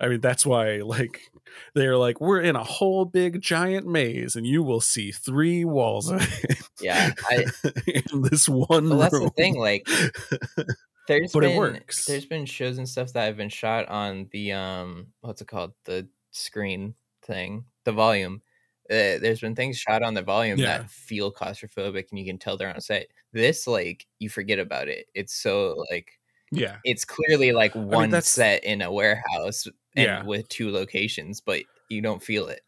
i 0.00 0.08
mean 0.08 0.20
that's 0.20 0.46
why 0.46 0.76
like 0.78 1.30
they're 1.74 1.96
like 1.96 2.20
we're 2.20 2.40
in 2.40 2.56
a 2.56 2.64
whole 2.64 3.04
big 3.04 3.40
giant 3.40 3.86
maze 3.86 4.36
and 4.36 4.46
you 4.46 4.62
will 4.62 4.80
see 4.80 5.10
three 5.12 5.64
walls 5.64 6.10
of 6.10 6.20
it 6.44 6.58
yeah 6.80 7.12
i 7.30 7.44
in 7.86 8.22
this 8.22 8.48
one 8.48 8.88
well 8.88 8.98
that's 8.98 9.18
the 9.18 9.30
thing 9.36 9.56
like 9.58 9.86
there's 11.08 11.32
But 11.32 11.44
it 11.44 11.48
been 11.48 11.56
works. 11.56 12.04
there's 12.04 12.26
been 12.26 12.44
shows 12.46 12.78
and 12.78 12.88
stuff 12.88 13.12
that 13.14 13.24
have 13.26 13.36
been 13.36 13.48
shot 13.48 13.88
on 13.88 14.28
the 14.32 14.52
um 14.52 15.08
what's 15.20 15.40
it 15.40 15.48
called? 15.48 15.72
The 15.84 16.08
screen 16.30 16.94
thing 17.22 17.64
the 17.84 17.92
volume. 17.92 18.42
Uh, 18.90 19.20
there's 19.20 19.40
been 19.40 19.54
things 19.54 19.78
shot 19.78 20.02
on 20.02 20.14
the 20.14 20.22
volume 20.22 20.58
Yeah. 20.58 20.78
that 20.78 20.90
feel 20.90 21.32
claustrophobic 21.32 22.06
and 22.10 22.18
you 22.18 22.24
can 22.24 22.38
tell 22.38 22.56
they're 22.56 22.72
on 22.74 22.80
set. 22.80 23.06
This 23.32 23.66
like 23.66 24.06
you 24.18 24.28
forget 24.30 24.58
about 24.58 24.88
it. 24.88 25.06
It's 25.14 25.34
so 25.34 25.84
like 25.90 26.12
yeah 26.52 26.76
it's 26.84 27.04
clearly 27.04 27.52
like 27.52 27.74
one 27.74 28.10
that's- 28.10 28.28
set 28.28 28.64
in 28.64 28.82
a 28.82 28.90
warehouse 28.92 29.66
and 29.96 30.04
Yeah. 30.06 30.22
with 30.24 30.48
two 30.48 30.70
locations 30.70 31.40
but 31.40 31.62
you 31.88 32.00
don't 32.02 32.22
feel 32.22 32.48
it 32.48 32.60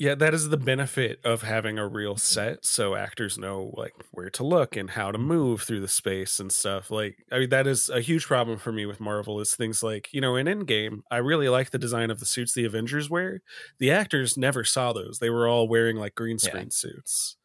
yeah 0.00 0.14
that 0.14 0.32
is 0.32 0.48
the 0.48 0.56
benefit 0.56 1.18
of 1.24 1.42
having 1.42 1.76
a 1.76 1.86
real 1.88 2.16
set 2.16 2.64
so 2.64 2.94
actors 2.94 3.36
know 3.36 3.72
like 3.76 3.92
where 4.12 4.30
to 4.30 4.44
look 4.44 4.76
and 4.76 4.90
how 4.90 5.10
to 5.10 5.18
move 5.18 5.62
through 5.62 5.80
the 5.80 5.88
space 5.88 6.38
and 6.38 6.52
stuff 6.52 6.90
like 6.90 7.16
i 7.32 7.38
mean 7.40 7.48
that 7.48 7.66
is 7.66 7.88
a 7.90 8.00
huge 8.00 8.24
problem 8.26 8.58
for 8.58 8.70
me 8.70 8.86
with 8.86 9.00
marvel 9.00 9.40
is 9.40 9.54
things 9.56 9.82
like 9.82 10.08
you 10.12 10.20
know 10.20 10.36
in 10.36 10.46
endgame 10.46 11.00
i 11.10 11.16
really 11.16 11.48
like 11.48 11.70
the 11.70 11.78
design 11.78 12.10
of 12.12 12.20
the 12.20 12.26
suits 12.26 12.54
the 12.54 12.64
avengers 12.64 13.10
wear 13.10 13.40
the 13.78 13.90
actors 13.90 14.36
never 14.36 14.62
saw 14.62 14.92
those 14.92 15.18
they 15.18 15.30
were 15.30 15.48
all 15.48 15.66
wearing 15.66 15.96
like 15.96 16.14
green 16.14 16.38
Yeah. 16.40 16.48
screen 16.50 16.70
suits 16.70 17.36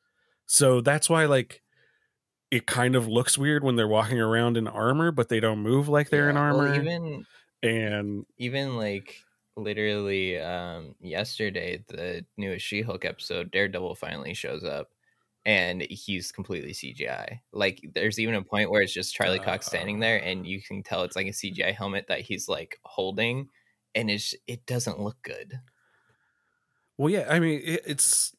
so 0.46 0.80
that's 0.80 1.10
why 1.10 1.26
like 1.26 1.63
it 2.54 2.68
kind 2.68 2.96
of 2.96 3.08
looks 3.08 3.38
weird 3.38 3.64
when 3.64 3.76
they're 3.76 3.88
walking 3.88 4.20
around 4.20 4.58
in 4.58 4.68
armor 4.68 5.12
but 5.12 5.30
they 5.30 5.40
don't 5.40 5.60
move 5.60 5.88
like 5.90 6.10
they're 6.10 6.30
in 6.30 6.38
Yeah, 6.38 6.44
well, 6.48 6.66
armor. 6.66 6.74
even 6.74 7.26
and 7.64 8.26
even 8.38 8.76
like 8.78 9.26
literally 9.56 10.40
um 10.40 10.96
yesterday 11.00 11.84
the 11.88 12.26
newest 12.38 12.66
she-hulk 12.66 13.06
episode 13.06 13.52
daredevil 13.52 13.96
finally 13.96 14.34
shows 14.34 14.64
up 14.64 14.92
and 15.46 15.82
he's 15.84 16.32
completely 16.32 16.72
cgi 16.74 17.40
like 17.52 17.80
there's 17.94 18.20
even 18.20 18.34
a 18.36 18.44
point 18.44 18.72
where 18.72 18.82
it's 18.82 18.94
just 18.94 19.14
charlie 19.14 19.40
cox 19.40 19.68
standing 19.68 20.00
there 20.00 20.18
and 20.24 20.48
you 20.48 20.62
can 20.62 20.82
tell 20.82 21.04
it's 21.04 21.16
like 21.16 21.28
a 21.28 21.32
cgi 21.32 21.74
helmet 21.74 22.06
that 22.08 22.22
he's 22.22 22.48
like 22.50 22.80
holding 22.86 23.50
and 23.96 24.10
it's 24.10 24.34
it 24.48 24.66
doesn't 24.66 25.00
look 25.00 25.22
good. 25.22 25.60
Well, 26.98 27.10
yeah, 27.10 27.28
I 27.30 27.40
mean, 27.40 27.62
it, 27.64 27.82
it's 27.86 28.36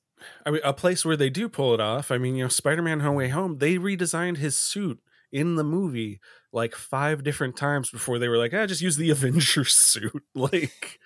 I 0.46 0.50
mean 0.50 0.60
a 0.64 0.72
place 0.72 1.04
where 1.04 1.16
they 1.16 1.30
do 1.30 1.48
pull 1.48 1.74
it 1.74 1.80
off. 1.80 2.10
I 2.10 2.18
mean, 2.18 2.36
you 2.36 2.44
know, 2.44 2.48
Spider-Man: 2.48 2.98
No 2.98 3.12
Way 3.12 3.28
Home, 3.28 3.58
they 3.58 3.76
redesigned 3.76 4.38
his 4.38 4.56
suit 4.56 5.00
in 5.32 5.56
the 5.56 5.64
movie 5.64 6.20
like 6.52 6.74
five 6.74 7.24
different 7.24 7.56
times 7.56 7.90
before 7.90 8.18
they 8.18 8.28
were 8.28 8.38
like, 8.38 8.54
"Ah, 8.54 8.66
just 8.66 8.82
use 8.82 8.96
the 8.96 9.10
Avengers 9.16 9.72
suit." 9.74 10.22
like, 10.34 10.98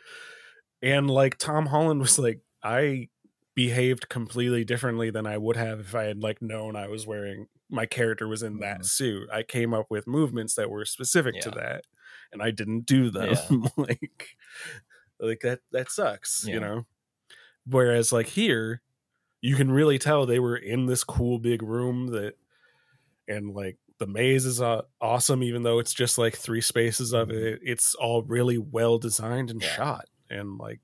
and 0.83 1.11
like 1.11 1.38
Tom 1.38 1.66
Holland 1.66 2.00
was 2.00 2.18
like, 2.18 2.40
"I 2.62 3.09
behaved 3.54 4.09
completely 4.09 4.64
differently 4.64 5.11
than 5.11 5.26
I 5.26 5.37
would 5.38 5.57
have 5.57 5.81
if 5.81 5.94
I 5.94 6.04
had 6.04 6.22
like 6.22 6.40
known 6.42 6.76
I 6.76 6.87
was 6.88 7.07
wearing 7.07 7.46
my 7.70 7.87
character 7.87 8.28
was 8.28 8.42
in 8.42 8.59
that 8.61 8.81
Mhm. 8.81 8.85
suit. 8.87 9.28
I 9.33 9.42
came 9.42 9.74
up 9.74 9.87
with 9.90 10.07
movements 10.07 10.54
that 10.54 10.70
were 10.70 10.85
specific 10.85 11.40
to 11.40 11.50
that, 11.50 11.85
and 12.33 12.42
I 12.42 12.50
didn't 12.50 12.87
do 12.87 13.11
them. 13.11 13.35
Yeah. 13.50 13.68
like, 13.76 14.28
like 15.20 15.40
that 15.40 15.61
that 15.72 15.90
sucks, 15.90 16.44
Yeah. 16.46 16.54
you 16.54 16.61
know." 16.61 16.87
Whereas 17.66 18.12
like 18.12 18.28
here, 18.28 18.81
you 19.42 19.57
can 19.57 19.70
really 19.70 19.98
tell 19.98 20.27
they 20.27 20.40
were 20.40 20.57
in 20.57 20.87
this 20.87 21.05
cool 21.05 21.38
big 21.38 21.62
room 21.62 22.09
that, 22.09 22.35
and 23.29 23.55
like 23.55 23.79
the 23.98 24.07
maze 24.09 24.46
is 24.46 24.61
uh, 24.62 24.83
awesome, 25.01 25.42
even 25.42 25.62
though 25.64 25.79
it's 25.81 25.94
just 25.94 26.18
like 26.18 26.37
three 26.37 26.61
spaces 26.62 27.12
of 27.14 27.31
Mhm. 27.31 27.33
it. 27.33 27.61
It's 27.62 27.94
all 27.96 28.22
really 28.24 28.59
well 28.59 28.98
designed 28.98 29.51
and 29.51 29.62
Yeah. 29.62 29.68
shot, 29.77 30.07
and 30.31 30.59
like 30.59 30.81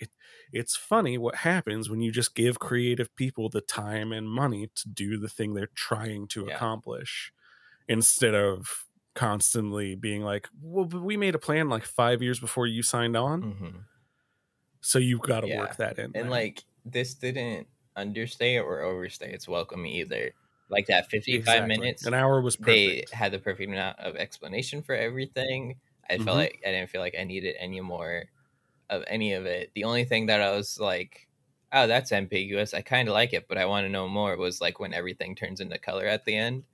it. 0.00 0.10
It's 0.52 0.76
funny 0.76 1.18
what 1.18 1.36
happens 1.36 1.90
when 1.90 2.00
you 2.02 2.12
just 2.12 2.34
give 2.36 2.58
creative 2.60 3.14
people 3.16 3.48
the 3.50 3.60
time 3.62 4.12
and 4.12 4.28
money 4.30 4.68
to 4.76 4.88
do 4.90 5.18
the 5.18 5.28
thing 5.28 5.54
they're 5.54 5.68
trying 5.74 6.28
to 6.30 6.46
Yeah. 6.46 6.48
accomplish, 6.48 7.32
instead 7.88 8.34
of 8.34 8.86
constantly 9.14 9.94
being 9.96 10.22
like, 10.22 10.48
"Well, 10.62 10.86
but 10.86 11.02
we 11.02 11.16
made 11.18 11.34
a 11.36 11.38
plan 11.40 11.68
like 11.70 11.84
five 11.84 12.22
years 12.22 12.40
before 12.40 12.66
you 12.68 12.82
signed 12.82 13.16
on." 13.16 13.42
hmm 13.42 13.86
So 14.82 14.98
you've 14.98 15.22
got 15.22 15.40
to 15.40 15.48
Yeah. 15.48 15.56
work 15.56 15.76
that 15.76 15.98
in. 15.98 16.14
and 16.14 16.30
there. 16.30 16.30
like 16.30 16.64
this 16.84 17.14
didn't 17.14 17.68
understay 17.96 18.58
or 18.58 18.82
overstay 18.82 19.32
its 19.32 19.48
welcome 19.48 19.86
either 19.86 20.32
like 20.68 20.86
that 20.88 21.08
55 21.10 21.64
Exactly. 21.64 21.64
minutes 21.64 22.04
An 22.04 22.14
hour 22.14 22.40
was 22.40 22.56
they 22.58 23.06
had 23.12 23.32
the 23.32 23.38
perfect 23.38 23.68
amount 23.70 23.98
of 24.00 24.16
explanation 24.16 24.82
for 24.82 24.94
everything. 24.94 25.80
I 26.08 26.18
felt 26.18 26.36
Mhm. 26.36 26.38
like 26.38 26.60
I 26.66 26.70
didn't 26.72 26.90
feel 26.90 27.00
like 27.02 27.16
I 27.18 27.24
needed 27.24 27.56
any 27.58 27.80
more 27.80 28.26
of 28.90 29.04
any 29.08 29.32
of 29.32 29.46
it. 29.46 29.72
The 29.74 29.84
only 29.84 30.04
thing 30.04 30.26
that 30.26 30.40
I 30.42 30.52
was 30.52 30.78
like, 30.80 31.28
oh, 31.72 31.86
that's 31.86 32.12
ambiguous. 32.12 32.74
I 32.74 32.82
kind 32.82 33.08
of 33.08 33.14
like 33.14 33.32
it, 33.32 33.48
but 33.48 33.58
I 33.58 33.66
want 33.66 33.84
to 33.84 33.90
know 33.90 34.08
more 34.08 34.36
was 34.36 34.60
like 34.60 34.80
when 34.80 34.94
everything 34.94 35.34
turns 35.34 35.60
into 35.60 35.78
color 35.78 36.06
at 36.06 36.24
the 36.24 36.36
end. 36.36 36.64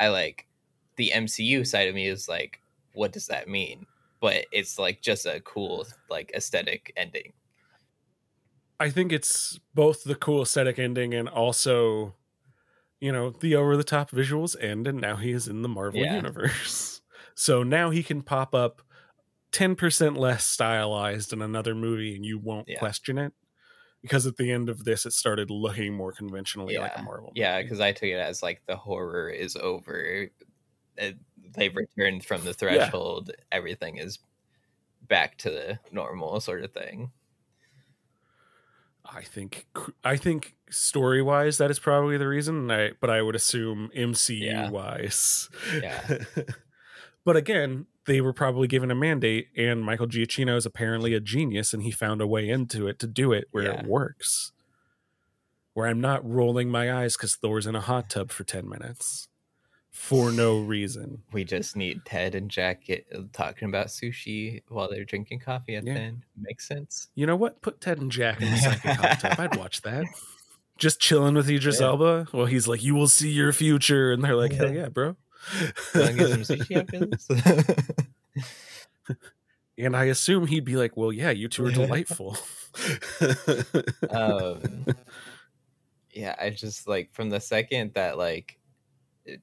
I 0.00 0.08
like 0.08 0.48
the 0.96 1.12
MCU 1.12 1.64
side 1.64 1.88
of 1.88 1.94
me 1.94 2.06
is 2.08 2.28
like, 2.28 2.62
what 2.92 3.12
does 3.12 3.26
that 3.28 3.48
mean? 3.48 3.86
But 4.20 4.46
it's 4.52 4.78
like 4.78 5.02
just 5.02 5.26
a 5.26 5.40
cool, 5.40 5.86
like 6.08 6.30
aesthetic 6.34 6.92
ending. 6.96 7.32
I 8.82 8.90
think 8.90 9.12
it's 9.12 9.60
both 9.74 10.02
the 10.02 10.16
cool 10.16 10.42
aesthetic 10.42 10.78
ending 10.78 11.14
and 11.14 11.28
also, 11.28 12.16
you 13.00 13.12
know, 13.12 13.30
the 13.30 13.54
over 13.54 13.76
the 13.76 13.84
top 13.84 14.10
visuals 14.10 14.60
end, 14.60 14.88
and 14.88 15.00
now 15.00 15.16
he 15.16 15.30
is 15.30 15.46
in 15.46 15.62
the 15.62 15.68
Marvel 15.68 16.00
Yeah. 16.00 16.16
universe. 16.16 17.00
So 17.34 17.62
now 17.62 17.88
he 17.88 18.02
can 18.02 18.20
pop 18.22 18.54
up 18.54 18.82
10% 19.52 20.18
less 20.18 20.44
stylized 20.44 21.32
in 21.32 21.40
another 21.40 21.74
movie 21.74 22.14
and 22.14 22.26
you 22.26 22.38
won't 22.38 22.68
Yeah. 22.68 22.78
question 22.78 23.16
it. 23.16 23.32
Because 24.02 24.26
at 24.26 24.36
the 24.36 24.50
end 24.50 24.68
of 24.68 24.84
this, 24.84 25.06
it 25.06 25.12
started 25.14 25.50
looking 25.50 25.94
more 25.94 26.12
conventionally 26.12 26.76
like 26.76 26.92
a 26.96 26.98
Yeah. 26.98 27.02
Marvel. 27.02 27.32
Yeah, 27.34 27.62
because 27.62 27.80
I 27.80 27.92
took 27.92 28.10
it 28.10 28.18
as 28.18 28.42
like 28.42 28.60
the 28.66 28.76
horror 28.76 29.30
is 29.30 29.56
over. 29.56 30.04
Eh, 30.04 30.26
it, 30.98 31.16
they've 31.54 31.72
mm. 31.72 31.76
returned 31.76 32.24
from 32.26 32.42
the 32.42 32.48
Yeah. 32.48 32.90
threshold. 32.90 33.30
Everything 33.50 33.96
is 33.96 34.18
back 35.08 35.38
to 35.38 35.50
the 35.50 35.78
normal 35.90 36.38
sort 36.40 36.64
of 36.64 36.72
thing. 36.72 37.12
I 39.14 39.22
think 39.22 39.66
I 40.04 40.16
think 40.16 40.54
story 40.70 41.20
wise 41.22 41.58
that 41.58 41.70
is 41.70 41.78
probably 41.78 42.16
the 42.16 42.28
reason. 42.28 42.70
I 42.70 42.92
but 43.00 43.10
I 43.10 43.22
would 43.22 43.34
assume 43.34 43.90
MCU 43.94 44.40
Yeah. 44.40 44.70
wise. 44.70 45.48
Yeah. 45.82 46.18
but 47.24 47.36
again, 47.36 47.86
they 48.06 48.20
were 48.20 48.32
probably 48.32 48.66
given 48.68 48.90
a 48.90 48.94
mandate, 48.94 49.48
and 49.56 49.82
Michael 49.82 50.06
Giacchino 50.08 50.56
is 50.56 50.66
apparently 50.66 51.14
a 51.14 51.20
genius, 51.20 51.72
and 51.72 51.82
he 51.82 51.90
found 51.90 52.20
a 52.20 52.26
way 52.26 52.48
into 52.48 52.88
it 52.88 52.98
to 53.00 53.06
do 53.06 53.32
it 53.32 53.48
where 53.50 53.64
Yeah. 53.64 53.80
it 53.80 53.86
works. 53.86 54.52
Where 55.74 55.86
I'm 55.86 56.00
not 56.00 56.28
rolling 56.28 56.68
my 56.70 56.92
eyes 56.92 57.16
because 57.16 57.34
Thor's 57.36 57.66
in 57.66 57.74
a 57.76 57.80
hot 57.80 58.10
tub 58.10 58.30
for 58.30 58.44
ten 58.44 58.68
minutes 58.68 59.28
for 59.92 60.32
no 60.32 60.58
reason. 60.60 61.22
We 61.32 61.44
just 61.44 61.76
need 61.76 62.04
Ted 62.04 62.34
and 62.34 62.50
Jack 62.50 62.84
get, 62.84 63.06
talking 63.32 63.68
about 63.68 63.88
sushi 63.88 64.62
while 64.68 64.88
they're 64.90 65.04
drinking 65.04 65.40
coffee 65.40 65.76
at 65.76 65.84
Yeah. 65.86 65.94
the 65.94 66.00
end. 66.00 66.22
Makes 66.36 66.66
sense. 66.66 67.08
You 67.14 67.26
know 67.26 67.36
what? 67.36 67.60
Put 67.62 67.80
Ted 67.80 67.98
and 67.98 68.10
Jack 68.10 68.40
in 68.40 68.50
the 68.50 68.56
hot 68.94 69.20
tub. 69.20 69.38
I'd 69.38 69.56
watch 69.56 69.82
that. 69.82 70.04
Just 70.78 70.98
chilling 71.00 71.34
with 71.34 71.48
Idris 71.48 71.80
Yeah. 71.80 71.86
Elba. 71.88 72.28
Well, 72.32 72.46
he's 72.46 72.66
like, 72.66 72.82
"You 72.82 72.94
will 72.94 73.06
see 73.08 73.30
your 73.30 73.52
future," 73.52 74.10
and 74.12 74.24
they're 74.24 74.34
like, 74.34 74.52
"Hell 74.52 74.72
yeah, 74.74 74.88
bro." 74.88 75.14
Want 75.94 76.06
to 76.06 76.12
get 76.14 76.30
some 76.30 76.56
sushi 76.56 76.76
after 76.80 77.06
this? 77.06 77.28
and 79.78 79.94
I 79.96 80.04
assume 80.04 80.46
he'd 80.46 80.64
be 80.64 80.76
like, 80.76 80.96
"Well, 80.96 81.12
yeah, 81.12 81.30
you 81.30 81.48
two 81.48 81.66
are 81.66 81.70
delightful." 81.70 82.36
um, 84.10 84.86
yeah, 86.12 86.34
I 86.40 86.50
just 86.50 86.88
like 86.88 87.12
from 87.12 87.28
the 87.30 87.40
second 87.40 87.94
that 87.94 88.16
like 88.18 88.58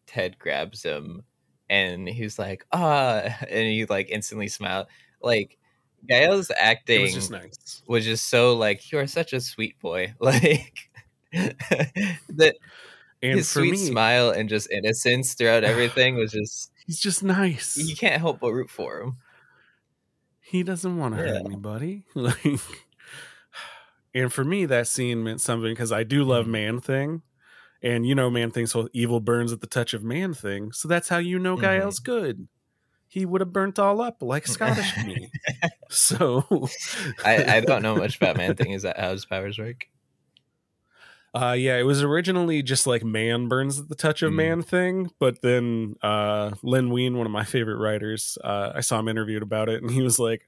Ted 0.07 0.37
grabs 0.39 0.83
him 0.83 1.23
and 1.69 2.07
he's 2.07 2.39
like, 2.39 2.65
ah, 2.71 3.21
and 3.49 3.67
he 3.67 3.85
like 3.85 4.09
instantly 4.09 4.47
smiled. 4.47 4.87
Like 5.21 5.57
Gael's 6.07 6.49
it 6.49 6.57
acting 6.59 7.01
was 7.01 7.13
just 7.13 7.31
nice. 7.31 7.83
was 7.87 8.05
just 8.05 8.29
so 8.29 8.55
like 8.55 8.91
you 8.91 8.99
are 8.99 9.07
such 9.07 9.33
a 9.33 9.41
sweet 9.41 9.77
boy 9.79 10.13
like 10.19 10.89
that 11.33 12.55
And 13.21 13.37
his 13.37 13.49
sweet 13.49 13.71
me, 13.71 13.77
smile 13.77 14.31
and 14.31 14.47
just 14.49 14.71
innocence 14.71 15.33
throughout 15.33 15.63
everything 15.65 16.15
was 16.15 16.31
just 16.31 16.71
he's 16.85 16.99
just 16.99 17.21
nice. 17.23 17.75
you 17.77 17.95
can't 17.95 18.19
help 18.21 18.39
but 18.39 18.53
root 18.53 18.69
for 18.69 19.01
him 19.01 19.17
he 20.41 20.63
doesn't 20.63 20.97
want 20.97 21.15
to 21.15 21.21
Yeah. 21.23 21.33
hurt 21.33 21.41
anybody. 21.45 22.05
Like, 22.15 22.43
and 24.15 24.31
for 24.33 24.43
me, 24.43 24.65
that 24.65 24.87
scene 24.87 25.23
meant 25.23 25.41
something 25.41 25.71
because 25.71 25.91
I 25.91 26.03
do 26.03 26.23
love 26.23 26.45
Mhm. 26.45 26.49
Man 26.51 26.79
Thing, 26.81 27.21
and 27.81 28.05
you 28.05 28.15
know, 28.15 28.29
Man 28.29 28.51
Thing's 28.51 28.71
whole 28.73 28.89
evil 28.93 29.19
burns 29.19 29.51
at 29.51 29.61
the 29.61 29.67
touch 29.67 29.93
of 29.93 30.03
Man 30.03 30.33
Thing. 30.33 30.71
So 30.71 30.87
that's 30.87 31.09
how 31.09 31.17
you 31.17 31.39
know. 31.39 31.55
Gael's 31.57 31.99
good. 31.99 32.47
He 33.07 33.25
would 33.25 33.41
have 33.41 33.51
burnt 33.51 33.79
all 33.79 34.01
up 34.01 34.21
like 34.21 34.47
Scottish 34.47 34.95
me. 35.05 35.29
So, 35.91 36.69
I, 37.25 37.55
I 37.57 37.59
don't 37.61 37.81
know 37.81 37.95
much 37.95 38.17
about 38.17 38.37
man 38.37 38.55
thing 38.57 38.71
is 38.73 38.83
that 38.83 38.99
how 38.99 39.09
his 39.11 39.25
powers 39.25 39.57
work 39.57 39.87
Uh 41.33 41.55
yeah, 41.57 41.77
it 41.77 41.83
was 41.83 42.03
originally 42.03 42.61
just 42.61 42.85
like 42.85 43.03
man 43.03 43.47
burns 43.47 43.79
at 43.79 43.89
the 43.89 43.95
touch 43.95 44.21
of 44.21 44.31
Mm. 44.31 44.35
man 44.35 44.61
thing, 44.61 45.09
but 45.19 45.41
then 45.41 45.95
uh 46.03 46.51
Len 46.61 46.91
Wein, 46.91 47.17
one 47.17 47.25
of 47.25 47.31
my 47.31 47.43
favorite 47.43 47.77
writers, 47.77 48.37
uh 48.43 48.71
I 48.75 48.81
saw 48.81 48.99
him 48.99 49.07
interviewed 49.07 49.41
about 49.41 49.69
it 49.69 49.81
and 49.81 49.89
he 49.91 50.03
was 50.03 50.19
like, 50.19 50.47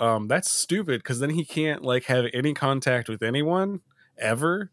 um, 0.00 0.28
that's 0.28 0.50
stupid 0.50 1.00
because 1.02 1.18
then 1.20 1.30
he 1.30 1.44
can't 1.44 1.82
like 1.82 2.04
have 2.04 2.24
any 2.32 2.54
contact 2.54 3.08
with 3.10 3.22
anyone 3.22 3.80
ever. 4.16 4.70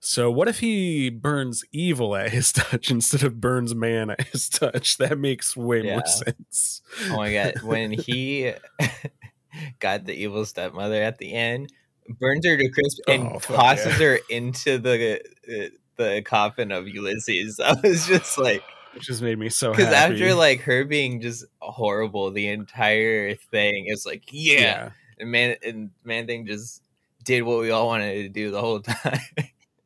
So 0.00 0.30
what 0.30 0.46
if 0.48 0.60
he 0.60 1.10
burns 1.10 1.64
evil 1.72 2.14
at 2.16 2.30
his 2.30 2.52
touch 2.52 2.90
instead 2.90 3.22
of 3.24 3.40
burns 3.40 3.74
man 3.74 4.10
at 4.10 4.28
his 4.28 4.48
touch? 4.48 4.96
That 4.98 5.18
makes 5.18 5.56
way 5.56 5.82
Yeah. 5.84 5.96
more 5.96 6.06
sense. 6.06 6.82
Oh 7.10 7.16
my 7.16 7.32
god, 7.32 7.54
when 7.62 7.90
he 7.92 8.52
got 9.80 10.04
the 10.04 10.14
evil 10.14 10.44
stepmother 10.44 11.02
at 11.02 11.18
the 11.18 11.32
end, 11.34 11.72
burns 12.20 12.46
her 12.46 12.56
to 12.56 12.68
crisp 12.70 12.98
and 13.08 13.28
Oh, 13.34 13.38
tosses 13.40 13.86
yeah. 13.98 14.06
her 14.06 14.18
into 14.30 14.78
the 14.78 15.20
uh, 15.48 15.68
the 15.96 16.22
coffin 16.22 16.70
of 16.72 16.86
Ulysses. 16.88 17.58
I 17.60 17.74
was 17.82 18.06
just 18.06 18.38
like, 18.38 18.62
It 18.94 19.02
just 19.02 19.20
made 19.20 19.38
me 19.38 19.48
so 19.48 19.72
because 19.72 19.92
after 19.92 20.32
like 20.34 20.60
her 20.60 20.84
being 20.84 21.20
just 21.20 21.44
horrible, 21.60 22.30
the 22.30 22.48
entire 22.48 23.34
thing 23.34 23.86
is 23.88 24.06
like, 24.06 24.22
yeah, 24.30 24.90
and 25.18 25.30
man, 25.32 25.56
and 25.64 25.90
man 26.04 26.26
thing 26.28 26.46
just 26.46 26.82
did 27.24 27.42
what 27.42 27.58
we 27.60 27.70
all 27.72 27.88
wanted 27.88 28.14
to 28.22 28.28
do 28.28 28.50
the 28.52 28.60
whole 28.60 28.80
time. 28.80 29.18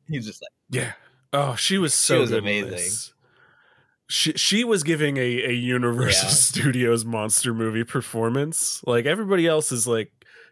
He's 0.09 0.25
just 0.25 0.41
like, 0.41 0.51
Yeah. 0.81 0.93
Oh, 1.31 1.55
she 1.55 1.77
was 1.77 1.93
so 1.93 2.21
was 2.21 2.29
good 2.29 2.39
amazing. 2.39 2.91
She 4.09 4.33
she 4.33 4.63
was 4.63 4.83
giving 4.83 5.17
a, 5.17 5.21
a 5.21 5.51
Universal 5.53 6.29
Yeah. 6.29 6.33
Studios 6.35 7.05
monster 7.05 7.53
movie 7.53 7.83
performance. 7.83 8.81
Like 8.85 9.05
everybody 9.05 9.47
else 9.47 9.71
is 9.71 9.87
like 9.87 10.11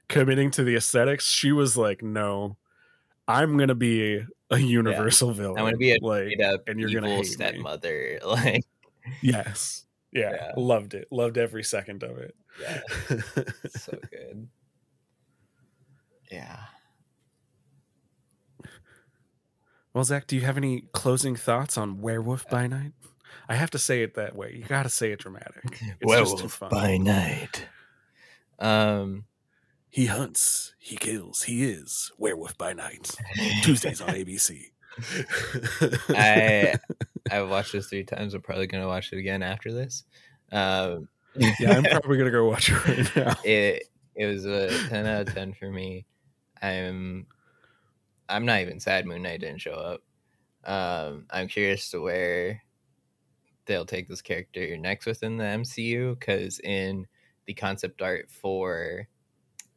committing 0.10 0.50
to 0.52 0.64
the 0.64 0.76
aesthetics. 0.76 1.28
She 1.28 1.52
was 1.52 1.78
like, 1.78 2.02
no, 2.02 2.58
I'm 3.28 3.58
gonna 3.58 3.76
be 3.76 4.26
a, 4.50 4.58
Universal 4.58 5.32
villain. 5.34 5.58
I'm 5.60 5.66
gonna 5.66 5.78
be 5.78 5.92
a 5.96 5.98
like, 6.02 6.30
and 6.68 6.80
you're 6.80 6.90
gonna 6.90 7.08
evil 7.08 7.18
hate 7.18 7.20
me. 7.20 7.26
stepmother. 7.26 8.20
Like, 8.26 8.64
yes, 9.22 9.86
yeah, 10.12 10.32
Yeah. 10.32 10.52
loved 10.58 10.94
it. 10.94 11.08
Loved 11.12 11.38
every 11.38 11.64
second 11.64 12.04
of 12.04 12.18
it. 12.18 12.36
yeah, 12.62 12.82
so 13.70 13.98
good. 14.10 14.48
Yeah. 16.32 16.58
Well, 19.94 20.04
Zach, 20.04 20.28
do 20.28 20.36
you 20.36 20.42
have 20.44 20.58
any 20.58 20.86
closing 20.94 21.36
thoughts 21.36 21.78
on 21.78 22.02
Werewolf 22.02 22.50
by 22.50 22.68
Night? 22.68 22.94
I 23.50 23.56
have 23.56 23.72
to 23.72 23.80
say 23.80 24.04
it 24.04 24.16
that 24.16 24.36
way. 24.36 24.54
You 24.58 24.64
got 24.66 24.84
to 24.84 24.90
say 24.90 25.12
it 25.12 25.20
dramatic. 25.20 25.80
It's 26.00 26.12
just 26.12 26.38
too 26.38 26.48
fun. 26.50 27.04
night. 27.04 27.66
Um, 28.60 29.26
He 29.90 30.06
hunts, 30.06 30.74
he 30.80 30.96
kills, 30.96 31.44
he 31.44 31.64
is 31.64 32.12
Werewolf 32.18 32.58
by 32.58 32.74
Night. 32.74 33.14
Tuesdays 33.64 34.00
on 34.02 34.10
ABC. 34.10 34.66
I 36.10 36.76
I've 37.32 37.50
watched 37.50 37.72
this 37.74 37.88
three 37.88 38.04
times. 38.04 38.34
I'm 38.34 38.42
probably 38.42 38.68
gonna 38.68 38.88
watch 38.88 39.12
it 39.14 39.18
again 39.20 39.42
after 39.44 39.72
this. 39.74 40.04
Um, 40.52 41.08
yeah, 41.36 41.72
I'm 41.78 41.84
probably 42.02 42.18
gonna 42.18 42.32
go 42.32 42.46
watch 42.48 42.70
it 42.70 42.86
right 42.86 43.16
now. 43.16 43.36
it 43.44 43.84
it 44.16 44.26
was 44.26 44.46
a 44.46 44.68
10 44.90 45.06
out 45.06 45.28
of 45.28 45.34
10 45.34 45.54
for 45.54 45.70
me. 45.72 46.06
I'm 46.62 47.26
I'm 48.32 48.46
not 48.46 48.62
even 48.62 48.80
sad 48.80 49.06
Moon 49.06 49.24
Knight 49.24 49.42
didn't 49.42 49.62
show 49.62 49.74
up. 49.74 50.02
Um, 50.64 51.26
I'm 51.30 51.48
curious 51.48 51.90
to 51.92 52.02
where 52.02 52.64
they'll 53.66 53.86
take 53.86 54.08
this 54.08 54.22
character 54.22 54.78
next 54.78 55.06
within 55.06 55.38
the 55.38 55.44
MCU 55.44 56.20
because 56.20 56.60
in 56.60 57.08
the 57.46 57.54
concept 57.54 58.02
art 58.02 58.30
for 58.30 59.08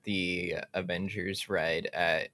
the 0.04 0.56
Avengers 0.74 1.48
ride 1.48 1.88
at 1.92 2.28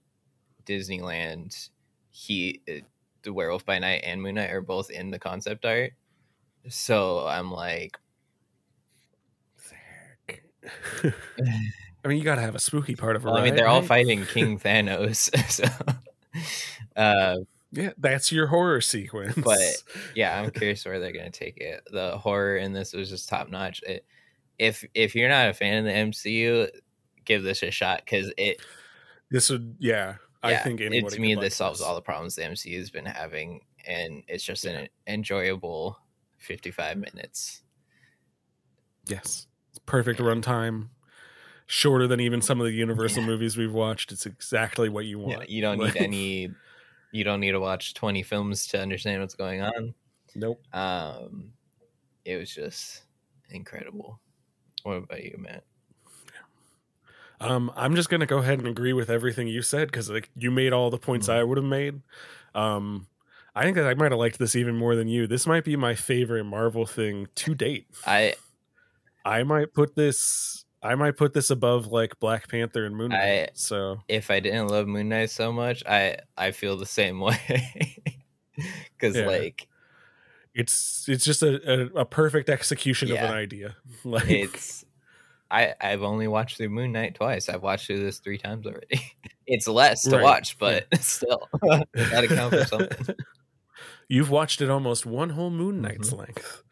Disneyland, 0.66 1.70
he 2.10 2.60
uh, 2.68 2.84
the 3.22 3.32
Werewolf 3.32 3.64
by 3.64 3.78
Night 3.78 4.02
and 4.04 4.20
Moon 4.22 4.36
Knight 4.36 4.50
are 4.50 4.60
both 4.60 4.90
in 4.90 5.10
the 5.10 5.18
concept 5.18 5.64
art. 5.64 5.92
So 6.68 7.26
I'm 7.26 7.50
like, 7.50 7.98
I 11.04 12.08
mean, 12.08 12.18
you 12.18 12.24
gotta 12.24 12.40
have 12.40 12.54
a 12.54 12.60
spooky 12.60 12.94
part 12.94 13.16
of 13.16 13.22
it. 13.22 13.26
well, 13.26 13.36
I 13.36 13.44
mean, 13.44 13.54
they're 13.54 13.68
all 13.68 13.82
fighting 13.82 14.24
King 14.26 14.58
Thanos. 14.58 15.30
So, 15.50 15.64
uh, 16.96 17.38
Yeah, 17.72 17.90
that's 17.98 18.32
your 18.32 18.46
horror 18.46 18.80
sequence. 18.80 19.34
But- 19.36 19.82
yeah, 20.14 20.40
I'm 20.40 20.50
curious 20.50 20.84
where 20.84 20.98
they're 20.98 21.12
gonna 21.12 21.30
take 21.30 21.58
it. 21.58 21.82
The 21.90 22.18
horror 22.18 22.56
in 22.56 22.72
this 22.72 22.92
was 22.92 23.08
just 23.08 23.28
top 23.28 23.48
notch. 23.48 23.82
It, 23.86 24.04
if 24.58 24.84
if 24.94 25.14
you're 25.14 25.28
not 25.28 25.48
a 25.48 25.54
fan 25.54 25.78
of 25.78 25.84
the 25.84 25.90
MCU, 25.92 26.68
give 27.24 27.42
this 27.42 27.62
a 27.62 27.70
shot 27.70 28.02
because 28.04 28.32
it. 28.36 28.60
this 29.30 29.48
would, 29.48 29.76
yeah, 29.78 30.16
I 30.42 30.52
yeah, 30.52 30.62
think 30.62 30.80
it, 30.80 30.86
anybody 30.86 31.16
to 31.16 31.22
me 31.22 31.34
this 31.34 31.42
like 31.42 31.52
solves 31.52 31.80
all 31.80 31.94
the 31.94 32.02
problems 32.02 32.36
the 32.36 32.42
MCU 32.42 32.76
has 32.78 32.90
been 32.90 33.06
having 33.06 33.60
and 33.86 34.22
it's 34.28 34.44
just 34.44 34.64
an 34.64 34.88
enjoyable 35.06 35.98
55 36.38 36.98
minutes. 36.98 37.62
Yes. 39.06 39.46
It's 39.70 39.78
perfect 39.86 40.20
runtime. 40.20 40.88
Shorter 41.70 42.08
than 42.08 42.18
even 42.18 42.42
some 42.42 42.60
of 42.60 42.66
the 42.66 42.72
Universal 42.72 43.22
Yeah. 43.22 43.28
movies 43.28 43.56
we've 43.56 43.72
watched. 43.72 44.10
It's 44.10 44.26
exactly 44.26 44.88
what 44.88 45.04
you 45.04 45.20
Yeah, 45.20 45.36
want. 45.36 45.48
you 45.50 45.62
don't 45.62 45.78
need 45.78 45.96
any. 45.96 46.50
You 47.12 47.22
don't 47.24 47.38
need 47.38 47.52
to 47.52 47.60
watch 47.60 47.94
20 47.94 48.24
films 48.24 48.66
to 48.68 48.80
understand 48.80 49.20
what's 49.20 49.34
going 49.36 49.60
on. 49.62 49.94
Nope. 50.34 50.60
Um, 50.74 51.52
it 52.24 52.36
was 52.38 52.52
just 52.52 53.02
incredible. 53.50 54.20
What 54.82 54.94
about 54.94 55.22
you, 55.22 55.36
Matt? 55.38 55.62
Um, 57.40 57.72
I'm 57.76 57.94
just 57.94 58.10
gonna 58.10 58.26
go 58.26 58.38
ahead 58.38 58.58
and 58.58 58.66
agree 58.68 58.92
with 58.92 59.08
everything 59.08 59.46
you 59.48 59.62
said 59.62 59.88
because 59.88 60.10
like 60.10 60.28
you 60.36 60.50
made 60.50 60.72
all 60.72 60.90
the 60.90 60.98
points 60.98 61.28
Mhm. 61.28 61.32
I 61.34 61.42
would 61.44 61.56
have 61.56 61.64
made. 61.64 62.02
Um, 62.54 63.06
I 63.54 63.62
think 63.64 63.76
that 63.76 63.86
I 63.86 63.94
might 63.94 64.10
have 64.12 64.18
liked 64.18 64.38
this 64.38 64.54
even 64.56 64.76
more 64.76 64.94
than 64.96 65.08
you. 65.08 65.26
This 65.26 65.46
might 65.46 65.64
be 65.64 65.74
my 65.76 65.94
favorite 65.94 66.44
Marvel 66.44 66.84
thing 66.84 67.28
to 67.36 67.54
date. 67.54 67.86
I 68.06 68.34
I 69.24 69.42
might 69.44 69.72
put 69.72 69.94
this. 69.94 70.64
I 70.82 70.94
might 70.94 71.16
put 71.16 71.34
this 71.34 71.50
above 71.50 71.88
like 71.88 72.18
Black 72.20 72.48
Panther 72.48 72.84
and 72.86 72.96
Moon 72.96 73.10
Knight. 73.10 73.20
I- 73.22 73.48
so 73.54 73.98
if 74.08 74.30
I 74.30 74.40
didn't 74.40 74.68
love 74.68 74.86
Moon 74.86 75.08
Knight 75.08 75.30
so 75.30 75.52
much, 75.52 75.82
I 75.86 76.16
I 76.36 76.50
feel 76.52 76.76
the 76.76 76.86
same 76.86 77.20
way. 77.20 77.96
Because 78.98 79.16
Yeah. 79.16 79.26
like 79.26 79.66
it's 80.54 81.06
it's 81.08 81.24
just 81.24 81.42
a, 81.42 81.60
a, 81.96 82.00
a 82.00 82.04
perfect 82.04 82.48
execution 82.50 83.10
of 83.12 83.18
an 83.18 83.30
idea. 83.32 83.76
Like 84.04 84.28
it's 84.30 84.84
I 85.50 85.74
I've 85.80 86.02
only 86.02 86.28
watched 86.28 86.56
through 86.56 86.70
Moon 86.70 86.92
Knight 86.92 87.14
twice. 87.14 87.48
I've 87.48 87.62
watched 87.62 87.86
through 87.86 88.02
this 88.02 88.18
three 88.18 88.38
times 88.38 88.66
already. 88.66 89.00
It's 89.52 89.66
less 89.66 90.02
to 90.02 90.10
Right, 90.16 90.22
watch, 90.22 90.56
but 90.60 90.86
still, 91.02 91.48
gotta 91.60 92.28
count 92.28 92.54
for 92.54 92.64
something. 92.66 93.16
you've 94.08 94.30
watched 94.30 94.60
it 94.60 94.70
almost 94.70 95.04
one 95.06 95.30
whole 95.30 95.50
Moon 95.50 95.80
Knight's 95.82 96.10
Mm-hmm. 96.12 96.18
length. 96.20 96.62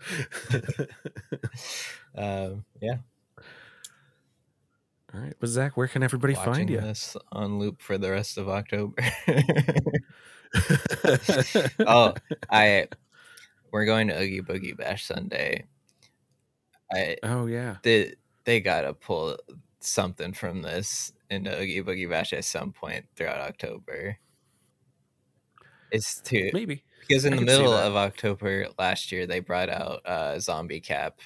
Um, 2.14 2.64
yeah, 2.80 2.98
All 5.14 5.20
right, 5.20 5.34
but 5.40 5.48
Zach, 5.48 5.76
where 5.76 5.88
can 5.88 6.02
everybody 6.02 6.34
watching 6.34 6.52
find 6.52 6.70
you? 6.70 6.80
this 6.80 7.16
on 7.32 7.59
loop 7.59 7.80
for 7.80 7.96
the 7.96 8.11
rest 8.11 8.36
of 8.36 8.48
October. 8.48 9.02
oh, 11.86 12.14
I 12.50 12.88
we're 13.72 13.86
going 13.86 14.09
to 14.09 14.20
Oogie 14.20 14.42
Boogie 14.42 14.76
Bash 14.76 15.06
Sunday. 15.06 15.64
I 16.92 17.16
oh 17.22 17.46
yeah. 17.46 17.76
they 17.82 18.14
they 18.44 18.61
gotta 18.61 18.94
pull 18.94 19.38
something 19.80 20.32
from 20.32 20.62
this 20.62 21.12
into 21.30 21.59
Oogie 21.59 21.82
Boogie 21.82 22.09
Bash 22.09 22.32
at 22.32 22.44
some 22.44 22.72
point 22.72 23.06
throughout 23.16 23.40
October. 23.40 24.18
It's 25.90 26.20
too 26.20 26.50
Maybe. 26.52 26.82
because 27.06 27.24
in 27.24 27.34
I 27.34 27.36
the 27.36 27.44
middle 27.44 27.72
of 27.72 27.96
October 27.96 28.66
last 28.78 29.11
year 29.12 29.26
they 29.26 29.40
brought 29.40 29.70
out 29.70 30.04
uh, 30.04 30.38
Zombie 30.38 30.80
Cap. 30.80 31.20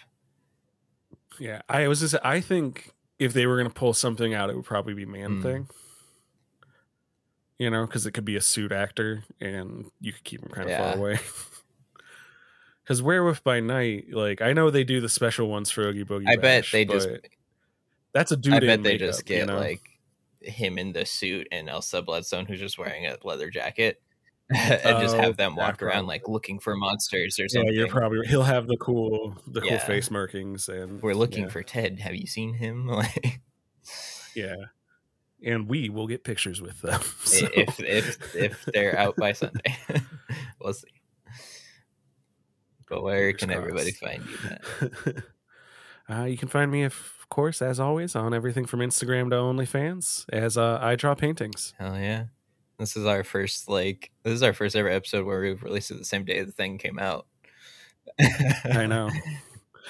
Yeah, 1.38 1.62
I 1.68 1.88
was 1.88 2.00
just. 2.00 2.14
I 2.22 2.40
think 2.40 2.92
if 3.22 3.32
they 3.32 3.46
were 3.46 3.56
going 3.56 3.68
to 3.68 3.74
pull 3.74 3.94
something 3.94 4.34
out, 4.34 4.50
it 4.50 4.56
would 4.56 4.64
probably 4.64 4.94
be 4.94 5.06
Man 5.06 5.36
Hmm. 5.36 5.42
Thing. 5.42 5.68
You 7.58 7.70
know, 7.70 7.86
because 7.86 8.06
it 8.06 8.12
could 8.12 8.24
be 8.24 8.34
a 8.36 8.40
suit 8.40 8.72
actor, 8.72 9.22
and 9.40 9.90
you 10.00 10.12
could 10.12 10.24
keep 10.24 10.42
him 10.42 10.48
kind 10.48 10.64
of 10.64 10.70
Yeah. 10.70 10.78
far 10.92 10.96
away. 10.98 11.18
Because 12.84 13.00
Werewolf 13.00 13.44
by 13.44 13.60
Night, 13.60 14.06
like 14.12 14.42
I 14.42 14.52
know 14.52 14.68
they 14.68 14.82
do 14.82 15.00
the 15.00 15.08
special 15.08 15.48
ones 15.48 15.70
for 15.70 15.82
Oogie 15.82 16.04
Boogie. 16.04 16.28
I 16.28 16.34
bet 16.34 16.66
they 16.72 16.84
just 16.84 17.08
that's 18.12 18.32
a 18.32 18.36
dude. 18.36 18.54
I 18.54 18.58
bet 18.58 18.82
they 18.82 18.94
makeup, 18.94 19.06
just 19.06 19.20
you 19.30 19.36
get 19.36 19.46
know? 19.46 19.56
like 19.56 19.80
him 20.40 20.78
in 20.78 20.92
the 20.92 21.06
suit 21.06 21.46
and 21.52 21.68
Elsa 21.68 22.02
Bloodstone 22.02 22.44
who's 22.44 22.58
just 22.58 22.78
wearing 22.78 23.06
a 23.06 23.16
leather 23.22 23.50
jacket. 23.50 24.01
and 24.84 25.00
just 25.00 25.14
Oh, 25.16 25.20
have 25.20 25.36
them 25.36 25.54
yeah, 25.56 25.66
walk 25.66 25.82
around 25.82 26.06
like 26.06 26.28
looking 26.28 26.58
for 26.58 26.74
monsters 26.76 27.38
or 27.38 27.48
something. 27.48 27.72
yeah, 27.72 27.80
you're 27.80 27.88
probably 27.88 28.26
he'll 28.26 28.42
have 28.42 28.66
the 28.66 28.76
cool 28.76 29.36
the 29.46 29.60
cool 29.60 29.70
Yeah. 29.70 29.78
face 29.78 30.10
markings 30.10 30.68
and 30.68 31.00
We're 31.02 31.14
looking 31.14 31.44
yeah, 31.44 31.48
for 31.50 31.62
Ted. 31.62 31.98
Have 32.00 32.14
you 32.14 32.26
seen 32.26 32.54
him? 32.54 32.86
Like 32.92 33.40
yeah, 34.34 34.54
and 35.44 35.68
we 35.68 35.88
will 35.90 36.06
get 36.06 36.24
pictures 36.24 36.62
with 36.62 36.80
them. 36.82 37.00
so- 37.24 37.48
if 37.54 37.80
if 37.80 38.34
if 38.36 38.64
they're 38.72 38.98
out 38.98 39.16
by 39.16 39.32
Sunday. 39.32 39.76
we'll 40.60 40.72
see. 40.72 40.88
But 42.88 43.02
where 43.02 43.28
Fingers 43.30 43.40
can 43.40 43.50
everybody 43.50 43.92
crossed. 43.92 44.20
find 44.20 44.92
you, 45.08 46.14
uh, 46.14 46.24
you 46.24 46.36
can 46.36 46.48
find 46.48 46.70
me, 46.70 46.82
of 46.82 47.26
course, 47.30 47.62
as 47.62 47.80
always, 47.80 48.14
on 48.14 48.34
everything 48.34 48.66
from 48.66 48.80
Instagram 48.80 49.30
to 49.30 49.36
OnlyFans 49.36 50.26
as 50.30 50.58
uh, 50.58 50.78
I 50.80 50.94
draw 50.96 51.14
paintings. 51.14 51.72
Hell 51.78 51.96
yeah. 51.98 52.24
This 52.82 52.96
is 52.96 53.06
our 53.06 53.22
first 53.22 53.68
like 53.68 54.10
this 54.24 54.32
is 54.32 54.42
our 54.42 54.52
first 54.52 54.74
ever 54.74 54.88
episode 54.88 55.24
where 55.24 55.40
we've 55.40 55.62
released 55.62 55.92
it 55.92 55.98
the 55.98 56.04
same 56.04 56.24
day 56.24 56.42
the 56.42 56.50
thing 56.50 56.78
came 56.78 56.98
out. 56.98 57.26
I 58.64 58.86
know. 58.86 59.08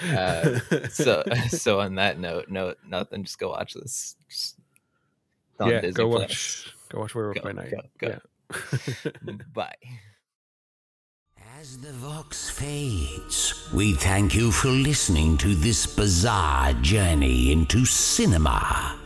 Uh, 0.02 0.58
so 0.90 1.22
so 1.48 1.78
on 1.78 1.96
that 1.96 2.18
note, 2.18 2.46
no 2.48 2.74
nothing, 2.88 3.22
just 3.24 3.38
go 3.38 3.50
watch 3.50 3.74
this. 3.74 4.16
Just, 4.28 4.56
on 5.60 5.68
yeah, 5.68 5.82
Disney 5.82 5.92
go 5.92 6.08
Plus. 6.08 6.20
watch. 6.22 6.74
Go 6.88 7.00
watch 7.00 7.14
Werewolf 7.14 7.36
Go, 7.36 7.42
by 7.42 7.52
Night. 7.52 7.70
go, 7.70 7.82
go. 7.98 8.18
Yeah. 8.54 9.32
Bye. 9.52 9.74
As 11.60 11.76
the 11.78 11.92
Vox 11.92 12.48
fades, 12.48 13.68
we 13.74 13.92
thank 13.92 14.34
you 14.34 14.50
for 14.50 14.68
listening 14.68 15.36
to 15.38 15.54
this 15.54 15.86
bizarre 15.86 16.72
journey 16.72 17.52
into 17.52 17.84
cinema. 17.84 18.98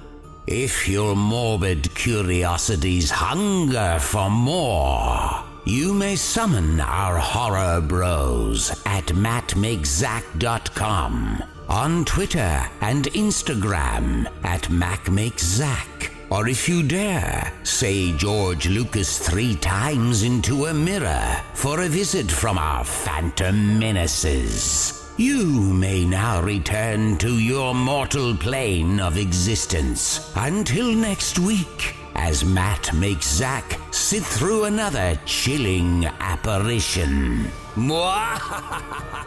If 0.46 0.88
your 0.88 1.16
morbid 1.16 1.92
curiosities 1.96 3.10
hunger 3.10 3.98
for 4.00 4.30
more, 4.30 5.42
you 5.64 5.92
may 5.92 6.14
summon 6.14 6.80
our 6.80 7.18
horror 7.18 7.80
bros 7.80 8.70
at 8.86 9.06
mattmakezack.com, 9.06 11.42
on 11.68 12.04
Twitter 12.04 12.64
and 12.80 13.06
Instagram 13.06 14.30
at 14.44 14.62
mattmakezack. 14.62 16.12
Or 16.30 16.46
if 16.46 16.68
you 16.68 16.84
dare, 16.84 17.52
say 17.64 18.16
George 18.16 18.68
Lucas 18.68 19.18
three 19.18 19.56
times 19.56 20.22
into 20.22 20.66
a 20.66 20.74
mirror 20.74 21.42
for 21.54 21.80
a 21.80 21.88
visit 21.88 22.30
from 22.30 22.56
our 22.56 22.84
phantom 22.84 23.80
menaces. 23.80 25.05
You 25.18 25.46
may 25.46 26.04
now 26.04 26.42
return 26.42 27.16
to 27.18 27.38
your 27.38 27.74
mortal 27.74 28.36
plane 28.36 29.00
of 29.00 29.16
existence. 29.16 30.30
Until 30.36 30.92
next 30.92 31.38
week, 31.38 31.96
as 32.14 32.44
Matt 32.44 32.92
makes 32.92 33.26
Zack 33.26 33.80
sit 33.92 34.22
through 34.22 34.64
another 34.64 35.18
chilling 35.24 36.04
apparition. 36.04 37.50
Mwah! 37.76 39.26